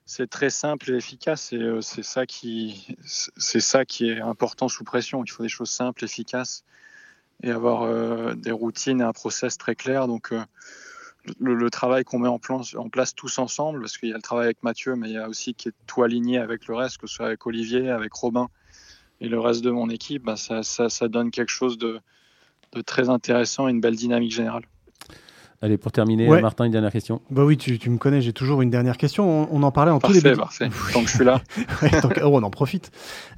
c'est 0.05 0.29
très 0.29 0.51
simple 0.51 0.91
et 0.91 0.97
efficace 0.97 1.53
et 1.53 1.57
euh, 1.57 1.81
c'est 1.81 2.03
ça 2.03 2.27
qui 2.27 2.97
c'est 3.05 3.61
ça 3.61 3.85
qui 3.85 4.11
est 4.11 4.21
important 4.21 4.69
sous 4.69 4.85
pression. 4.85 5.25
Il 5.25 5.31
faut 5.31 5.43
des 5.43 5.49
choses 5.49 5.71
simples, 5.71 6.05
efficaces 6.05 6.65
et 7.43 7.51
avoir 7.51 7.83
euh, 7.83 8.35
des 8.35 8.53
routines 8.53 9.01
et 9.01 9.05
un 9.05 9.13
process 9.13 9.59
très 9.59 9.75
clair. 9.75 10.07
Donc, 10.07 10.33
euh, 10.33 10.43
le, 11.39 11.71
travail 11.71 12.05
qu'on 12.05 12.19
met 12.19 12.29
en, 12.29 12.39
place 12.39 13.15
tous 13.15 13.39
ensemble, 13.39 13.81
parce 13.81 13.99
qu'il 13.99 14.09
y 14.09 14.13
a 14.13 14.17
le 14.17 14.23
travail 14.23 14.47
avec 14.47 14.63
Mathieu, 14.63 14.97
mais 14.97 15.09
il 15.09 15.15
y 15.15 15.19
a 15.19 15.29
aussi 15.29 15.55
qui 15.55 15.69
est 15.69 15.75
tout 15.87 16.03
aligné 16.03 16.39
avec 16.39 16.67
le 16.67 16.75
reste, 16.75 16.99
que 16.99 17.07
ce 17.07 17.15
soit 17.17 17.27
avec 17.27 17.47
Olivier, 17.47 17.91
avec 17.91 18.13
Robin 18.13 18.49
et 19.21 19.29
le 19.29 19.39
reste 19.39 19.63
de 19.63 19.71
mon 19.71 19.91
équipe, 19.91 20.23
bah, 20.25 20.37
ça, 20.37 21.09
donne 21.09 21.31
quelque 21.31 21.51
chose 21.51 21.77
de 21.77 22.01
très 22.87 23.11
intéressant 23.11 23.69
et 23.69 23.71
une 23.71 23.81
belle 23.81 23.97
dynamique 23.97 24.33
générale. 24.33 24.65
Allez, 25.63 25.77
pour 25.77 25.93
terminer, 25.93 26.27
Martin, 26.41 26.65
une 26.65 26.73
dernière 26.73 26.91
question. 26.91 27.21
Bah 27.31 27.45
oui, 27.45 27.59
tu, 27.59 27.79
tu 27.79 27.91
me 27.91 27.99
connais, 27.99 28.23
j'ai 28.23 28.33
toujours 28.33 28.63
une 28.63 28.71
dernière 28.71 28.97
question. 28.97 29.47
On, 29.53 29.63
en 29.63 29.71
parlait 29.71 29.91
en 29.91 29.99
tout 29.99 30.11
début. 30.11 30.35
Parfait, 30.35 30.71
tant 30.95 31.03
que 31.03 31.11
je 31.11 31.17
suis 31.17 31.25
là. 31.25 31.43
oh, 32.23 32.31
on 32.33 32.43
en 32.43 32.49
profite. 32.49 32.91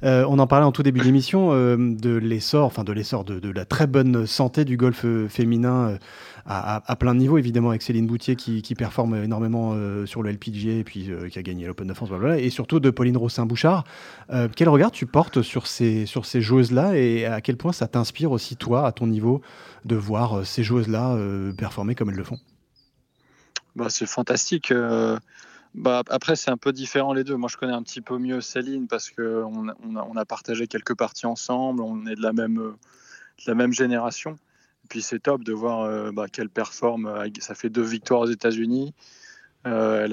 Euh, 0.05 0.25
on 0.29 0.39
en 0.39 0.47
parlait 0.47 0.65
en 0.65 0.71
tout 0.71 0.83
début 0.83 1.01
d'émission 1.01 1.49
euh, 1.51 1.75
de 1.77 2.15
l'essor, 2.15 2.65
enfin 2.65 2.85
de 2.85 2.93
l'essor 2.93 3.25
de, 3.25 3.39
de, 3.39 3.49
la 3.49 3.65
très 3.65 3.87
bonne 3.87 4.25
santé 4.25 4.63
du 4.63 4.77
golf 4.77 5.03
euh, 5.03 5.27
féminin. 5.27 5.97
À, 6.45 6.95
plein 6.97 7.13
de 7.13 7.19
niveaux, 7.19 7.37
évidemment, 7.37 7.69
avec 7.69 7.81
Céline 7.81 8.05
Boutier 8.05 8.35
qui, 8.35 8.75
performe 8.75 9.15
énormément 9.15 9.71
euh, 9.73 10.05
sur 10.05 10.23
le 10.23 10.31
LPGA 10.31 10.73
et 10.73 10.83
puis 10.83 11.09
euh, 11.09 11.29
qui 11.29 11.39
a 11.39 11.41
gagné 11.41 11.65
l'Open 11.65 11.87
de 11.87 11.93
France, 11.93 12.09
et 12.37 12.49
surtout 12.49 12.81
de 12.81 12.89
Pauline 12.89 13.15
Rossin-Bouchard. 13.15 13.85
Euh, 14.29 14.49
quel 14.53 14.67
regard 14.67 14.91
tu 14.91 15.05
portes 15.05 15.41
sur 15.41 15.67
ces, 15.67 16.05
joueuses-là 16.05 16.97
et 16.97 17.25
à 17.25 17.39
quel 17.39 17.55
point 17.55 17.71
ça 17.71 17.87
t'inspire 17.87 18.31
aussi, 18.31 18.57
toi, 18.57 18.85
à 18.85 18.91
ton 18.91 19.07
niveau, 19.07 19.41
de 19.85 19.95
voir 19.95 20.45
ces 20.45 20.63
joueuses-là 20.63 21.17
performer 21.57 21.95
comme 21.95 22.09
elles 22.09 22.17
le 22.17 22.23
font? 22.25 22.39
Bah, 23.77 23.87
C'est 23.89 24.05
fantastique. 24.05 24.73
Bah, 25.75 26.03
après, 26.09 26.35
c'est 26.35 26.51
un 26.51 26.57
peu 26.57 26.73
différent 26.73 27.13
les 27.13 27.23
deux. 27.23 27.37
Moi, 27.37 27.49
je 27.49 27.55
connais 27.55 27.73
un 27.73 27.83
petit 27.83 28.01
peu 28.01 28.17
mieux 28.17 28.41
Céline 28.41 28.87
parce 28.87 29.09
qu'on 29.09 29.69
on 29.81 30.15
a, 30.15 30.21
a, 30.21 30.25
partagé 30.25 30.67
quelques 30.67 30.95
parties 30.95 31.25
ensemble. 31.25 31.81
On 31.81 32.05
est 32.05 32.15
de 32.15 32.21
la 32.21 32.33
même, 32.33 32.55
de 32.55 33.47
la 33.47 33.55
même 33.55 33.71
génération 33.71 34.37
puis 34.93 35.01
c'est 35.01 35.17
top 35.17 35.43
de 35.43 35.53
voir 35.53 35.81
euh, 35.81 36.11
bah, 36.11 36.27
qu'elle 36.27 36.51
performe. 36.51 37.11
Ça 37.39 37.55
fait 37.55 37.71
deux 37.71 37.81
victoires 37.81 38.19
aux 38.19 38.27
États-Unis. 38.27 38.93
Euh, 39.65 40.05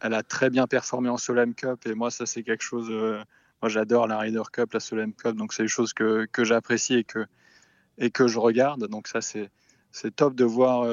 elle, 0.00 0.14
a, 0.14 0.22
très 0.22 0.50
bien 0.50 0.68
performé 0.68 1.08
en 1.08 1.16
Solheim 1.16 1.52
Cup 1.52 1.84
et 1.84 1.94
moi, 1.94 2.12
ça, 2.12 2.24
c'est 2.24 2.44
quelque 2.44 2.62
chose. 2.62 2.86
Euh, 2.92 3.20
moi, 3.60 3.68
j'adore 3.68 4.06
la 4.06 4.20
Ryder 4.20 4.44
Cup, 4.52 4.72
la 4.72 4.78
Solheim 4.78 5.12
Cup, 5.14 5.34
donc 5.34 5.52
c'est 5.52 5.64
des 5.64 5.68
choses 5.68 5.94
que, 5.94 6.28
que 6.30 6.44
j'apprécie 6.44 6.94
et 6.94 7.02
que, 7.02 7.26
et 7.98 8.12
que 8.12 8.28
je 8.28 8.38
regarde. 8.38 8.86
Donc, 8.86 9.08
ça, 9.08 9.20
c'est. 9.20 9.50
Top 10.14 10.36
de 10.36 10.44
voir 10.44 10.86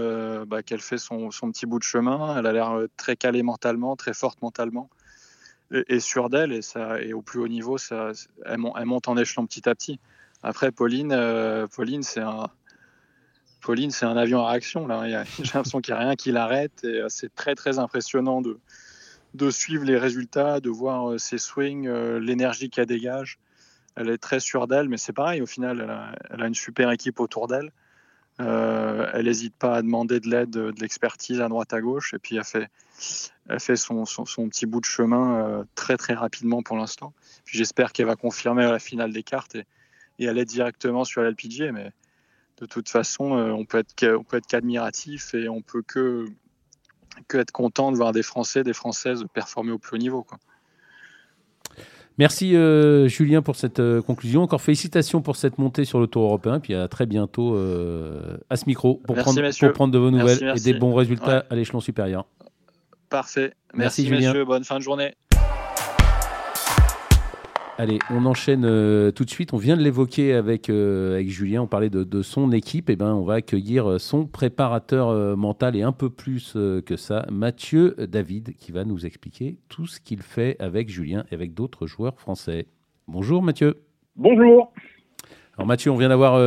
bah, 0.47 0.63
qu'elle 0.63 0.81
fait 0.81 0.97
son, 0.97 1.29
son, 1.29 1.51
petit 1.51 1.67
bout 1.67 1.77
de 1.77 1.83
chemin. 1.83 2.39
Elle 2.39 2.47
a 2.47 2.53
l'air 2.53 2.75
très 2.97 3.15
calée 3.15 3.43
mentalement, 3.43 3.95
très 3.95 4.15
forte 4.15 4.41
mentalement 4.41 4.89
et, 5.69 5.99
sûre 5.99 6.31
d'elle. 6.31 6.53
Et, 6.53 6.61
et 7.01 7.13
au 7.13 7.21
plus 7.21 7.39
haut 7.39 7.47
niveau, 7.47 7.77
ça, 7.77 8.13
elle, 8.45 8.57
monte 8.57 9.07
en 9.07 9.15
échelon 9.15 9.45
petit 9.45 9.69
à 9.69 9.75
petit. 9.75 9.99
Après, 10.41 10.71
Pauline, 10.71 11.15
Pauline 11.75 12.01
c'est 12.01 12.21
un, 12.21 12.49
Pauline, 13.65 13.89
c'est 13.89 14.05
un 14.05 14.15
avion 14.15 14.45
à 14.45 14.51
réaction. 14.51 14.85
Là. 14.85 15.23
J'ai 15.39 15.43
l'impression 15.55 15.81
qu'il 15.81 15.95
n'y 15.95 15.99
a 15.99 16.03
rien 16.03 16.15
qui 16.15 16.31
l'arrête. 16.31 16.81
Euh, 16.83 17.07
c'est 17.09 17.33
très, 17.33 17.55
très 17.55 17.79
impressionnant 17.79 18.41
de, 18.41 19.49
suivre 19.49 19.83
les 19.83 19.97
résultats, 19.97 20.59
de 20.59 20.69
voir 20.69 21.19
ses 21.19 21.39
swings, 21.39 21.89
l'énergie 22.19 22.69
qu'elle 22.69 22.85
dégage. 22.85 23.39
Elle 23.95 24.09
est 24.09 24.19
très 24.19 24.39
sûre 24.39 24.67
d'elle, 24.67 24.87
mais 24.87 24.97
c'est 24.97 25.13
pareil, 25.13 25.41
au 25.41 25.47
final, 25.47 25.81
elle 26.29 26.41
a, 26.41 26.47
une 26.47 26.53
super 26.53 26.91
équipe 26.91 27.19
autour 27.19 27.47
d'elle. 27.47 27.71
elle 28.37 29.25
n'hésite 29.25 29.55
pas 29.55 29.77
à 29.77 29.81
demander 29.81 30.19
de 30.19 30.29
l'aide, 30.29 30.51
de 30.51 30.73
l'expertise 30.79 31.41
à 31.41 31.49
droite 31.49 31.73
à 31.73 31.81
gauche, 31.81 32.13
et 32.13 32.19
puis 32.19 32.37
elle 32.37 32.43
fait, 32.43 32.69
fait 33.59 33.75
son, 33.75 34.05
petit 34.05 34.65
bout 34.65 34.79
de 34.79 34.85
chemin 34.85 35.65
très 35.75 35.97
très 35.97 36.13
rapidement 36.13 36.61
pour 36.61 36.77
l'instant. 36.77 37.13
Puis 37.43 37.57
j'espère 37.57 37.91
qu'elle 37.91 38.07
va 38.07 38.15
confirmer 38.15 38.63
la 38.63 38.79
finale 38.79 39.11
des 39.11 39.23
cartes 39.23 39.55
et, 39.55 39.65
et 40.19 40.29
aller 40.29 40.45
directement 40.45 41.03
sur 41.03 41.23
l'LPG, 41.23 41.71
mais 41.71 41.91
de 42.59 42.65
toute 42.65 42.89
façon, 42.89 43.31
on 43.31 43.65
peut 43.65 43.79
être, 43.79 43.93
on 44.17 44.23
peut 44.23 44.37
être 44.37 44.47
qu'admiratif 44.47 45.33
et 45.33 45.49
on 45.49 45.61
peut 45.61 45.81
que 45.81 46.25
que 47.27 47.37
être 47.37 47.51
content 47.51 47.91
de 47.91 47.97
voir 47.97 48.11
des 48.11 48.23
Français, 48.23 48.63
des 48.63 48.73
Françaises 48.73 49.25
performer 49.33 49.71
au 49.71 49.77
plus 49.77 49.95
haut 49.95 49.99
niveau. 49.99 50.23
Quoi. 50.23 50.37
Merci 52.17 52.55
euh, 52.55 53.07
Julien 53.07 53.41
pour 53.41 53.55
cette 53.55 53.79
euh, 53.79 54.01
conclusion. 54.01 54.41
Encore 54.41 54.61
félicitations 54.61 55.21
pour 55.21 55.35
cette 55.35 55.57
montée 55.57 55.83
sur 55.83 55.99
le 55.99 56.07
Tour 56.07 56.23
européen. 56.23 56.59
Puis 56.59 56.73
à 56.73 56.87
très 56.87 57.05
bientôt 57.05 57.55
euh, 57.55 58.37
à 58.49 58.55
ce 58.55 58.65
micro 58.67 58.95
pour, 59.05 59.15
prendre, 59.15 59.41
pour, 59.59 59.73
prendre, 59.73 59.93
de 59.93 59.97
vos 59.97 60.11
nouvelles 60.11 60.53
et 60.55 60.61
des 60.61 60.73
bons 60.73 60.95
résultats 60.95 61.45
à 61.49 61.55
l'échelon 61.55 61.81
supérieur. 61.81 62.25
Parfait. 63.09 63.53
Merci, 63.73 64.07
Julien. 64.07 64.45
Bonne 64.45 64.63
fin 64.63 64.77
de 64.77 64.83
journée. 64.83 65.13
Allez, 67.77 67.99
on 68.09 68.25
enchaîne 68.25 68.63
euh, 68.63 69.11
tout 69.11 69.25
de 69.25 69.29
suite. 69.29 69.51
On 69.53 69.57
vient 69.57 69.75
de 69.75 69.81
l'évoquer 69.81 70.33
avec, 70.33 70.69
euh, 70.69 71.15
avec 71.15 71.29
Julien. 71.29 71.63
On 71.63 71.67
parlait 71.67 71.89
de, 71.89 72.21
son 72.21 72.53
équipe. 72.53 72.89
Et 72.89 72.93
eh 72.93 72.95
ben, 72.95 73.13
on 73.13 73.23
va 73.23 73.35
accueillir 73.35 73.89
euh, 73.89 73.99
son 73.99 74.25
préparateur 74.27 75.35
mental 75.35 75.75
et 75.75 75.81
un 75.81 75.91
peu 75.91 76.09
plus 76.09 76.53
que 76.53 76.95
ça, 76.95 77.25
Mathieu 77.29 77.95
David, 78.07 78.55
qui 78.57 78.71
va 78.71 78.85
nous 78.85 79.05
expliquer 79.05 79.57
tout 79.67 79.87
ce 79.87 79.99
qu'il 79.99 80.21
fait 80.21 80.55
avec 80.59 80.89
Julien 80.89 81.25
et 81.31 81.35
avec 81.35 81.53
d'autres 81.53 81.85
joueurs 81.85 82.17
français. 82.17 82.67
Bonjour 83.09 83.43
Mathieu. 83.43 83.81
Bonjour. 84.15 84.71
Alors 85.57 85.67
Mathieu, 85.67 85.91
on 85.91 85.97
vient 85.97 86.09
d'avoir 86.09 86.39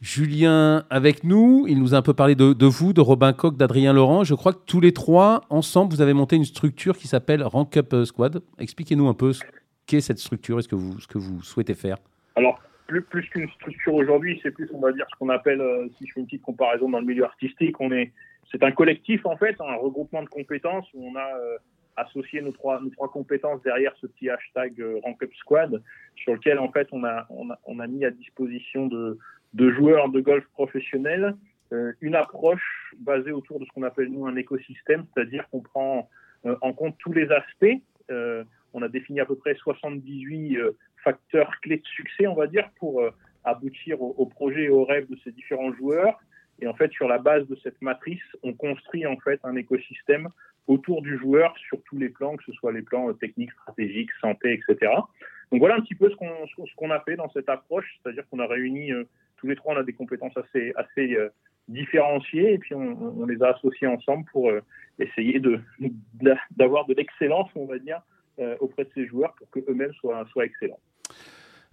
Julien 0.00 0.84
avec 0.88 1.24
nous. 1.24 1.66
Il 1.68 1.78
nous 1.78 1.94
a 1.94 1.98
un 1.98 2.02
peu 2.02 2.14
parlé 2.14 2.34
de, 2.34 2.54
de 2.54 2.66
vous, 2.66 2.94
de 2.94 3.02
Robin 3.02 3.34
Coq, 3.34 3.56
d'Adrien 3.56 3.92
Laurent. 3.92 4.24
Je 4.24 4.34
crois 4.34 4.54
que 4.54 4.62
tous 4.64 4.80
les 4.80 4.92
trois, 4.92 5.42
ensemble, 5.50 5.92
vous 5.92 6.00
avez 6.00 6.14
monté 6.14 6.36
une 6.36 6.44
structure 6.44 6.96
qui 6.96 7.06
s'appelle 7.06 7.42
Rank 7.42 7.76
Up 7.76 7.94
Squad. 8.04 8.40
Expliquez-nous 8.58 9.08
un 9.08 9.14
peu 9.14 9.32
qu'est 9.88 10.00
cette 10.00 10.18
structure 10.18 10.60
Est-ce 10.60 10.68
que 10.68 10.76
vous, 10.76 11.00
ce 11.00 11.08
que 11.08 11.18
vous 11.18 11.42
souhaitez 11.42 11.74
faire? 11.74 11.96
Alors, 12.36 12.60
plus, 12.86 13.02
qu'une 13.30 13.48
structure 13.50 13.94
aujourd'hui, 13.94 14.38
c'est 14.42 14.50
plus, 14.50 14.70
on 14.72 14.80
va 14.80 14.92
dire, 14.92 15.06
ce 15.10 15.18
qu'on 15.18 15.30
appelle, 15.30 15.60
euh, 15.60 15.88
si 15.98 16.06
je 16.06 16.12
fais 16.12 16.20
une 16.20 16.26
petite 16.26 16.42
comparaison 16.42 16.88
dans 16.88 17.00
le 17.00 17.06
milieu 17.06 17.24
artistique, 17.24 17.80
on 17.80 17.90
est, 17.90 18.12
c'est 18.52 18.62
un 18.62 18.70
collectif, 18.70 19.26
en 19.26 19.36
fait, 19.36 19.56
un 19.60 19.74
regroupement 19.74 20.22
de 20.22 20.28
compétences 20.28 20.86
où 20.94 21.06
on 21.06 21.16
a 21.16 21.36
euh, 21.36 21.56
associé 21.96 22.40
nos 22.40 22.52
trois, 22.52 22.80
nos 22.80 22.90
trois 22.90 23.10
compétences 23.10 23.62
derrière 23.62 23.92
ce 24.00 24.06
petit 24.06 24.30
hashtag 24.30 24.80
euh, 24.80 25.00
Rank 25.02 25.22
Up 25.22 25.30
Squad, 25.34 25.82
sur 26.16 26.34
lequel, 26.34 26.58
en 26.58 26.70
fait, 26.70 26.88
on 26.92 27.04
a, 27.04 27.26
on 27.30 27.78
a, 27.78 27.86
mis 27.86 28.04
à 28.04 28.10
disposition 28.10 28.86
de, 28.86 29.18
de 29.54 29.70
joueurs 29.72 30.08
de 30.10 30.20
golf 30.20 30.46
professionnels 30.52 31.34
une 32.00 32.14
approche 32.14 32.94
basée 32.98 33.30
autour 33.30 33.60
de 33.60 33.66
ce 33.66 33.70
qu'on 33.72 33.82
appelle, 33.82 34.08
nous, 34.08 34.26
un 34.26 34.36
écosystème, 34.36 35.04
c'est-à-dire 35.12 35.46
qu'on 35.50 35.60
prend 35.60 36.08
en 36.62 36.72
compte 36.72 36.96
tous 36.98 37.12
les 37.12 37.30
aspects 37.30 37.82
on 38.74 38.82
a 38.82 38.88
défini 38.88 39.20
à 39.20 39.26
peu 39.26 39.36
près 39.36 39.54
78 39.54 40.56
euh, 40.56 40.76
facteurs 41.02 41.50
clés 41.62 41.78
de 41.78 41.86
succès, 41.86 42.26
on 42.26 42.34
va 42.34 42.46
dire, 42.46 42.68
pour 42.78 43.00
euh, 43.00 43.10
aboutir 43.44 44.00
au, 44.02 44.26
projet 44.26 44.64
et 44.64 44.68
au 44.68 44.84
rêve 44.84 45.08
de 45.08 45.16
ces 45.24 45.32
différents 45.32 45.72
joueurs. 45.72 46.18
Et 46.60 46.66
en 46.66 46.74
fait, 46.74 46.90
sur 46.92 47.08
la 47.08 47.18
base 47.18 47.46
de 47.46 47.56
cette 47.62 47.80
matrice, 47.80 48.22
on 48.42 48.52
construit 48.52 49.06
en 49.06 49.16
fait 49.18 49.40
un 49.44 49.56
écosystème 49.56 50.28
autour 50.66 51.02
du 51.02 51.16
joueur 51.16 51.56
sur 51.56 51.80
tous 51.84 51.96
les 51.96 52.10
plans, 52.10 52.36
que 52.36 52.44
ce 52.44 52.52
soit 52.52 52.72
les 52.72 52.82
plans 52.82 53.08
euh, 53.08 53.14
techniques, 53.14 53.52
stratégiques, 53.52 54.10
santé, 54.20 54.52
etc. 54.52 54.92
Donc 55.50 55.60
voilà 55.60 55.76
un 55.76 55.80
petit 55.80 55.94
peu 55.94 56.10
ce 56.10 56.16
qu'on 56.16 56.46
ce 56.46 56.74
qu'on 56.76 56.90
a 56.90 57.00
fait 57.00 57.16
dans 57.16 57.30
cette 57.30 57.48
approche, 57.48 57.86
c'est-à-dire 58.02 58.28
qu'on 58.28 58.38
a 58.38 58.46
réuni 58.46 58.90
tous 59.38 59.46
les 59.46 59.56
trois, 59.56 59.74
on 59.74 59.78
a 59.78 59.82
des 59.82 59.94
compétences 59.94 60.36
assez 60.36 60.74
assez 60.76 61.16
différenciées 61.68 62.52
et 62.52 62.58
puis 62.58 62.74
on, 62.74 63.24
les 63.24 63.42
a 63.42 63.54
associées 63.54 63.86
ensemble 63.86 64.26
pour 64.30 64.52
essayer 64.98 65.40
de 65.40 65.58
d'avoir 66.50 66.84
de 66.84 66.92
l'excellence, 66.92 67.48
on 67.54 67.64
va 67.64 67.78
dire, 67.78 68.02
auprès 68.60 68.84
de 68.84 68.90
ces 68.94 69.06
joueurs 69.06 69.34
pour 69.38 69.48
qu'eux-mêmes 69.50 69.92
soient, 70.00 70.24
soient 70.32 70.44
excellents. 70.44 70.80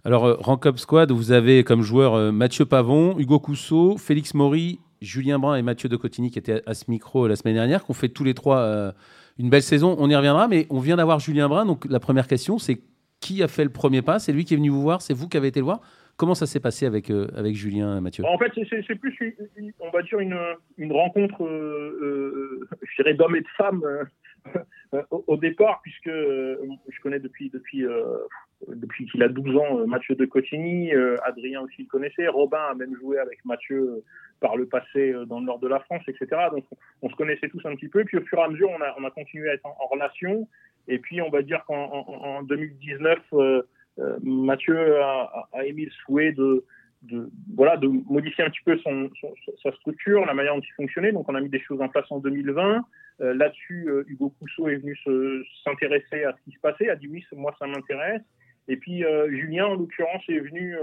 Alors, 0.04 0.24
euh, 0.24 0.36
Rank 0.38 0.64
Up 0.66 0.78
Squad, 0.78 1.10
vous 1.10 1.32
avez 1.32 1.64
comme 1.64 1.82
joueurs 1.82 2.14
euh, 2.14 2.30
Mathieu 2.30 2.64
Pavon, 2.64 3.18
Hugo 3.18 3.40
Cousseau, 3.40 3.96
Félix 3.98 4.34
Maury, 4.34 4.78
Julien 5.00 5.40
Brun 5.40 5.56
et 5.56 5.62
Mathieu 5.62 5.88
de 5.88 5.96
Cotigny 5.96 6.30
qui 6.30 6.38
étaient 6.38 6.62
à 6.64 6.74
ce 6.74 6.88
micro 6.88 7.26
la 7.26 7.34
semaine 7.34 7.54
dernière, 7.54 7.84
qui 7.84 7.90
ont 7.90 7.94
fait 7.94 8.08
tous 8.08 8.22
les 8.22 8.32
trois 8.32 8.94
une 9.38 9.50
belle 9.50 9.62
saison. 9.62 9.96
On 9.98 10.08
y 10.08 10.14
reviendra, 10.14 10.46
mais 10.46 10.66
on 10.70 10.78
vient 10.78 10.96
d'avoir 10.96 11.18
Julien 11.18 11.48
Brun. 11.48 11.66
Donc, 11.66 11.86
la 11.90 11.98
première 11.98 12.28
question, 12.28 12.58
c'est 12.58 12.80
qui 13.20 13.42
a 13.42 13.48
fait 13.48 13.64
le 13.64 13.70
premier 13.70 14.00
pas? 14.00 14.18
C'est 14.20 14.32
lui 14.32 14.44
qui 14.44 14.54
est 14.54 14.56
venu 14.56 14.68
vous 14.68 14.80
voir? 14.80 15.02
C'est 15.02 15.12
vous 15.12 15.28
qui 15.28 15.36
avez 15.36 15.48
été 15.48 15.58
le 15.58 15.64
voir? 15.64 15.80
Comment 16.16 16.34
ça 16.34 16.46
s'est 16.46 16.60
passé 16.60 16.86
avec, 16.86 17.10
avec 17.10 17.56
Julien, 17.56 18.00
Mathieu? 18.00 18.24
En 18.24 18.38
fait, 18.38 18.52
c'est 18.54 18.94
plus, 18.94 19.36
on 19.80 19.90
va 19.90 20.02
dire, 20.02 20.20
une, 20.20 20.38
une 20.78 20.92
rencontre, 20.92 21.36
je 21.40 23.02
dirais, 23.02 23.14
d'hommes 23.14 23.36
et 23.36 23.42
de 23.42 23.48
femmes 23.56 23.82
euh, 24.94 25.02
au, 25.10 25.36
départ, 25.36 25.80
puisque 25.82 26.08
euh, 26.08 26.56
je 26.88 27.00
connais 27.00 27.18
depuis, 27.18 27.50
depuis, 27.50 27.84
euh, 27.84 28.18
depuis 28.68 29.06
qu'il 29.06 29.22
a 29.22 29.28
12 29.28 29.56
ans 29.56 29.86
Mathieu 29.86 30.14
de 30.14 30.24
Cotigny, 30.24 30.92
Adrien 31.24 31.62
aussi 31.62 31.82
le 31.82 31.88
connaissait, 31.88 32.28
Robin 32.28 32.60
a 32.70 32.74
même 32.74 32.94
joué 32.96 33.18
avec 33.18 33.44
Mathieu 33.44 34.02
par 34.40 34.56
le 34.56 34.66
passé 34.66 35.14
dans 35.26 35.40
le 35.40 35.46
nord 35.46 35.58
de 35.58 35.68
la 35.68 35.80
France, 35.80 36.02
etc. 36.08 36.26
Donc 36.52 36.64
on, 37.02 37.08
se 37.08 37.16
connaissait 37.16 37.48
tous 37.48 37.64
un 37.64 37.74
petit 37.74 37.88
peu, 37.88 38.04
puis 38.04 38.18
au 38.18 38.22
fur 38.22 38.38
et 38.38 38.42
à 38.42 38.48
mesure, 38.48 38.70
on 38.70 38.82
a, 38.82 38.94
on 38.98 39.04
a 39.04 39.10
continué 39.10 39.50
à 39.50 39.54
être 39.54 39.66
en, 39.66 39.86
relation. 39.90 40.48
Et 40.88 40.98
puis 40.98 41.20
on 41.22 41.30
va 41.30 41.42
dire 41.42 41.64
qu'en 41.66 42.42
2019, 42.42 43.18
Mathieu 44.22 45.00
a, 45.00 45.48
a, 45.52 45.64
émis 45.64 45.86
le 45.86 45.90
souhait 45.90 46.32
de, 46.32 46.64
de, 47.02 47.30
voilà, 47.54 47.76
de 47.76 47.88
modifier 47.88 48.44
un 48.44 48.50
petit 48.50 48.62
peu 48.64 48.78
son, 48.78 49.10
sa 49.62 49.72
structure, 49.72 50.24
la 50.26 50.34
manière 50.34 50.54
dont 50.54 50.60
il 50.60 50.72
fonctionnait. 50.72 51.12
Donc, 51.12 51.28
on 51.28 51.34
a 51.34 51.40
mis 51.40 51.48
des 51.48 51.60
choses 51.60 51.80
en 51.80 51.88
place 51.88 52.06
en 52.10 52.18
2020. 52.18 52.84
Euh, 53.20 53.34
là-dessus, 53.34 53.88
euh, 53.88 54.04
Hugo 54.08 54.30
Cousseau 54.38 54.68
est 54.68 54.76
venu 54.76 54.96
s'intéresser 55.64 56.24
à 56.24 56.32
ce 56.36 56.42
qui 56.44 56.56
se 56.56 56.60
passait, 56.60 56.90
a 56.90 56.96
dit 56.96 57.08
oui, 57.08 57.24
moi, 57.32 57.54
ça 57.58 57.66
m'intéresse. 57.66 58.22
Et 58.68 58.76
puis, 58.76 59.04
euh, 59.04 59.30
Julien, 59.30 59.66
en 59.66 59.74
l'occurrence, 59.74 60.22
est 60.28 60.40
venu 60.40 60.76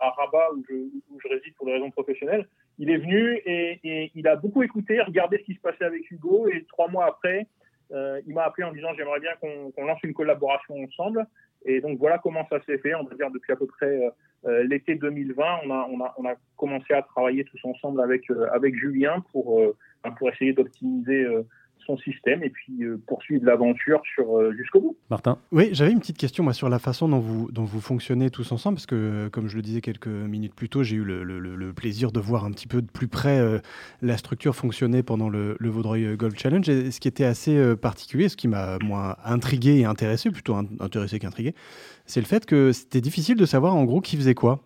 à 0.00 0.10
Rabat, 0.10 0.52
où 0.56 0.64
je, 0.68 0.74
où 0.74 1.20
je, 1.20 1.28
réside 1.28 1.54
pour 1.56 1.66
des 1.66 1.72
raisons 1.72 1.90
professionnelles. 1.90 2.46
Il 2.78 2.90
est 2.90 2.98
venu 2.98 3.40
et, 3.44 3.80
et, 3.82 4.12
il 4.14 4.28
a 4.28 4.36
beaucoup 4.36 4.62
écouté, 4.62 5.00
regardé 5.00 5.38
ce 5.38 5.42
qui 5.42 5.54
se 5.54 5.60
passait 5.60 5.84
avec 5.84 6.08
Hugo. 6.10 6.48
Et 6.48 6.64
trois 6.68 6.88
mois 6.88 7.06
après, 7.06 7.46
il 7.90 8.34
m'a 8.34 8.44
appelé 8.44 8.64
en 8.64 8.72
disant 8.72 8.94
j'aimerais 8.96 9.20
bien 9.20 9.32
qu'on 9.40 9.84
lance 9.84 10.00
une 10.04 10.14
collaboration 10.14 10.76
ensemble. 10.82 11.26
Et 11.66 11.80
donc 11.80 11.98
voilà 11.98 12.18
comment 12.18 12.46
ça 12.48 12.60
s'est 12.66 12.78
fait. 12.78 12.94
On 12.94 13.04
va 13.04 13.14
dire 13.16 13.30
depuis 13.30 13.52
à 13.52 13.56
peu 13.56 13.66
près 13.66 14.00
euh, 14.46 14.62
l'été 14.64 14.94
2020, 14.94 15.42
on 15.64 15.70
a, 15.70 15.88
on, 15.90 16.04
a, 16.04 16.14
on 16.18 16.24
a 16.26 16.34
commencé 16.56 16.92
à 16.92 17.02
travailler 17.02 17.44
tous 17.44 17.58
ensemble 17.64 18.02
avec, 18.02 18.30
euh, 18.30 18.46
avec 18.52 18.76
Julien 18.76 19.24
pour, 19.32 19.58
euh, 19.58 19.74
pour 20.18 20.28
essayer 20.28 20.52
d'optimiser 20.52 21.26
son 21.86 21.96
système 21.98 22.42
et 22.42 22.50
puis 22.50 22.82
euh, 22.82 23.00
poursuivre 23.06 23.44
l'aventure 23.44 24.02
sur 24.14 24.38
euh, 24.38 24.52
jusqu'au 24.52 24.80
bout. 24.80 24.96
Martin 25.10 25.38
Oui, 25.52 25.70
j'avais 25.72 25.92
une 25.92 26.00
petite 26.00 26.18
question 26.18 26.44
moi, 26.44 26.52
sur 26.52 26.68
la 26.68 26.78
façon 26.78 27.08
dont 27.08 27.18
vous, 27.18 27.50
dont 27.50 27.64
vous 27.64 27.80
fonctionnez 27.80 28.30
tous 28.30 28.52
ensemble, 28.52 28.76
parce 28.76 28.86
que 28.86 28.94
euh, 28.94 29.30
comme 29.30 29.48
je 29.48 29.56
le 29.56 29.62
disais 29.62 29.80
quelques 29.80 30.06
minutes 30.06 30.54
plus 30.54 30.68
tôt, 30.68 30.82
j'ai 30.82 30.96
eu 30.96 31.04
le, 31.04 31.22
le, 31.24 31.72
plaisir 31.72 32.12
de 32.12 32.20
voir 32.20 32.44
un 32.44 32.52
petit 32.52 32.68
peu 32.68 32.82
de 32.82 32.86
plus 32.86 33.08
près 33.08 33.40
la 34.00 34.16
structure 34.16 34.54
fonctionner 34.54 35.02
pendant 35.02 35.28
le, 35.28 35.56
le, 35.58 35.68
Vaudreuil 35.68 36.16
Golf 36.16 36.38
Challenge. 36.38 36.68
Et 36.68 36.90
ce 36.90 37.00
qui 37.00 37.08
était 37.08 37.24
assez 37.24 37.74
particulier, 37.76 38.28
ce 38.28 38.36
qui 38.36 38.46
m'a 38.46 38.78
moi 38.80 39.18
intrigué 39.24 39.78
et 39.78 39.84
intéressé, 39.84 40.30
plutôt 40.30 40.54
intéressé 40.54 41.18
qu'intrigué, 41.18 41.54
c'est 42.06 42.20
le 42.20 42.26
fait 42.26 42.46
que 42.46 42.72
c'était 42.72 43.00
difficile 43.00 43.36
de 43.36 43.46
savoir 43.46 43.74
en 43.74 43.84
gros 43.84 44.00
qui 44.00 44.16
faisait 44.16 44.34
quoi. 44.34 44.60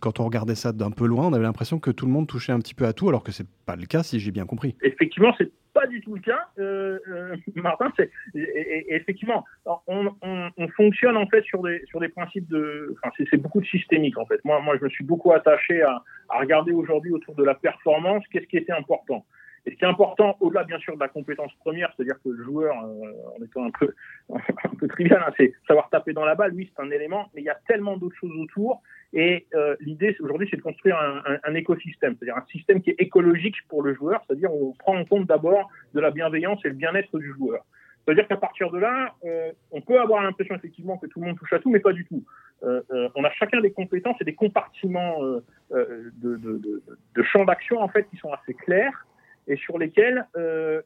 quand 0.00 0.20
on 0.20 0.24
regardait 0.24 0.54
ça 0.54 0.72
d'un 0.72 0.90
peu 0.90 1.06
loin, 1.06 1.26
on 1.26 1.32
avait 1.32 1.44
l'impression 1.44 1.78
que 1.78 1.90
tout 1.90 2.06
le 2.06 2.12
monde 2.12 2.26
touchait 2.26 2.52
un 2.52 2.58
petit 2.58 2.74
peu 2.74 2.86
à 2.86 2.92
tout, 2.92 3.08
alors 3.08 3.22
que 3.22 3.32
c'est 3.32 3.46
pas 3.66 3.76
le 3.76 3.86
cas 3.86 4.02
si 4.02 4.20
j'ai 4.20 4.30
bien 4.30 4.46
compris. 4.46 4.76
Effectivement, 4.82 5.34
c'est 5.38 5.50
pas 5.72 5.86
du 5.86 6.00
tout 6.00 6.14
le 6.14 6.20
cas, 6.20 6.48
euh, 6.58 6.98
euh, 7.08 7.36
Martin. 7.56 7.92
Effectivement, 8.34 9.44
on, 9.86 10.10
on, 10.22 10.50
on, 10.56 10.68
fonctionne 10.68 11.16
en 11.16 11.26
fait 11.26 11.42
sur 11.44 11.62
des 11.62 11.82
sur 11.86 12.00
des 12.00 12.08
principes 12.08 12.48
de. 12.48 12.94
Enfin, 13.02 13.12
c'est, 13.30 13.36
beaucoup 13.36 13.60
de 13.60 13.66
systémique 13.66 14.18
en 14.18 14.26
fait. 14.26 14.44
Moi, 14.44 14.60
moi, 14.60 14.76
je 14.78 14.84
me 14.84 14.90
suis 14.90 15.04
beaucoup 15.04 15.32
attaché 15.32 15.82
à, 15.82 16.02
à 16.28 16.38
regarder 16.38 16.72
aujourd'hui 16.72 17.12
autour 17.12 17.34
de 17.34 17.44
la 17.44 17.54
performance 17.54 18.24
qu'est-ce 18.30 18.46
qui 18.46 18.56
était 18.56 18.72
important. 18.72 19.24
Et 19.64 19.70
ce 19.70 19.76
qui 19.76 19.84
est 19.84 19.88
important, 19.88 20.36
au-delà 20.40 20.64
bien 20.64 20.78
sûr 20.78 20.94
de 20.94 21.00
la 21.00 21.08
compétence 21.08 21.52
première, 21.60 21.92
c'est-à-dire 21.94 22.16
que 22.22 22.30
le 22.30 22.42
joueur, 22.42 22.74
euh, 22.84 23.38
en 23.38 23.44
étant 23.44 23.64
un 23.64 23.70
peu, 23.70 23.94
un 24.34 24.74
peu 24.78 24.88
trivial, 24.88 25.22
hein, 25.24 25.32
c'est 25.36 25.52
savoir 25.68 25.88
taper 25.90 26.12
dans 26.12 26.24
la 26.24 26.34
balle, 26.34 26.52
oui, 26.54 26.70
c'est 26.74 26.82
un 26.82 26.90
élément, 26.90 27.30
mais 27.34 27.42
il 27.42 27.44
y 27.44 27.50
a 27.50 27.58
tellement 27.68 27.96
d'autres 27.96 28.16
choses 28.16 28.36
autour. 28.38 28.82
Et 29.12 29.46
euh, 29.54 29.76
l'idée 29.80 30.16
aujourd'hui, 30.20 30.48
c'est 30.50 30.56
de 30.56 30.62
construire 30.62 30.96
un, 30.98 31.22
un, 31.26 31.38
un 31.44 31.54
écosystème, 31.54 32.16
c'est-à-dire 32.18 32.36
un 32.36 32.46
système 32.46 32.82
qui 32.82 32.90
est 32.90 32.96
écologique 32.98 33.56
pour 33.68 33.82
le 33.82 33.94
joueur, 33.94 34.22
c'est-à-dire 34.26 34.52
on 34.52 34.72
prend 34.72 34.96
en 34.96 35.04
compte 35.04 35.26
d'abord 35.26 35.70
de 35.94 36.00
la 36.00 36.10
bienveillance 36.10 36.60
et 36.64 36.68
le 36.68 36.74
bien-être 36.74 37.18
du 37.18 37.32
joueur. 37.32 37.64
C'est-à-dire 38.04 38.26
qu'à 38.26 38.36
partir 38.36 38.70
de 38.70 38.78
là, 38.78 39.14
euh, 39.24 39.52
on 39.70 39.80
peut 39.80 40.00
avoir 40.00 40.22
l'impression 40.22 40.56
effectivement 40.56 40.98
que 40.98 41.06
tout 41.06 41.20
le 41.20 41.26
monde 41.26 41.38
touche 41.38 41.52
à 41.52 41.60
tout, 41.60 41.70
mais 41.70 41.78
pas 41.78 41.92
du 41.92 42.04
tout. 42.04 42.24
Euh, 42.64 42.80
euh 42.90 43.08
on 43.14 43.24
a 43.24 43.30
chacun 43.30 43.60
des 43.60 43.72
compétences 43.72 44.16
et 44.20 44.24
des 44.24 44.34
compartiments 44.34 45.22
euh, 45.22 45.44
euh, 45.72 46.10
de, 46.14 46.36
de, 46.36 46.58
de, 46.58 46.82
de 47.14 47.22
champs 47.22 47.44
d'action 47.44 47.80
en 47.80 47.88
fait 47.88 48.08
qui 48.10 48.16
sont 48.16 48.32
assez 48.32 48.54
clairs 48.54 49.06
et 49.46 49.56
sur 49.56 49.78
lesquels 49.78 50.26
euh, 50.36 50.82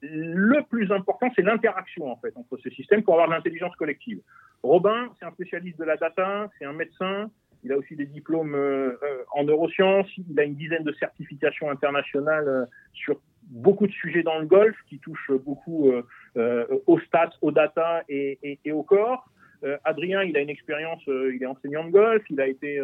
le 0.00 0.62
plus 0.68 0.90
important, 0.92 1.30
c'est 1.34 1.42
l'interaction 1.42 2.10
en 2.10 2.16
fait 2.16 2.36
entre 2.36 2.56
ces 2.58 2.70
systèmes 2.70 3.02
pour 3.02 3.14
avoir 3.14 3.28
de 3.28 3.34
l'intelligence 3.34 3.74
collective. 3.76 4.20
Robin, 4.62 5.08
c'est 5.18 5.26
un 5.26 5.32
spécialiste 5.32 5.78
de 5.78 5.84
la 5.84 5.96
data, 5.96 6.48
c'est 6.58 6.64
un 6.64 6.72
médecin, 6.72 7.30
il 7.64 7.72
a 7.72 7.76
aussi 7.76 7.96
des 7.96 8.06
diplômes 8.06 8.54
euh, 8.54 8.98
euh, 9.02 9.24
en 9.32 9.44
neurosciences, 9.44 10.08
il 10.16 10.38
a 10.38 10.44
une 10.44 10.54
dizaine 10.54 10.84
de 10.84 10.92
certifications 10.92 11.70
internationales 11.70 12.48
euh, 12.48 12.64
sur 12.92 13.20
beaucoup 13.42 13.86
de 13.86 13.92
sujets 13.92 14.22
dans 14.22 14.38
le 14.38 14.46
golf 14.46 14.76
qui 14.88 14.98
touchent 14.98 15.32
beaucoup 15.32 15.90
aux 16.86 16.98
stats, 17.00 17.30
aux 17.40 17.50
data 17.50 18.02
et 18.10 18.58
au 18.70 18.82
corps. 18.82 19.30
Adrien, 19.84 20.22
il 20.22 20.36
a 20.36 20.40
une 20.40 20.50
expérience, 20.50 21.02
il 21.06 21.38
est 21.40 21.46
enseignant 21.46 21.86
de 21.86 21.90
golf, 21.90 22.22
il 22.28 22.42
a 22.42 22.46
été 22.46 22.78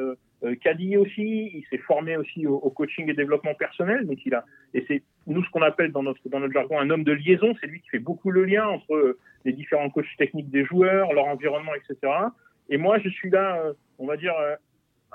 caddie 0.61 0.97
aussi, 0.97 1.51
il 1.55 1.65
s'est 1.71 1.79
formé 1.79 2.17
aussi 2.17 2.47
au, 2.47 2.71
coaching 2.71 3.09
et 3.09 3.15
développement 3.15 3.55
personnel, 3.55 4.07
donc 4.07 4.19
il 4.27 4.35
a, 4.35 4.45
et 4.75 4.85
c'est 4.87 5.03
nous 5.27 5.43
ce 5.45 5.51
qu'on 5.51 5.63
appelle 5.63 5.93
dans 5.93 6.03
notre, 6.03 6.21
dans 6.29 6.41
notre 6.41 6.53
jargon 6.53 6.79
un 6.79 6.91
homme 6.91 7.05
de 7.05 7.13
liaison, 7.13 7.55
c'est 7.61 7.67
lui 7.67 7.81
qui 7.81 7.89
fait 7.89 7.99
beaucoup 7.99 8.31
le 8.31 8.45
lien 8.45 8.67
entre 8.67 9.17
les 9.45 9.53
différents 9.53 9.91
coachs 9.91 10.07
techniques 10.19 10.51
des 10.51 10.65
joueurs, 10.65 11.13
leur 11.13 11.27
environnement, 11.27 11.73
etc. 11.75 12.13
Et 12.69 12.77
moi, 12.77 12.99
je 12.99 13.09
suis 13.09 13.31
là, 13.31 13.59
euh, 13.59 13.73
on 13.99 14.07
va 14.07 14.17
dire, 14.17 14.35
euh, 14.39 14.55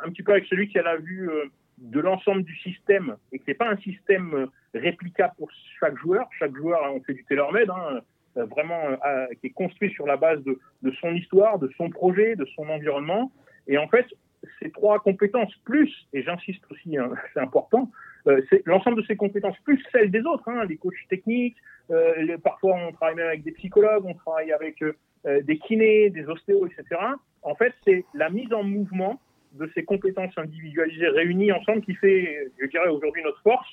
un 0.03 0.09
petit 0.09 0.23
peu 0.23 0.33
avec 0.33 0.45
celui 0.45 0.67
qui 0.67 0.77
a 0.77 0.83
la 0.83 0.97
vue 0.97 1.29
euh, 1.29 1.45
de 1.77 1.99
l'ensemble 1.99 2.43
du 2.43 2.55
système 2.57 3.15
et 3.31 3.39
qui 3.39 3.45
n'est 3.47 3.55
pas 3.55 3.69
un 3.69 3.77
système 3.77 4.47
réplicable 4.73 5.33
pour 5.37 5.49
chaque 5.79 5.97
joueur. 5.97 6.27
Chaque 6.37 6.55
joueur, 6.55 6.79
on 6.93 7.01
fait 7.01 7.13
du 7.13 7.23
tailor-made, 7.25 7.69
hein, 7.69 8.01
vraiment 8.35 8.97
qui 9.39 9.47
est 9.47 9.51
construit 9.51 9.89
sur 9.91 10.05
la 10.05 10.17
base 10.17 10.43
de, 10.43 10.59
de, 10.81 10.91
son 10.99 11.13
histoire, 11.13 11.57
de 11.57 11.69
son 11.77 11.89
projet, 11.89 12.35
de 12.35 12.45
son 12.55 12.67
environnement. 12.67 13.31
Et 13.67 13.77
en 13.77 13.87
fait, 13.87 14.05
ces 14.61 14.71
trois 14.71 14.99
compétences 14.99 15.53
plus, 15.65 16.07
et 16.13 16.23
j'insiste 16.23 16.63
aussi, 16.71 16.97
hein, 16.97 17.11
c'est 17.33 17.39
important, 17.39 17.91
c'est 18.49 18.61
l'ensemble 18.65 19.01
de 19.01 19.07
ces 19.07 19.15
compétences 19.15 19.57
plus 19.63 19.83
celles 19.91 20.11
des 20.11 20.21
autres, 20.21 20.47
hein, 20.47 20.65
les 20.65 20.77
coachs 20.77 20.93
techniques, 21.09 21.57
euh, 21.89 22.37
parfois 22.43 22.75
on 22.75 22.91
travaille 22.91 23.15
même 23.15 23.27
avec 23.27 23.43
des 23.43 23.53
psychologues, 23.53 24.05
on 24.05 24.13
travaille 24.13 24.51
avec 24.51 24.83
des 25.25 25.57
kinés, 25.57 26.09
des 26.09 26.27
ostéos, 26.27 26.67
etc 26.67 26.97
en 27.41 27.55
fait, 27.55 27.73
c'est 27.85 28.05
la 28.13 28.29
mise 28.29 28.51
en 28.53 28.63
mouvement 28.63 29.19
de 29.53 29.69
ces 29.73 29.83
compétences 29.83 30.37
individualisées 30.37 31.07
réunies 31.07 31.51
ensemble 31.51 31.81
qui 31.81 31.95
fait, 31.95 32.51
je 32.61 32.67
dirais, 32.67 32.89
aujourd'hui 32.89 33.23
notre 33.23 33.41
force 33.41 33.67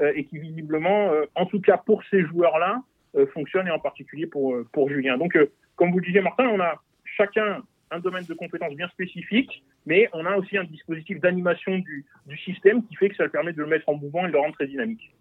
euh, 0.00 0.12
et 0.14 0.24
qui 0.24 0.38
visiblement, 0.38 1.10
euh, 1.10 1.24
en 1.34 1.46
tout 1.46 1.60
cas 1.60 1.78
pour 1.78 2.02
ces 2.10 2.22
joueurs-là, 2.22 2.82
euh, 3.16 3.26
fonctionne 3.28 3.66
et 3.66 3.70
en 3.70 3.78
particulier 3.78 4.26
pour, 4.26 4.56
pour 4.72 4.88
Julien. 4.88 5.16
Donc, 5.18 5.36
comme 5.74 5.90
vous 5.90 5.98
le 5.98 6.04
disiez, 6.04 6.20
Martin, 6.20 6.46
on 6.48 6.60
a 6.60 6.80
chacun 7.04 7.62
un 7.90 8.00
domaine 8.00 8.24
de 8.24 8.34
compétences 8.34 8.74
bien 8.74 8.88
spécifique, 8.88 9.62
mais 9.84 10.08
on 10.12 10.26
a 10.26 10.36
aussi 10.36 10.58
un 10.58 10.64
dispositif 10.64 11.20
d'animation 11.20 11.78
du, 11.78 12.04
système 12.44 12.84
qui 12.86 12.96
fait 12.96 13.08
que 13.08 13.16
ça 13.16 13.28
permet 13.28 13.52
de 13.52 13.60
le 13.60 13.66
mettre 13.66 13.88
en 13.88 13.94
mouvement 13.94 14.24
et 14.24 14.28
de 14.28 14.32
le 14.32 14.38
rendre 14.38 14.54
très 14.54 14.66
dynamique. 14.66 15.14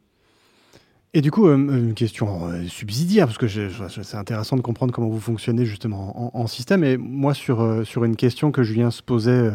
Et 1.17 1.21
du 1.21 1.31
coup, 1.31 1.47
euh, 1.47 1.55
une 1.55 1.93
question 1.93 2.49
euh, 2.49 2.67
subsidiaire, 2.67 3.25
parce 3.25 3.37
que 3.37 3.47
c'est 3.47 4.17
intéressant 4.17 4.57
de 4.57 4.61
comprendre 4.61 4.93
comment 4.93 5.07
vous 5.07 5.21
fonctionnez 5.21 5.65
justement 5.65 6.35
en, 6.37 6.45
système. 6.45 6.83
Et 6.83 6.97
moi, 6.97 7.33
sur, 7.33 7.61
euh, 7.61 7.85
sur 7.85 8.03
une 8.03 8.17
question 8.17 8.51
que 8.51 8.63
Julien 8.63 8.91
se 8.91 9.01
posait, 9.01 9.49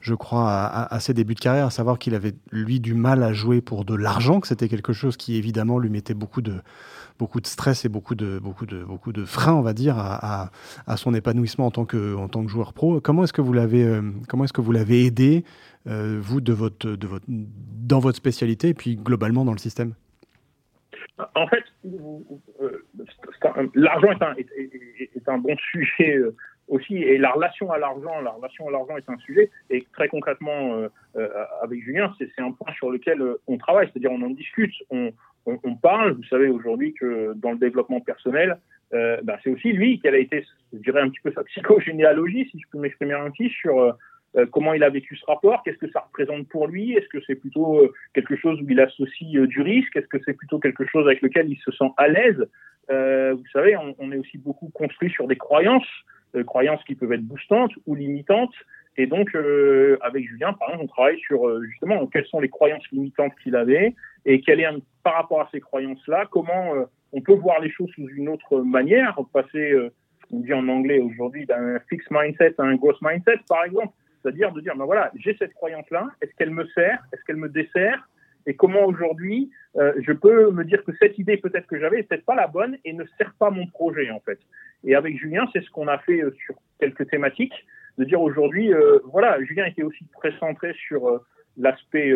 je 0.00 0.14
crois, 0.14 0.50
à, 0.50 0.98
ses 0.98 1.14
débuts 1.14 1.36
de 1.36 1.40
carrière, 1.40 1.66
à 1.66 1.70
savoir 1.70 2.00
qu'il 2.00 2.16
avait, 2.16 2.34
lui, 2.50 2.80
du 2.80 2.94
mal 2.94 3.22
à 3.22 3.32
jouer 3.32 3.60
pour 3.60 3.84
de 3.84 3.94
l'argent, 3.94 4.40
que 4.40 4.48
c'était 4.48 4.68
quelque 4.68 4.92
chose 4.92 5.16
qui, 5.16 5.36
évidemment, 5.36 5.78
lui 5.78 5.90
mettait 5.90 6.12
beaucoup 6.12 6.42
de, 6.42 6.54
beaucoup 7.20 7.40
de 7.40 7.46
stress 7.46 7.84
et 7.84 7.88
beaucoup 7.88 8.16
de, 8.16 8.40
beaucoup 8.40 8.66
de, 8.66 8.82
beaucoup 8.82 9.12
de 9.12 9.24
freins, 9.24 9.54
on 9.54 9.62
va 9.62 9.74
dire, 9.74 9.96
à, 10.00 10.50
à, 10.88 10.96
son 10.96 11.14
épanouissement 11.14 11.66
en 11.66 11.70
tant 11.70 11.84
que, 11.84 12.16
en 12.16 12.26
tant 12.26 12.42
que 12.44 12.50
joueur 12.50 12.72
pro. 12.72 13.00
Comment 13.00 13.22
est-ce 13.22 13.32
que 13.32 13.42
vous 13.42 13.52
l'avez, 13.52 14.00
comment 14.26 14.42
est-ce 14.42 14.52
que 14.52 14.60
vous 14.60 14.72
l'avez 14.72 15.06
aidé, 15.06 15.44
vous, 15.86 16.40
de 16.40 16.52
votre, 16.52 16.90
de 16.90 17.06
votre, 17.06 17.26
dans 17.28 18.00
votre 18.00 18.16
spécialité 18.16 18.70
et 18.70 18.74
puis 18.74 18.96
globalement 18.96 19.44
dans 19.44 19.52
le 19.52 19.58
système? 19.58 19.94
En 21.34 21.46
fait, 21.46 21.64
euh, 22.60 22.82
l'argent 23.74 24.10
est 24.12 24.22
un, 24.22 24.34
est, 24.36 25.28
un, 25.28 25.38
bon 25.38 25.56
sujet 25.70 26.16
euh, 26.16 26.34
aussi, 26.68 26.96
et 26.96 27.16
la 27.16 27.32
relation 27.32 27.70
à 27.70 27.78
l'argent, 27.78 28.20
la 28.20 28.32
relation 28.32 28.68
à 28.68 28.70
l'argent 28.70 28.96
est 28.96 29.08
un 29.08 29.16
sujet. 29.18 29.50
Et 29.70 29.86
très 29.92 30.08
concrètement, 30.08 30.88
euh, 31.16 31.28
avec 31.62 31.82
Julien, 31.82 32.12
c'est 32.18 32.42
un 32.42 32.52
point 32.52 32.72
sur 32.74 32.90
lequel 32.90 33.22
on 33.46 33.56
travaille, 33.56 33.88
c'est-à-dire 33.92 34.12
on 34.12 34.22
en 34.22 34.30
discute, 34.30 34.74
on, 34.90 35.12
on, 35.46 35.76
parle. 35.76 36.12
Vous 36.12 36.24
savez 36.24 36.48
aujourd'hui 36.48 36.92
que 36.92 37.32
dans 37.36 37.52
le 37.52 37.58
développement 37.58 38.00
personnel, 38.00 38.58
ben, 38.92 39.36
c'est 39.42 39.50
aussi 39.50 39.72
lui 39.72 39.98
qui 40.00 40.08
a 40.08 40.16
été, 40.16 40.44
je 40.72 40.78
dirais 40.78 41.00
un 41.00 41.08
petit 41.08 41.20
peu 41.22 41.32
sa 41.32 41.44
psychogénéalogie, 41.44 42.48
si 42.50 42.58
je 42.58 42.66
peux 42.70 42.78
m'exprimer 42.78 43.14
ainsi, 43.14 43.48
sur 43.50 43.80
euh, 43.80 43.92
comment 44.44 44.74
il 44.74 44.82
a 44.82 44.90
vécu 44.90 45.16
ce 45.16 45.24
rapport, 45.26 45.62
qu'est-ce 45.62 45.78
que 45.78 45.90
ça 45.90 46.00
représente 46.00 46.48
pour 46.48 46.66
lui, 46.66 46.92
est-ce 46.92 47.08
que 47.08 47.18
c'est 47.26 47.36
plutôt 47.36 47.80
euh, 47.80 47.92
quelque 48.14 48.36
chose 48.36 48.60
où 48.60 48.66
il 48.68 48.80
associe 48.80 49.36
euh, 49.36 49.46
du 49.46 49.62
risque, 49.62 49.96
est-ce 49.96 50.08
que 50.08 50.18
c'est 50.24 50.34
plutôt 50.34 50.58
quelque 50.58 50.84
chose 50.86 51.06
avec 51.06 51.22
lequel 51.22 51.50
il 51.50 51.56
se 51.58 51.70
sent 51.72 51.90
à 51.96 52.08
l'aise? 52.08 52.46
vous 52.88 53.46
savez, 53.52 53.76
on, 53.76 54.12
est 54.12 54.16
aussi 54.16 54.38
beaucoup 54.38 54.70
construit 54.72 55.10
sur 55.10 55.26
des 55.26 55.34
croyances, 55.34 55.88
croyances 56.46 56.84
qui 56.84 56.94
peuvent 56.94 57.12
être 57.12 57.26
boostantes 57.26 57.72
ou 57.84 57.96
limitantes. 57.96 58.54
Et 58.96 59.08
donc, 59.08 59.36
avec 60.02 60.28
Julien, 60.28 60.52
par 60.52 60.68
exemple, 60.68 60.84
on 60.84 60.86
travaille 60.86 61.18
sur 61.18 61.60
justement 61.64 62.06
quelles 62.06 62.26
sont 62.26 62.38
les 62.38 62.48
croyances 62.48 62.88
limitantes 62.92 63.32
qu'il 63.42 63.56
avait 63.56 63.96
et 64.24 64.40
quel 64.40 64.60
est, 64.60 64.68
par 65.02 65.14
rapport 65.14 65.40
à 65.40 65.48
ces 65.50 65.58
croyances-là, 65.58 66.26
comment 66.30 66.74
on 67.12 67.20
peut 67.22 67.34
voir 67.34 67.60
les 67.60 67.70
choses 67.70 67.90
sous 67.96 68.06
une 68.10 68.28
autre 68.28 68.60
manière, 68.60 69.18
passer, 69.32 69.74
on 70.30 70.38
dit 70.38 70.54
en 70.54 70.68
anglais 70.68 71.00
aujourd'hui, 71.00 71.44
d'un 71.44 71.80
fixed 71.88 72.12
mindset 72.12 72.54
à 72.58 72.62
un 72.62 72.76
growth 72.76 73.02
mindset, 73.02 73.40
par 73.48 73.64
exemple. 73.64 73.92
C'est-à-dire 74.26 74.50
de 74.50 74.60
dire, 74.60 74.74
ben 74.74 74.86
voilà, 74.86 75.12
j'ai 75.14 75.36
cette 75.38 75.54
croyance-là, 75.54 76.08
est-ce 76.20 76.34
qu'elle 76.34 76.50
me 76.50 76.66
sert, 76.74 76.98
est-ce 77.12 77.22
qu'elle 77.24 77.36
me 77.36 77.48
dessert, 77.48 78.08
et 78.46 78.54
comment 78.54 78.84
aujourd'hui 78.84 79.52
euh, 79.76 79.92
je 80.04 80.12
peux 80.12 80.50
me 80.50 80.64
dire 80.64 80.82
que 80.84 80.90
cette 80.98 81.16
idée 81.16 81.36
peut-être 81.36 81.68
que 81.68 81.78
j'avais 81.78 81.98
n'est 81.98 82.02
peut-être 82.02 82.24
pas 82.24 82.34
la 82.34 82.48
bonne 82.48 82.76
et 82.84 82.92
ne 82.92 83.04
sert 83.18 83.32
pas 83.38 83.50
mon 83.50 83.68
projet 83.68 84.10
en 84.10 84.18
fait. 84.18 84.40
Et 84.82 84.96
avec 84.96 85.16
Julien, 85.16 85.46
c'est 85.52 85.62
ce 85.62 85.70
qu'on 85.70 85.86
a 85.86 85.98
fait 85.98 86.22
euh, 86.22 86.34
sur 86.44 86.56
quelques 86.80 87.08
thématiques, 87.08 87.54
de 87.98 88.04
dire 88.04 88.20
aujourd'hui, 88.20 88.74
euh, 88.74 88.98
voilà, 89.04 89.40
Julien 89.44 89.66
était 89.66 89.84
aussi 89.84 90.04
très 90.18 90.36
centré 90.38 90.74
sur 90.74 91.20
l'aspect 91.56 92.12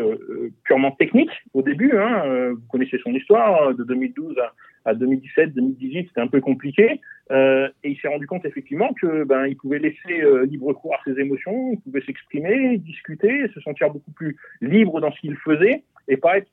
purement 0.64 0.90
technique 0.90 1.30
au 1.54 1.62
début. 1.62 1.96
Hein, 1.96 2.50
vous 2.50 2.66
connaissez 2.70 2.98
son 2.98 3.12
histoire 3.12 3.72
de 3.72 3.84
2012 3.84 4.36
à 4.38 4.52
à 4.84 4.94
2017, 4.94 5.54
2018, 5.54 6.08
c'était 6.08 6.20
un 6.20 6.26
peu 6.26 6.40
compliqué. 6.40 7.00
Euh, 7.30 7.68
et 7.84 7.90
il 7.90 7.98
s'est 7.98 8.08
rendu 8.08 8.26
compte 8.26 8.44
effectivement 8.44 8.92
que 9.00 9.22
ben 9.24 9.46
il 9.46 9.56
pouvait 9.56 9.78
laisser 9.78 10.20
euh, 10.20 10.44
libre 10.46 10.72
cours 10.72 10.94
à 10.94 10.98
ses 11.04 11.18
émotions, 11.20 11.72
il 11.72 11.80
pouvait 11.80 12.02
s'exprimer, 12.02 12.78
discuter, 12.78 13.46
se 13.54 13.60
sentir 13.60 13.90
beaucoup 13.90 14.10
plus 14.10 14.36
libre 14.60 15.00
dans 15.00 15.12
ce 15.12 15.20
qu'il 15.20 15.36
faisait 15.36 15.84
et 16.08 16.16
pas 16.16 16.38
être, 16.38 16.50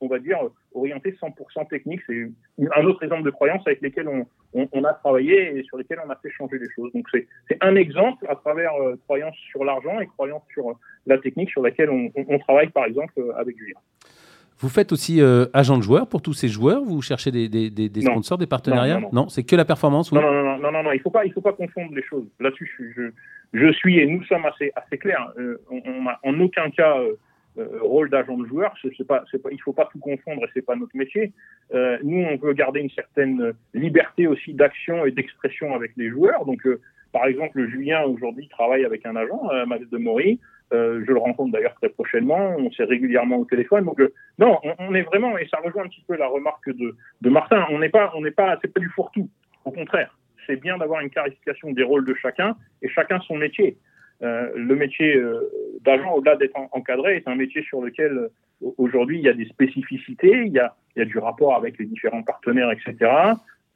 on 0.00 0.06
va 0.06 0.20
dire, 0.20 0.38
orienté 0.72 1.12
100% 1.12 1.68
technique. 1.68 2.00
C'est 2.06 2.30
un 2.58 2.84
autre 2.84 3.02
exemple 3.02 3.24
de 3.24 3.30
croyance 3.30 3.66
avec 3.66 3.80
lesquelles 3.80 4.08
on, 4.08 4.24
on, 4.54 4.68
on, 4.72 4.84
a 4.84 4.92
travaillé 4.94 5.58
et 5.58 5.64
sur 5.64 5.76
lesquelles 5.76 6.00
on 6.06 6.10
a 6.10 6.16
fait 6.16 6.30
changer 6.30 6.58
les 6.58 6.70
choses. 6.76 6.92
Donc 6.92 7.06
c'est 7.12 7.58
un 7.60 7.74
exemple 7.74 8.24
à 8.28 8.36
travers 8.36 8.74
euh, 8.74 8.96
croyance 9.04 9.36
sur 9.50 9.64
l'argent 9.64 9.98
et 9.98 10.06
croyance 10.06 10.42
sur 10.52 10.78
la 11.06 11.18
technique 11.18 11.50
sur 11.50 11.62
laquelle 11.62 11.90
on, 11.90 12.12
on 12.14 12.38
travaille 12.38 12.68
par 12.68 12.84
exemple 12.84 13.14
euh, 13.18 13.32
avec 13.36 13.58
Julien. 13.58 13.80
Vous 14.60 14.68
faites 14.68 14.92
aussi 14.92 15.22
euh, 15.22 15.46
agent 15.54 15.78
de 15.78 15.82
joueur 15.82 16.06
pour 16.06 16.20
tous 16.20 16.34
ces 16.34 16.48
joueurs? 16.48 16.82
Vous 16.82 17.00
cherchez 17.00 17.30
des, 17.30 17.48
des, 17.48 17.70
des, 17.70 18.00
sponsors, 18.02 18.36
des 18.36 18.46
partenariats? 18.46 19.00
Non, 19.10 19.30
c'est 19.30 19.42
que 19.42 19.56
la 19.56 19.64
performance 19.64 20.12
non, 20.12 20.20
non, 20.20 20.32
non, 20.32 20.58
non, 20.58 20.70
non, 20.70 20.82
non, 20.82 20.92
il 20.92 20.98
ne 20.98 21.02
faut, 21.02 21.10
pas, 21.10 21.24
il 21.24 21.32
faut 21.32 21.40
pas 21.40 21.54
confondre 21.54 21.94
les 21.94 22.02
choses. 22.02 22.26
Là-dessus, 22.40 22.94
je, 22.94 23.10
je, 23.54 23.72
suis 23.72 23.98
et 23.98 24.06
nous 24.06 24.22
sommes 24.24 24.44
assez, 24.44 24.70
assez 24.76 24.98
clairs. 24.98 25.32
Euh, 25.38 25.56
on 25.70 26.02
n'a 26.02 26.20
en 26.22 26.38
aucun 26.40 26.68
cas 26.68 26.98
euh, 26.98 27.66
rôle 27.80 28.10
d'agent 28.10 28.36
de 28.36 28.46
joueur. 28.46 28.74
C'est 28.82 29.06
pas, 29.06 29.20
pas, 29.20 29.50
il 29.50 29.56
ne 29.56 29.62
faut 29.62 29.72
pas 29.72 29.88
tout 29.90 29.98
confondre 29.98 30.44
et 30.44 30.48
ce 30.52 30.58
n'est 30.58 30.62
pas 30.62 30.76
notre 30.76 30.94
métier. 30.94 31.32
nous, 31.72 32.22
on 32.22 32.36
veut 32.36 32.52
garder 32.52 32.80
une 32.80 32.90
certaine 32.90 33.54
liberté 33.72 34.26
aussi 34.26 34.52
d'action 34.52 35.06
et 35.06 35.10
d'expression 35.10 35.74
avec 35.74 35.92
les 35.96 36.10
joueurs. 36.10 36.44
Donc, 36.44 36.68
par 37.12 37.24
exemple, 37.24 37.66
Julien 37.66 38.02
aujourd'hui 38.02 38.46
travaille 38.48 38.84
avec 38.84 39.06
un 39.06 39.16
agent, 39.16 39.40
Max 39.66 39.88
de 39.88 39.96
Maury. 39.96 40.38
Euh, 40.72 41.02
je 41.06 41.12
le 41.12 41.18
rencontre 41.18 41.52
d'ailleurs 41.52 41.74
très 41.74 41.88
prochainement. 41.88 42.54
On 42.58 42.70
s'est 42.70 42.84
régulièrement 42.84 43.38
au 43.38 43.44
téléphone. 43.44 43.84
Donc 43.84 44.00
euh, 44.00 44.12
non, 44.38 44.58
on, 44.78 44.94
est 44.94 45.02
vraiment 45.02 45.36
et 45.36 45.48
ça 45.48 45.58
rejoint 45.62 45.84
un 45.84 45.88
petit 45.88 46.04
peu 46.06 46.16
la 46.16 46.28
remarque 46.28 46.70
de, 46.70 46.96
de 47.20 47.30
Martin. 47.30 47.66
On 47.70 47.78
n'est 47.78 47.88
pas, 47.88 48.12
on 48.14 48.20
n'est 48.20 48.30
pas, 48.30 48.56
c'est 48.62 48.72
pas 48.72 48.80
du 48.80 48.88
fourre-tout. 48.88 49.28
Au 49.64 49.72
contraire, 49.72 50.16
c'est 50.46 50.56
bien 50.56 50.78
d'avoir 50.78 51.00
une 51.00 51.10
clarification 51.10 51.72
des 51.72 51.82
rôles 51.82 52.04
de 52.04 52.14
chacun 52.14 52.56
et 52.82 52.88
chacun 52.88 53.20
son 53.20 53.36
métier. 53.36 53.78
Euh, 54.22 54.50
le 54.54 54.76
métier 54.76 55.20
d'agent, 55.80 56.12
au-delà 56.12 56.36
d'être 56.36 56.56
encadré, 56.72 57.16
est 57.16 57.26
un 57.26 57.34
métier 57.34 57.62
sur 57.62 57.80
lequel 57.80 58.28
aujourd'hui 58.76 59.18
il 59.18 59.24
y 59.24 59.28
a 59.28 59.32
des 59.32 59.46
spécificités, 59.46 60.44
il 60.46 60.52
y 60.52 60.58
a, 60.58 60.76
il 60.94 61.00
y 61.00 61.02
a 61.02 61.06
du 61.06 61.18
rapport 61.18 61.56
avec 61.56 61.78
les 61.78 61.86
différents 61.86 62.22
partenaires, 62.22 62.70
etc. 62.70 63.10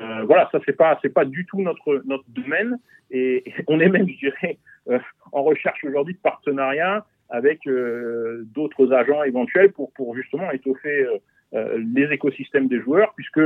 Euh, 0.00 0.24
voilà, 0.24 0.48
ça 0.50 0.58
c'est 0.66 0.76
pas 0.76 0.98
c'est 1.02 1.12
pas 1.12 1.24
du 1.24 1.46
tout 1.46 1.60
notre 1.60 2.02
notre 2.04 2.24
domaine. 2.28 2.78
Et, 3.10 3.44
on 3.68 3.78
est 3.80 3.88
même, 3.88 4.08
je 4.08 4.18
dirais, 4.18 4.58
euh, 4.88 4.98
en 5.32 5.42
recherche 5.42 5.84
aujourd'hui 5.84 6.14
de 6.14 6.18
partenariats 6.18 7.06
avec 7.30 7.66
euh, 7.66 8.42
d'autres 8.54 8.92
agents 8.92 9.22
éventuels 9.22 9.72
pour 9.72 9.92
pour 9.92 10.14
justement 10.16 10.50
étoffer 10.50 11.06
les 11.52 12.06
écosystèmes 12.10 12.66
des 12.66 12.80
joueurs, 12.80 13.14
puisque 13.14 13.40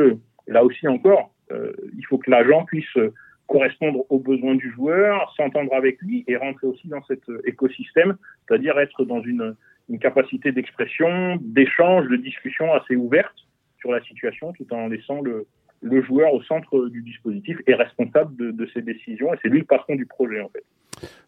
là 0.47 0.65
aussi 0.65 0.89
encore, 0.89 1.31
il 1.51 2.07
faut 2.09 2.17
que 2.17 2.31
l'agent 2.31 2.65
puisse 2.65 2.97
correspondre 3.49 4.07
aux 4.09 4.19
besoins 4.19 4.55
du 4.55 4.71
joueur, 4.71 5.31
s'entendre 5.37 5.75
avec 5.75 6.01
lui 6.01 6.25
et 6.27 6.39
rentrer 6.39 6.67
aussi 6.69 6.89
dans 6.89 7.03
cet 7.03 7.21
écosystème, 7.45 8.17
c'est-à-dire 8.47 8.79
être 8.79 9.05
dans 9.05 9.21
une, 9.21 9.55
une 9.91 9.99
capacité 9.99 10.53
d'expression, 10.53 11.37
d'échange, 11.43 12.09
de 12.09 12.17
discussion 12.17 12.73
assez 12.73 12.97
ouverte 12.97 13.37
sur 13.79 13.93
la 13.93 14.03
situation, 14.03 14.55
tout 14.55 14.73
en 14.73 14.89
laissant 14.89 15.21
le, 15.21 15.47
le 15.81 16.03
joueur 16.03 16.33
au 16.35 16.43
centre 16.43 16.89
du 16.89 17.03
dispositif 17.03 17.59
est 17.67 17.75
responsable 17.75 18.37
de, 18.37 18.51
de 18.51 18.67
ses 18.75 18.83
décisions 18.83 19.33
et 19.33 19.39
c'est 19.43 19.49
lui 19.49 19.61
le 19.61 19.65
patron 19.65 19.95
du 19.95 20.07
projet 20.07 20.41
en 20.41 20.49
fait. 20.49 20.65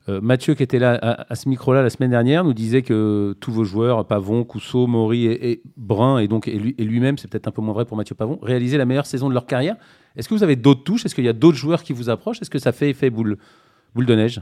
Euh, 0.08 0.20
Mathieu, 0.20 0.54
qui 0.54 0.62
était 0.62 0.78
là 0.78 0.98
à, 1.00 1.34
ce 1.34 1.48
micro-là 1.48 1.82
la 1.82 1.90
semaine 1.90 2.10
dernière, 2.10 2.44
nous 2.44 2.54
disait 2.54 2.82
que 2.82 3.34
tous 3.40 3.52
vos 3.52 3.64
joueurs, 3.64 4.06
Pavon, 4.06 4.44
Cousseau, 4.44 4.86
Maury 4.86 5.26
et, 5.26 5.62
Brun, 5.76 6.18
et 6.18 6.28
donc 6.28 6.48
et 6.48 6.58
lui-même, 6.58 7.18
c'est 7.18 7.30
peut-être 7.30 7.48
un 7.48 7.52
peu 7.52 7.62
moins 7.62 7.74
vrai 7.74 7.84
pour 7.84 7.96
Mathieu 7.96 8.14
Pavon, 8.14 8.38
réalisaient 8.42 8.78
la 8.78 8.86
meilleure 8.86 9.06
saison 9.06 9.28
de 9.28 9.34
leur 9.34 9.46
carrière. 9.46 9.76
Est-ce 10.16 10.28
que 10.28 10.34
vous 10.34 10.42
avez 10.42 10.56
d'autres 10.56 10.82
touches? 10.82 11.04
Est-ce 11.04 11.14
qu'il 11.14 11.24
y 11.24 11.28
a 11.28 11.34
d'autres 11.34 11.58
joueurs 11.58 11.82
qui 11.82 11.92
vous 11.92 12.10
approchent? 12.10 12.40
Est-ce 12.40 12.50
que 12.50 12.58
ça 12.58 12.72
fait 12.72 12.90
effet 12.90 13.10
boule, 13.10 13.36
boule 13.94 14.06
de 14.06 14.14
neige? 14.14 14.40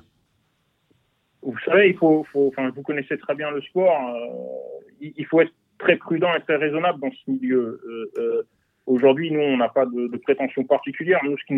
Vous 1.42 1.58
savez, 1.64 1.90
il 1.90 1.96
faut, 1.96 2.26
vous 2.34 2.82
connaissez 2.82 3.16
très 3.18 3.34
bien 3.34 3.50
le 3.50 3.60
sport. 3.62 4.14
Euh, 4.14 5.10
il, 5.16 5.24
faut 5.26 5.40
être 5.40 5.52
très 5.78 5.96
prudent 5.96 6.34
et 6.34 6.40
très 6.40 6.56
raisonnable 6.56 7.00
dans 7.00 7.10
ce 7.10 7.30
milieu. 7.30 7.80
Euh, 8.18 8.42
aujourd'hui, 8.88 9.30
nous, 9.30 9.40
on 9.40 9.56
n'a 9.56 9.68
pas 9.68 9.86
de, 9.86 10.16
prétention 10.16 10.64
particulière. 10.64 11.20
Nous, 11.24 11.36
ce 11.38 11.44
qui 11.44 11.54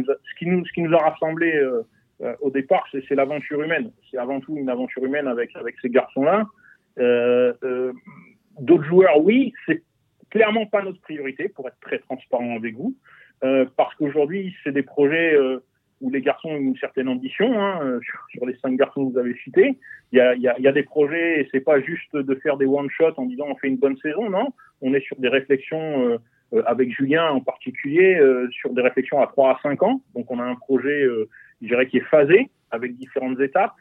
nous 0.46 0.94
a, 0.94 0.98
ce 0.98 1.02
rassemblés 1.02 1.56
euh, 1.56 1.82
au 2.40 2.50
départ, 2.50 2.86
c'est 2.92 3.14
l'aventure 3.14 3.62
humaine. 3.62 3.92
C'est 4.10 4.18
avant 4.18 4.40
tout 4.40 4.56
une 4.56 4.68
aventure 4.68 5.04
humaine 5.04 5.26
avec, 5.26 5.52
ces 5.80 5.88
garçons-là. 5.88 6.46
Euh, 6.98 7.52
euh, 7.62 7.92
D'autres 8.58 8.84
joueurs, 8.84 9.18
oui, 9.22 9.54
c'est 9.64 9.82
clairement 10.28 10.66
pas 10.66 10.82
notre 10.82 11.00
priorité, 11.00 11.48
pour 11.48 11.66
être 11.68 11.78
très 11.80 11.98
transparent 11.98 12.56
avec 12.56 12.74
vous, 12.76 12.94
euh, 13.42 13.64
parce 13.76 13.94
qu'aujourd'hui, 13.94 14.54
c'est 14.62 14.72
des 14.72 14.82
projets 14.82 15.34
euh, 15.34 15.64
où 16.00 16.10
les 16.10 16.20
garçons 16.20 16.50
ont 16.50 16.58
une 16.58 16.76
certaine 16.76 17.08
ambition. 17.08 17.58
Hein, 17.58 18.00
sur, 18.34 18.44
les 18.44 18.56
cinq 18.56 18.76
garçons 18.76 19.06
que 19.06 19.12
vous 19.12 19.18
avez 19.18 19.34
cités, 19.42 19.78
il 20.12 20.18
y 20.18 20.20
a, 20.20 20.34
y, 20.34 20.46
a, 20.46 20.72
des 20.72 20.82
projets, 20.82 21.40
et 21.40 21.48
c'est 21.50 21.60
pas 21.60 21.80
juste 21.80 22.14
de 22.14 22.34
faire 22.36 22.58
des 22.58 22.66
one-shots 22.66 23.14
en 23.16 23.24
disant 23.24 23.46
on 23.48 23.56
fait 23.56 23.68
une 23.68 23.78
bonne 23.78 23.96
saison, 23.98 24.28
non. 24.28 24.52
On 24.82 24.92
est 24.92 25.00
sur 25.00 25.16
des 25.16 25.28
réflexions 25.28 26.18
avec 26.66 26.90
Julien 26.92 27.30
en 27.30 27.40
particulier, 27.40 28.20
sur 28.50 28.72
des 28.72 28.82
réflexions 28.82 29.20
à 29.20 29.26
3 29.26 29.52
à 29.52 29.58
5 29.62 29.82
ans. 29.82 30.02
Donc 30.14 30.30
on 30.30 30.38
a 30.38 30.44
un 30.44 30.56
projet 30.56 31.06
je 31.60 31.66
dirais, 31.66 31.86
qui 31.86 31.98
est 31.98 32.08
phasé 32.10 32.50
avec 32.70 32.96
différentes 32.96 33.40
étapes. 33.40 33.74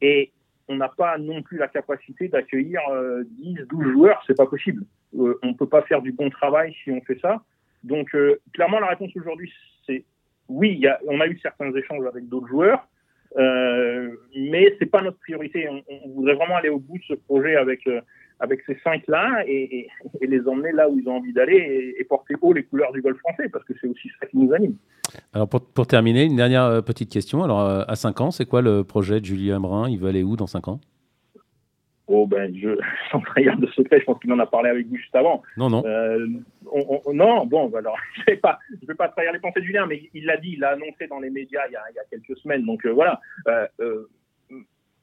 Et 0.00 0.32
on 0.68 0.76
n'a 0.76 0.88
pas 0.88 1.18
non 1.18 1.42
plus 1.42 1.58
la 1.58 1.68
capacité 1.68 2.28
d'accueillir 2.28 2.80
10, 3.26 3.58
euh, 3.58 3.66
12 3.66 3.92
joueurs, 3.92 4.22
c'est 4.26 4.36
pas 4.36 4.46
possible. 4.46 4.84
Euh, 5.18 5.38
on 5.42 5.48
ne 5.48 5.54
peut 5.54 5.68
pas 5.68 5.82
faire 5.82 6.02
du 6.02 6.12
bon 6.12 6.30
travail 6.30 6.74
si 6.82 6.90
on 6.90 7.00
fait 7.02 7.18
ça. 7.20 7.42
Donc, 7.82 8.14
euh, 8.14 8.40
clairement, 8.52 8.80
la 8.80 8.88
réponse 8.88 9.14
aujourd'hui, 9.16 9.52
c'est 9.86 10.04
oui, 10.48 10.76
y 10.76 10.86
a, 10.86 10.98
on 11.06 11.20
a 11.20 11.26
eu 11.26 11.38
certains 11.38 11.72
échanges 11.74 12.06
avec 12.06 12.28
d'autres 12.28 12.48
joueurs, 12.48 12.86
euh, 13.36 14.10
mais 14.36 14.74
c'est 14.78 14.86
pas 14.86 15.00
notre 15.00 15.18
priorité. 15.18 15.68
On, 15.68 15.82
on, 15.88 16.08
voudrait 16.10 16.34
vraiment 16.34 16.56
aller 16.56 16.68
au 16.68 16.78
bout 16.78 16.98
de 16.98 17.04
ce 17.04 17.14
projet 17.14 17.56
avec 17.56 17.88
avec 18.40 18.60
ces 18.66 18.76
cinq-là 18.82 19.44
et, 19.46 19.88
et, 20.20 20.26
les 20.26 20.46
emmener 20.48 20.72
là 20.72 20.88
où 20.88 20.98
ils 20.98 21.08
ont 21.08 21.16
envie 21.16 21.32
d'aller 21.32 21.94
et, 21.98 22.04
porter 22.04 22.34
haut 22.40 22.52
les 22.52 22.64
couleurs 22.64 22.92
du 22.92 23.00
golf 23.00 23.18
français, 23.18 23.48
parce 23.48 23.64
que 23.64 23.72
c'est 23.80 23.86
aussi 23.86 24.10
ça 24.20 24.26
qui 24.26 24.38
nous 24.38 24.52
anime. 24.52 24.76
Alors 25.32 25.48
pour, 25.48 25.64
pour 25.64 25.86
terminer, 25.86 26.24
une 26.24 26.36
dernière 26.36 26.64
euh, 26.64 26.80
petite 26.80 27.10
question. 27.10 27.42
Alors 27.42 27.60
euh, 27.60 27.82
à 27.86 27.96
5 27.96 28.20
ans, 28.20 28.30
c'est 28.30 28.46
quoi 28.46 28.62
le 28.62 28.84
projet 28.84 29.20
de 29.20 29.24
Julien 29.24 29.60
Brun? 29.60 29.88
Il 29.88 29.98
veut 29.98 30.08
aller 30.08 30.22
où 30.22 30.36
dans 30.36 30.46
5 30.46 30.68
ans? 30.68 30.80
Oh 32.06 32.26
ben, 32.26 32.54
je, 32.54 32.68
sans 33.10 33.20
trahir 33.20 33.56
de 33.58 33.66
secret, 33.68 34.00
je 34.00 34.04
pense 34.04 34.18
qu'il 34.20 34.32
en 34.32 34.38
a 34.38 34.46
parlé 34.46 34.70
avec 34.70 34.86
vous 34.88 34.96
juste 34.96 35.14
avant. 35.14 35.42
Non, 35.56 35.70
non. 35.70 35.82
Euh, 35.86 36.26
on, 36.70 37.00
on, 37.06 37.14
non, 37.14 37.46
bon, 37.46 37.68
bah 37.68 37.78
alors, 37.78 37.96
je 38.16 38.20
ne 38.22 38.26
vais, 38.26 38.36
pas, 38.36 38.58
je 38.80 38.86
vais 38.86 38.94
pas 38.94 39.08
trahir 39.08 39.32
les 39.32 39.38
pensées 39.38 39.60
de 39.60 39.64
Julien, 39.64 39.86
mais 39.86 40.10
il 40.12 40.26
l'a 40.26 40.36
dit, 40.36 40.52
il 40.54 40.60
l'a 40.60 40.70
annoncé 40.70 41.06
dans 41.08 41.20
les 41.20 41.30
médias 41.30 41.62
il 41.68 41.72
y 41.72 41.76
a, 41.76 41.82
il 41.90 41.94
y 41.94 41.98
a 41.98 42.04
quelques 42.10 42.38
semaines. 42.40 42.64
Donc 42.64 42.84
euh, 42.84 42.90
voilà, 42.90 43.20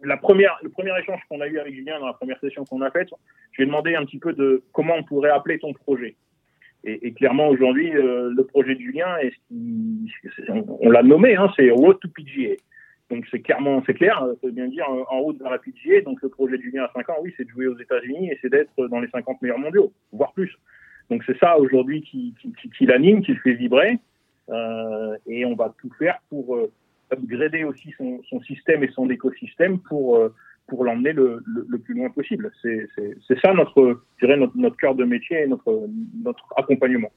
la 0.04 0.18
première, 0.18 0.58
le 0.64 0.70
premier 0.70 0.97
échange 0.99 1.22
qu'on 1.30 1.41
a 1.41 1.47
eu 1.47 1.60
avec 1.60 1.74
Julien 1.74 1.99
dans 1.99 2.08
la 2.08 2.14
première 2.14 2.39
session 2.39 2.66
qu'on 2.66 2.82
a 2.82 2.91
faite, 2.91 3.10
je 3.52 3.58
lui 3.58 3.64
ai 3.64 3.66
demandé 3.68 3.95
un 3.95 4.06
petit 4.06 4.20
peu 4.20 4.34
de 4.34 4.64
comment 4.72 4.95
on 4.95 5.04
pourrait 5.04 5.32
appeler 5.32 5.60
ton 5.60 5.74
projet. 5.74 6.16
Et, 6.84 7.08
et 7.08 7.14
clairement, 7.14 7.47
aujourd'hui, 7.47 7.95
euh, 7.95 8.32
le 8.36 8.43
projet 8.45 8.76
de 8.76 8.80
Julien, 8.80 9.18
est, 9.18 9.34
on, 10.49 10.66
on 10.80 10.89
l'a 10.89 11.04
nommé, 11.04 11.36
hein, 11.36 11.52
c'est 11.56 11.70
Road 11.70 11.99
to 11.99 12.08
PGA. 12.10 12.56
Donc 13.12 13.26
c'est 13.30 13.41
clairement, 13.41 13.84
c'est 13.86 13.93
clair, 13.93 14.18
ça 14.20 14.47
veut 14.47 14.54
bien 14.54 14.68
dire 14.68 14.88
en 14.89 15.20
route 15.20 15.38
vers 15.38 15.52
la 15.52 15.60
PGA. 15.60 16.02
Donc 16.02 16.22
le 16.22 16.30
projet 16.30 16.58
de 16.58 16.64
Julien 16.64 16.86
à 16.86 16.91
5 16.93 17.10
ans, 17.10 17.18
oui, 17.22 17.34
c'est 17.36 17.43
de 17.43 17.49
jouer 17.49 17.68
aux 17.68 17.78
États-Unis 17.78 18.32
et 18.32 18.39
c'est 18.41 18.49
d'être 18.49 18.88
dans 18.88 19.02
les 19.02 19.10
50 19.10 19.41
meilleurs 19.41 19.60
mondiaux, 19.60 19.91
voire 20.14 20.32
plus. 20.32 20.58
Donc 21.10 21.22
c'est 21.26 21.38
ça 21.38 21.60
aujourd'hui 21.60 22.02
qui, 22.04 22.34
qui, 22.41 22.54
qui, 22.54 22.70
qui 22.70 22.86
l'anime, 22.86 23.22
qui 23.22 23.34
le 23.34 23.39
fait 23.39 23.54
vibrer. 23.54 23.99
Euh, 24.49 25.18
et 25.28 25.45
on 25.45 25.56
va 25.56 25.74
tout 25.82 25.91
faire 25.99 26.20
pour 26.30 26.56
euh, 26.56 26.72
upgrader 27.12 27.64
aussi 27.64 27.93
son, 27.97 28.41
système 28.41 28.84
et 28.84 28.89
son 28.93 29.09
écosystème 29.09 29.80
pour, 29.80 30.18
euh, 30.18 30.34
pour 30.68 30.84
l'emmener 30.84 31.14
le, 31.14 31.43
le, 31.45 31.78
plus 31.78 31.93
loin 31.93 32.09
possible. 32.09 32.51
C'est 32.62 32.88
ça 33.41 33.53
notre, 33.53 34.01
notre, 34.22 34.57
notre 34.57 34.78
cœur 34.78 34.95
de 34.95 35.03
métier 35.03 35.43
et 35.43 35.47
notre, 35.47 35.88
notre 36.24 36.45
accompagnement. 36.57 37.12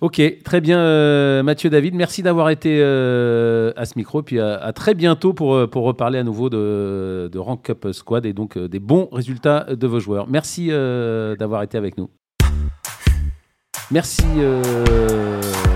Ok, 0.00 0.22
très 0.44 0.60
bien 0.60 0.78
euh, 0.78 1.42
Mathieu 1.42 1.70
David, 1.70 1.94
merci 1.96 2.22
d'avoir 2.22 2.50
été 2.50 2.78
euh, 2.80 3.72
à 3.74 3.84
ce 3.84 3.98
micro, 3.98 4.22
puis 4.22 4.38
à, 4.38 4.72
très 4.72 4.94
bientôt 4.94 5.32
pour, 5.32 5.68
pour 5.70 5.82
reparler 5.84 6.20
à 6.20 6.22
nouveau 6.22 6.50
de, 6.50 7.28
de 7.32 7.38
Rank 7.38 7.64
Cup 7.64 7.88
Squad 7.90 8.24
et 8.24 8.32
donc 8.32 8.56
des 8.56 8.78
bons 8.78 9.08
résultats 9.10 9.66
de 9.74 9.86
vos 9.88 9.98
joueurs. 9.98 10.28
Merci 10.28 10.68
d'avoir 10.68 11.64
été 11.64 11.76
avec 11.76 11.98
nous. 11.98 12.08
Merci 13.90 14.24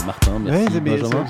Martin, 0.07 0.39
merci 0.41 0.65
ouais, 0.75 0.81
mais 0.81 0.99
Benjamin. 0.99 1.25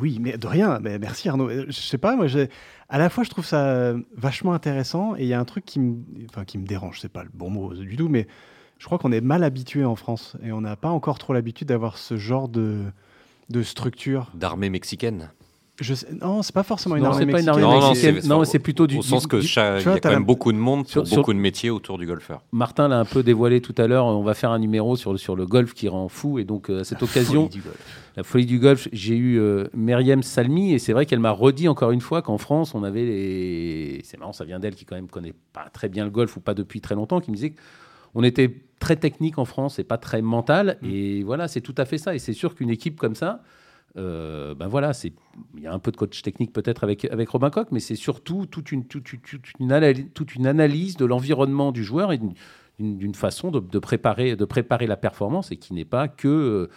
oui, 0.00 0.18
mais 0.20 0.36
de 0.36 0.46
rien. 0.46 0.78
Mais 0.80 0.98
merci 0.98 1.28
Arnaud. 1.28 1.48
Euh, 1.48 1.64
Je 1.68 1.72
sais 1.80 1.98
pas, 1.98 2.14
moi, 2.16 2.26
j'ai- 2.26 2.48
à 2.88 2.98
la 2.98 3.08
fois 3.08 3.24
je 3.24 3.30
trouve 3.30 3.44
ça 3.46 3.64
euh, 3.66 4.00
vachement 4.16 4.52
intéressant 4.52 5.14
et 5.16 5.22
il 5.22 5.28
y 5.28 5.34
a 5.34 5.40
un 5.40 5.44
truc 5.44 5.64
qui 5.64 5.80
me, 5.80 5.96
enfin, 6.28 6.44
qui 6.44 6.58
me 6.58 6.66
dérange. 6.66 7.00
C'est 7.00 7.08
pas 7.12 7.22
le 7.22 7.30
bon 7.32 7.48
mot 7.50 7.74
du 7.74 7.96
tout, 7.96 8.08
mais 8.08 8.26
je 8.78 8.86
crois 8.86 8.98
qu'on 8.98 9.12
est 9.12 9.20
mal 9.20 9.44
habitué 9.44 9.84
en 9.84 9.96
France 9.96 10.36
et 10.42 10.52
on 10.52 10.60
n'a 10.60 10.76
pas 10.76 10.90
encore 10.90 11.18
trop 11.18 11.32
l'habitude 11.32 11.68
d'avoir 11.68 11.96
ce 11.98 12.16
genre 12.16 12.48
de, 12.48 12.82
de 13.48 13.62
structure. 13.62 14.30
D'armée 14.34 14.70
mexicaine. 14.70 15.30
Je 15.80 15.94
sais, 15.94 16.06
non, 16.20 16.42
c'est 16.42 16.54
pas 16.54 16.62
forcément 16.62 16.96
une 16.96 17.02
Non, 17.04 17.10
armée 17.10 17.24
pas 17.32 17.40
une 17.40 17.46
mexicaine. 17.46 17.64
armée 17.64 17.86
mexicaine. 17.88 18.20
c'est- 18.20 18.28
Non, 18.28 18.44
c'est 18.44 18.58
plutôt 18.58 18.86
du. 18.86 18.98
Au 18.98 19.02
sens 19.02 19.22
du- 19.22 19.28
que 19.28 19.36
du- 19.38 19.46
cha- 19.46 19.76
tu 19.76 19.80
il 19.80 19.84
vois, 19.84 19.92
y 19.94 19.96
a 19.96 20.00
quand 20.00 20.08
la- 20.10 20.16
même 20.16 20.24
beaucoup 20.26 20.52
de 20.52 20.58
monde 20.58 20.86
Sur- 20.86 21.04
beaucoup 21.04 21.32
de 21.32 21.38
métiers 21.38 21.70
autour 21.70 21.96
du 21.96 22.06
golfeur. 22.06 22.42
Martin 22.52 22.88
l'a 22.88 22.98
un 22.98 23.04
peu 23.06 23.22
dévoilé 23.22 23.60
tout 23.62 23.74
à 23.78 23.86
l'heure. 23.86 24.04
On 24.06 24.22
va 24.22 24.34
faire 24.34 24.50
un 24.50 24.58
numéro 24.58 24.96
sur, 24.96 25.12
le- 25.12 25.18
sur 25.18 25.36
le 25.36 25.46
golf 25.46 25.72
qui 25.72 25.88
rend 25.88 26.08
fou. 26.08 26.38
Et 26.38 26.44
donc, 26.44 26.68
euh, 26.68 26.80
à 26.80 26.84
cette 26.84 27.02
occasion, 27.02 27.44
Folie 27.48 27.54
du 27.56 27.60
golf. 27.62 28.10
la 28.16 28.22
folie 28.24 28.46
du 28.46 28.58
golf, 28.58 28.88
j'ai 28.92 29.16
eu 29.16 29.38
euh, 29.40 29.68
Myriam 29.74 30.22
Salmi. 30.22 30.74
Et 30.74 30.78
c'est 30.78 30.92
vrai 30.92 31.06
qu'elle 31.06 31.18
m'a 31.20 31.30
redit 31.30 31.66
encore 31.68 31.92
une 31.92 32.02
fois 32.02 32.20
qu'en 32.20 32.36
France, 32.38 32.74
on 32.74 32.84
avait 32.84 33.04
les. 33.06 34.00
C'est 34.04 34.18
marrant, 34.18 34.32
ça 34.34 34.44
vient 34.44 34.58
d'elle 34.60 34.74
qui, 34.74 34.84
quand 34.84 34.96
même, 34.96 35.08
connaît 35.08 35.34
pas 35.52 35.66
très 35.72 35.88
bien 35.88 36.04
le 36.04 36.10
golf 36.10 36.36
ou 36.36 36.40
pas 36.40 36.54
depuis 36.54 36.80
très 36.82 36.94
longtemps, 36.94 37.20
qui 37.20 37.30
me 37.30 37.36
disait 37.36 37.54
qu'on 38.12 38.22
était 38.22 38.54
très 38.80 38.96
technique 38.96 39.38
en 39.38 39.44
France 39.46 39.78
et 39.78 39.84
pas 39.84 39.98
très 39.98 40.20
mental. 40.20 40.78
Et 40.82 41.22
voilà, 41.22 41.48
c'est 41.48 41.60
tout 41.62 41.74
à 41.78 41.84
fait 41.86 41.96
ça. 41.98 42.14
Et 42.14 42.18
c'est 42.18 42.32
sûr 42.34 42.54
qu'une 42.54 42.70
équipe 42.70 42.98
comme 42.98 43.14
ça. 43.14 43.40
Euh, 43.96 44.54
ben 44.54 44.68
voilà, 44.68 44.92
c'est 44.92 45.12
il 45.56 45.62
y 45.62 45.66
a 45.66 45.72
un 45.72 45.78
peu 45.78 45.90
de 45.90 45.96
coach 45.96 46.22
technique 46.22 46.52
peut-être 46.52 46.84
avec 46.84 47.04
avec 47.06 47.28
Robin 47.28 47.50
Koch, 47.50 47.68
mais 47.72 47.80
c'est 47.80 47.96
surtout 47.96 48.46
toute 48.46 48.72
une 48.72 48.84
toute, 48.86 49.12
une- 49.12 49.72
analyse, 49.72 50.06
toute 50.14 50.34
une 50.34 50.46
analyse 50.46 50.96
de 50.96 51.04
l'environnement 51.04 51.72
du 51.72 51.82
joueur 51.84 52.12
et 52.12 52.18
d'une- 52.18 52.34
façon 53.14 53.50
de, 53.50 53.60
de 53.60 53.78
préparer 53.78 54.36
de 54.36 54.44
préparer 54.44 54.86
la 54.86 54.96
performance 54.96 55.50
et 55.52 55.56
qui 55.56 55.74
n'est 55.74 55.84
pas 55.84 56.08
que 56.08 56.28
euh, 56.28 56.70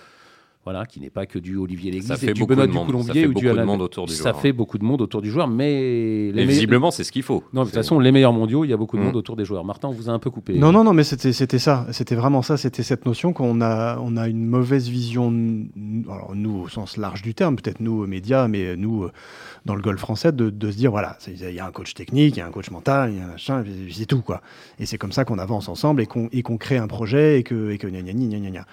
voilà, 0.66 0.86
qui 0.86 1.00
n'est 1.02 1.10
pas 1.10 1.26
que 1.26 1.40
du 1.40 1.58
Olivier 1.58 1.92
Léglise 1.92 2.24
et 2.24 2.34
du 2.34 2.46
Benoît 2.46 2.68
du 2.68 2.74
Coulombier 2.74 3.14
fait 3.14 3.26
ou 3.26 3.28
du 3.30 3.34
beaucoup 3.34 3.46
de 3.46 3.50
Alain. 3.50 3.66
monde 3.66 3.82
autour 3.82 4.06
du 4.06 4.14
Ça 4.14 4.30
joueur. 4.32 4.42
fait 4.42 4.54
beaucoup 4.54 4.78
de 4.78 4.86
monde 4.86 5.02
autour 5.02 5.22
du 5.22 5.30
joueur, 5.30 5.48
mais 5.50 5.72
les 5.72 6.28
Mais 6.28 6.32
meilleurs- 6.34 6.50
visiblement, 6.52 6.90
c'est 6.92 7.04
ce 7.04 7.12
qu'il 7.12 7.24
faut. 7.24 7.44
non, 7.52 7.62
de 7.64 7.66
toute 7.68 7.76
façon, 7.76 8.00
les 8.00 8.12
meilleurs 8.14 8.32
mondiaux, 8.32 8.64
il 8.64 8.70
y 8.70 8.74
a 8.74 8.78
beaucoup 8.78 8.96
de 8.96 9.02
Mm. 9.02 9.06
monde 9.08 9.16
autour 9.18 9.36
des 9.36 9.44
joueurs. 9.44 9.66
Martin, 9.66 9.90
on 9.90 9.92
vous 9.92 10.10
a 10.10 10.14
un 10.14 10.20
peu 10.20 10.30
coupé. 10.30 10.54
Non, 10.58 10.72
non, 10.72 10.84
non, 10.86 10.94
mais 10.94 11.04
c'était 11.04 11.34
c'était 11.34 11.60
ça. 11.60 11.86
C'était 11.92 12.16
vraiment 12.16 12.42
ça. 12.42 12.56
C'était 12.56 12.84
cette 12.84 13.06
notion 13.06 13.34
qu'on 13.34 13.60
a, 13.62 13.98
on 14.00 14.16
a 14.16 14.30
une 14.30 14.46
mauvaise 14.46 14.88
vision, 14.88 15.34
alors 16.10 16.32
nous 16.36 16.62
au 16.62 16.68
sens 16.70 16.96
large 16.98 17.22
du 17.24 17.34
terme, 17.34 17.56
peut-être 17.58 17.80
nous 17.82 18.02
aux 18.04 18.08
médias, 18.08 18.48
mais 18.48 18.76
nous 18.78 19.04
euh, 19.04 19.12
dans 19.66 19.76
le 19.76 19.82
golf 19.82 20.00
français, 20.00 20.32
de, 20.32 20.50
de 20.50 20.72
se 20.72 20.78
dire 20.78 20.92
voilà, 20.92 21.18
il 21.28 21.54
y 21.54 21.60
a 21.60 21.66
un 21.66 21.72
coach 21.72 21.94
technique, 21.94 22.36
il 22.38 22.40
y 22.40 22.42
a 22.42 22.48
un 22.48 22.52
coach 22.52 22.72
mental, 22.72 23.12
il 23.12 23.18
y 23.18 23.22
a 23.22 23.26
un 23.26 23.32
machin, 23.32 23.64
c'est 23.92 24.06
tout 24.06 24.22
quoi. 24.22 24.42
Et 24.80 24.86
c'est 24.86 24.98
comme 24.98 25.12
ça 25.12 25.26
qu'on 25.26 25.40
avance 25.40 25.68
ensemble 25.70 26.02
et 26.02 26.06
qu'on 26.06 26.30
et 26.32 26.42
qu'on 26.42 26.58
crée 26.58 26.78
un 26.78 26.88
projet 26.88 27.40
et 27.40 27.44
que 27.44 27.72
et 27.72 27.78
que 27.78 27.88
gna 27.88 28.02
gna 28.02 28.14
gna 28.14 28.40
gna 28.40 28.50
gna. 28.50 28.66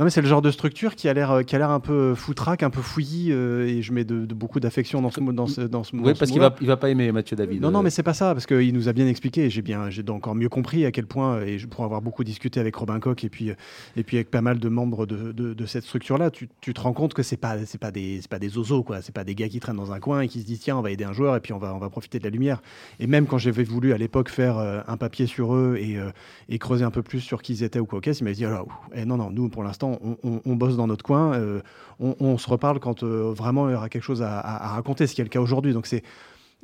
Non 0.00 0.04
mais 0.04 0.10
c'est 0.10 0.22
le 0.22 0.26
genre 0.26 0.40
de 0.40 0.50
structure 0.50 0.96
qui 0.96 1.08
a 1.08 1.14
l'air 1.14 1.30
euh, 1.30 1.42
qui 1.42 1.54
a 1.54 1.58
l'air 1.58 1.68
un 1.70 1.78
peu 1.78 2.14
foutraque, 2.14 2.62
un 2.62 2.70
peu 2.70 2.80
fouillis 2.80 3.32
euh, 3.32 3.66
et 3.66 3.82
je 3.82 3.92
mets 3.92 4.04
de, 4.04 4.24
de 4.24 4.32
beaucoup 4.34 4.58
d'affection 4.58 5.02
dans 5.02 5.10
ce 5.10 5.20
mot- 5.20 5.32
dans 5.34 5.46
ce 5.46 5.60
dans 5.60 5.84
ce 5.84 5.94
Oui, 5.94 6.14
parce 6.18 6.30
qu'il 6.30 6.40
va, 6.40 6.54
il 6.62 6.66
va 6.66 6.78
pas 6.78 6.88
aimer 6.88 7.12
Mathieu 7.12 7.36
David. 7.36 7.60
Non, 7.60 7.70
non, 7.70 7.80
Euh, 7.80 7.82
mais 7.82 7.90
c'est 7.90 8.02
pas 8.02 8.14
ça, 8.14 8.32
parce 8.32 8.46
qu'il 8.46 8.72
nous 8.72 8.88
a 8.88 8.94
bien 8.94 9.06
expliqué, 9.06 9.50
j'ai 9.50 9.60
bien, 9.60 9.90
j'ai 9.90 10.02
encore 10.08 10.34
mieux 10.34 10.48
compris 10.48 10.86
à 10.86 10.90
quel 10.90 11.06
point, 11.06 11.42
et 11.42 11.58
je, 11.58 11.66
pour 11.66 11.84
avoir 11.84 12.00
beaucoup 12.00 12.24
discuté 12.24 12.58
avec 12.60 12.74
Robin 12.76 12.98
Koch 12.98 13.22
et 13.24 13.28
puis, 13.28 13.50
euh, 13.50 13.54
et 13.94 14.02
puis 14.02 14.16
avec 14.16 14.30
pas 14.30 14.40
mal 14.40 14.58
de 14.58 14.68
membres 14.70 15.04
de, 15.04 15.32
de, 15.32 15.52
de 15.52 15.66
cette 15.66 15.84
structure-là, 15.84 16.30
tu, 16.30 16.48
tu 16.62 16.72
te 16.72 16.80
rends 16.80 16.94
compte 16.94 17.12
que 17.12 17.22
c'est 17.22 17.36
pas, 17.36 17.58
c'est 17.66 17.76
pas 17.76 17.90
des, 17.90 18.20
c'est 18.22 18.30
pas 18.30 18.38
des 18.38 18.56
osos, 18.56 18.82
quoi. 18.82 19.02
C'est 19.02 19.14
pas 19.14 19.24
des 19.24 19.34
gars 19.34 19.50
qui 19.50 19.60
traînent 19.60 19.76
dans 19.76 19.92
un 19.92 20.00
coin 20.00 20.22
et 20.22 20.28
qui 20.28 20.40
se 20.40 20.46
disent 20.46 20.60
tiens, 20.60 20.78
on 20.78 20.82
va 20.82 20.92
aider 20.92 21.04
un 21.04 21.12
joueur 21.12 21.36
et 21.36 21.40
puis 21.40 21.52
on 21.52 21.58
va, 21.58 21.74
on 21.74 21.78
va 21.78 21.90
profiter 21.90 22.18
de 22.18 22.24
la 22.24 22.30
lumière. 22.30 22.62
Et 23.00 23.06
même 23.06 23.26
quand 23.26 23.36
j'avais 23.36 23.64
voulu 23.64 23.92
à 23.92 23.98
l'époque 23.98 24.30
faire 24.30 24.56
euh, 24.56 24.80
un 24.88 24.96
papier 24.96 25.26
sur 25.26 25.54
eux 25.54 25.76
et, 25.78 25.98
euh, 25.98 26.10
et 26.48 26.58
creuser 26.58 26.84
un 26.86 26.90
peu 26.90 27.02
plus 27.02 27.20
sur 27.20 27.42
qui 27.42 27.52
ils 27.52 27.64
étaient 27.64 27.80
ou 27.80 27.86
quoi, 27.86 28.00
qu'est-ce, 28.00 28.20
il 28.20 28.24
m'a 28.24 28.32
dit 28.32 28.46
alors, 28.46 28.66
eh, 28.94 29.04
non, 29.04 29.18
non, 29.18 29.30
nous 29.30 29.50
pour 29.50 29.62
l'instant, 29.62 29.89
on, 30.22 30.56
bosse 30.56 30.76
dans 30.76 30.86
notre 30.86 31.04
coin, 31.04 31.34
euh, 31.34 31.60
on, 31.98 32.38
se 32.38 32.48
reparle 32.48 32.80
quand 32.80 33.02
euh, 33.02 33.32
vraiment 33.32 33.68
il 33.68 33.72
y 33.72 33.74
aura 33.74 33.88
quelque 33.88 34.02
chose 34.02 34.22
à, 34.22 34.40
raconter, 34.40 35.06
ce 35.06 35.14
qui 35.14 35.20
est 35.20 35.24
le 35.24 35.30
cas 35.30 35.40
aujourd'hui. 35.40 35.72
Donc 35.72 35.86
c'est 35.86 36.02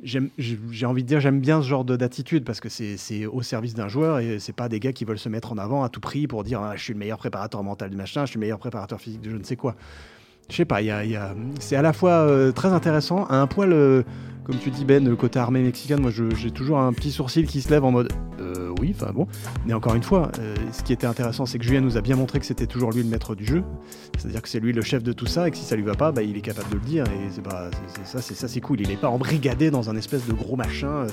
j'ai 0.03 0.85
envie 0.85 1.01
de 1.01 1.07
dire, 1.07 1.19
j'aime 1.19 1.39
bien 1.39 1.59
ce 1.61 1.67
genre 1.67 1.83
d'attitude 1.83 2.43
parce 2.43 2.59
que 2.59 2.69
c'est 2.69 3.25
au 3.25 3.41
service 3.41 3.73
d'un 3.73 3.87
joueur 3.87 4.19
et 4.19 4.37
c'est 4.37 4.53
pas 4.53 4.69
des 4.69 4.79
gars 4.79 4.93
qui 4.93 5.05
veulent 5.05 5.17
se 5.17 5.29
mettre 5.29 5.51
en 5.51 5.57
avant 5.57 5.83
à 5.83 5.89
tout 5.89 5.99
prix 5.99 6.27
pour 6.27 6.43
dire 6.43 6.61
ah, 6.61 6.75
je 6.75 6.83
suis 6.83 6.93
le 6.93 6.99
meilleur 6.99 7.17
préparateur 7.17 7.63
mental 7.63 7.89
du 7.89 7.97
machin, 7.97 8.25
je 8.25 8.31
suis 8.31 8.37
le 8.37 8.41
meilleur 8.41 8.59
préparateur 8.59 9.01
physique 9.01 9.21
de 9.21 9.31
je 9.31 9.35
ne 9.35 9.43
sais 9.43 9.55
quoi. 9.55 9.75
Je 10.49 10.55
sais 10.55 10.65
pas, 10.65 10.79
c'est 11.59 11.75
à 11.75 11.81
la 11.81 11.93
fois 11.93 12.11
euh, 12.11 12.51
très 12.51 12.69
intéressant, 12.69 13.25
à 13.25 13.35
un 13.35 13.47
poil, 13.47 13.73
euh, 13.73 14.03
comme 14.45 14.57
tu 14.57 14.69
dis 14.69 14.85
Ben, 14.85 15.03
le 15.03 15.15
côté 15.17 15.39
armée 15.39 15.61
mexicaine, 15.61 15.99
moi 15.99 16.09
j'ai 16.11 16.51
toujours 16.51 16.79
un 16.79 16.93
petit 16.93 17.11
sourcil 17.11 17.45
qui 17.47 17.61
se 17.61 17.69
lève 17.69 17.83
en 17.83 17.91
mode 17.91 18.13
euh, 18.39 18.73
oui, 18.79 18.95
enfin 18.95 19.11
bon. 19.11 19.27
Mais 19.65 19.73
encore 19.73 19.95
une 19.95 20.03
fois, 20.03 20.31
ce 20.71 20.83
qui 20.83 20.93
était 20.93 21.07
intéressant, 21.07 21.45
c'est 21.45 21.57
que 21.57 21.65
Julien 21.65 21.81
nous 21.81 21.97
a 21.97 22.01
bien 22.01 22.15
montré 22.15 22.39
que 22.39 22.45
c'était 22.45 22.67
toujours 22.67 22.91
lui 22.91 23.03
le 23.03 23.09
maître 23.09 23.35
du 23.35 23.45
jeu. 23.45 23.63
C'est-à-dire 24.17 24.41
que 24.41 24.47
c'est 24.47 24.59
lui 24.59 24.71
le 24.71 24.81
chef 24.81 25.03
de 25.03 25.11
tout 25.11 25.25
ça 25.25 25.47
et 25.47 25.51
que 25.51 25.57
si 25.57 25.65
ça 25.65 25.75
lui 25.75 25.83
va 25.83 25.95
pas, 25.95 26.11
bah, 26.11 26.21
il 26.21 26.37
est 26.37 26.41
capable 26.41 26.69
de 26.69 26.75
le 26.75 26.81
dire. 26.81 27.03
Et 27.07 27.29
c'est 27.31 27.41
pas, 27.41 27.69
ça, 28.05 28.21
c'est 28.21 28.35
ça, 28.35 28.47
c'est 28.47 28.61
cool. 28.61 28.79
Il 28.79 28.91
est 28.91 28.97
pas 29.01 29.09
embrigadé 29.09 29.69
dans 29.69 29.89
un 29.89 29.97
espèce 29.97 30.25
de 30.27 30.33
gros 30.33 30.55
machin 30.55 31.07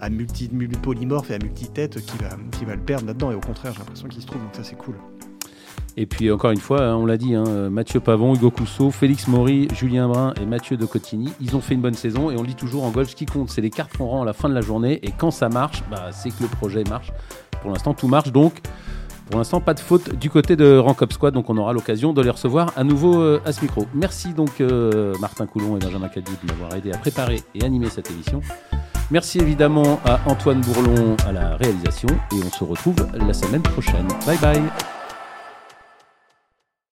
à 0.00 0.10
multi, 0.10 0.48
polymorphe 0.82 1.30
et 1.30 1.34
à 1.34 1.38
multi-tête 1.38 2.00
qui 2.04 2.18
va, 2.18 2.30
qui 2.52 2.64
va 2.64 2.76
le 2.76 2.82
perdre 2.82 3.06
là-dedans. 3.06 3.32
Et 3.32 3.34
au 3.34 3.40
contraire, 3.40 3.72
j'ai 3.72 3.80
l'impression 3.80 4.08
qu'il 4.08 4.22
se 4.22 4.26
trouve, 4.26 4.42
donc 4.42 4.54
ça 4.54 4.62
c'est 4.62 4.76
cool. 4.76 4.94
Et 6.00 6.06
puis 6.06 6.30
encore 6.30 6.52
une 6.52 6.60
fois, 6.60 6.80
hein, 6.80 6.94
on 6.94 7.06
l'a 7.06 7.16
dit, 7.16 7.34
hein, 7.34 7.42
Mathieu 7.70 7.98
Pavon, 7.98 8.32
Hugo 8.32 8.52
Cousseau, 8.52 8.92
Félix 8.92 9.26
Maury, 9.26 9.66
Julien 9.74 10.06
Brun 10.06 10.32
et 10.40 10.46
Mathieu 10.46 10.76
de 10.76 10.86
Cotigny, 10.86 11.28
ils 11.40 11.56
ont 11.56 11.60
fait 11.60 11.74
une 11.74 11.80
bonne 11.80 11.94
saison 11.94 12.30
et 12.30 12.36
on 12.36 12.44
dit 12.44 12.54
toujours 12.54 12.84
en 12.84 12.90
golf 12.90 13.10
ce 13.10 13.16
qui 13.16 13.26
compte, 13.26 13.50
c'est 13.50 13.60
les 13.60 13.70
cartes 13.70 13.96
qu'on 13.96 14.06
rend 14.06 14.22
à 14.22 14.24
la 14.24 14.32
fin 14.32 14.48
de 14.48 14.54
la 14.54 14.60
journée 14.60 15.00
et 15.02 15.10
quand 15.10 15.32
ça 15.32 15.48
marche, 15.48 15.82
bah, 15.90 16.10
c'est 16.12 16.30
que 16.30 16.40
le 16.40 16.48
projet 16.48 16.84
marche. 16.88 17.10
Pour 17.62 17.72
l'instant, 17.72 17.94
tout 17.94 18.06
marche 18.06 18.30
donc. 18.30 18.60
Pour 19.28 19.38
l'instant, 19.38 19.60
pas 19.60 19.74
de 19.74 19.80
faute 19.80 20.14
du 20.14 20.30
côté 20.30 20.54
de 20.54 20.78
Rank 20.78 21.02
Up 21.02 21.12
Squad, 21.12 21.34
donc 21.34 21.50
on 21.50 21.56
aura 21.56 21.72
l'occasion 21.72 22.12
de 22.12 22.22
les 22.22 22.30
recevoir 22.30 22.72
à 22.76 22.84
nouveau 22.84 23.20
euh, 23.20 23.40
à 23.44 23.50
ce 23.50 23.60
micro. 23.62 23.88
Merci 23.92 24.32
donc 24.32 24.60
euh, 24.60 25.14
Martin 25.20 25.46
Coulon 25.46 25.76
et 25.76 25.80
Benjamin 25.80 26.06
Caddy 26.06 26.30
de 26.44 26.46
m'avoir 26.46 26.76
aidé 26.76 26.92
à 26.92 26.98
préparer 26.98 27.42
et 27.56 27.64
animer 27.64 27.90
cette 27.90 28.08
émission. 28.12 28.40
Merci 29.10 29.40
évidemment 29.40 29.98
à 30.04 30.20
Antoine 30.26 30.60
Bourlon 30.60 31.16
à 31.26 31.32
la 31.32 31.56
réalisation 31.56 32.08
et 32.08 32.36
on 32.46 32.50
se 32.56 32.62
retrouve 32.62 33.04
la 33.14 33.34
semaine 33.34 33.62
prochaine. 33.62 34.06
Bye 34.24 34.38
bye 34.38 34.62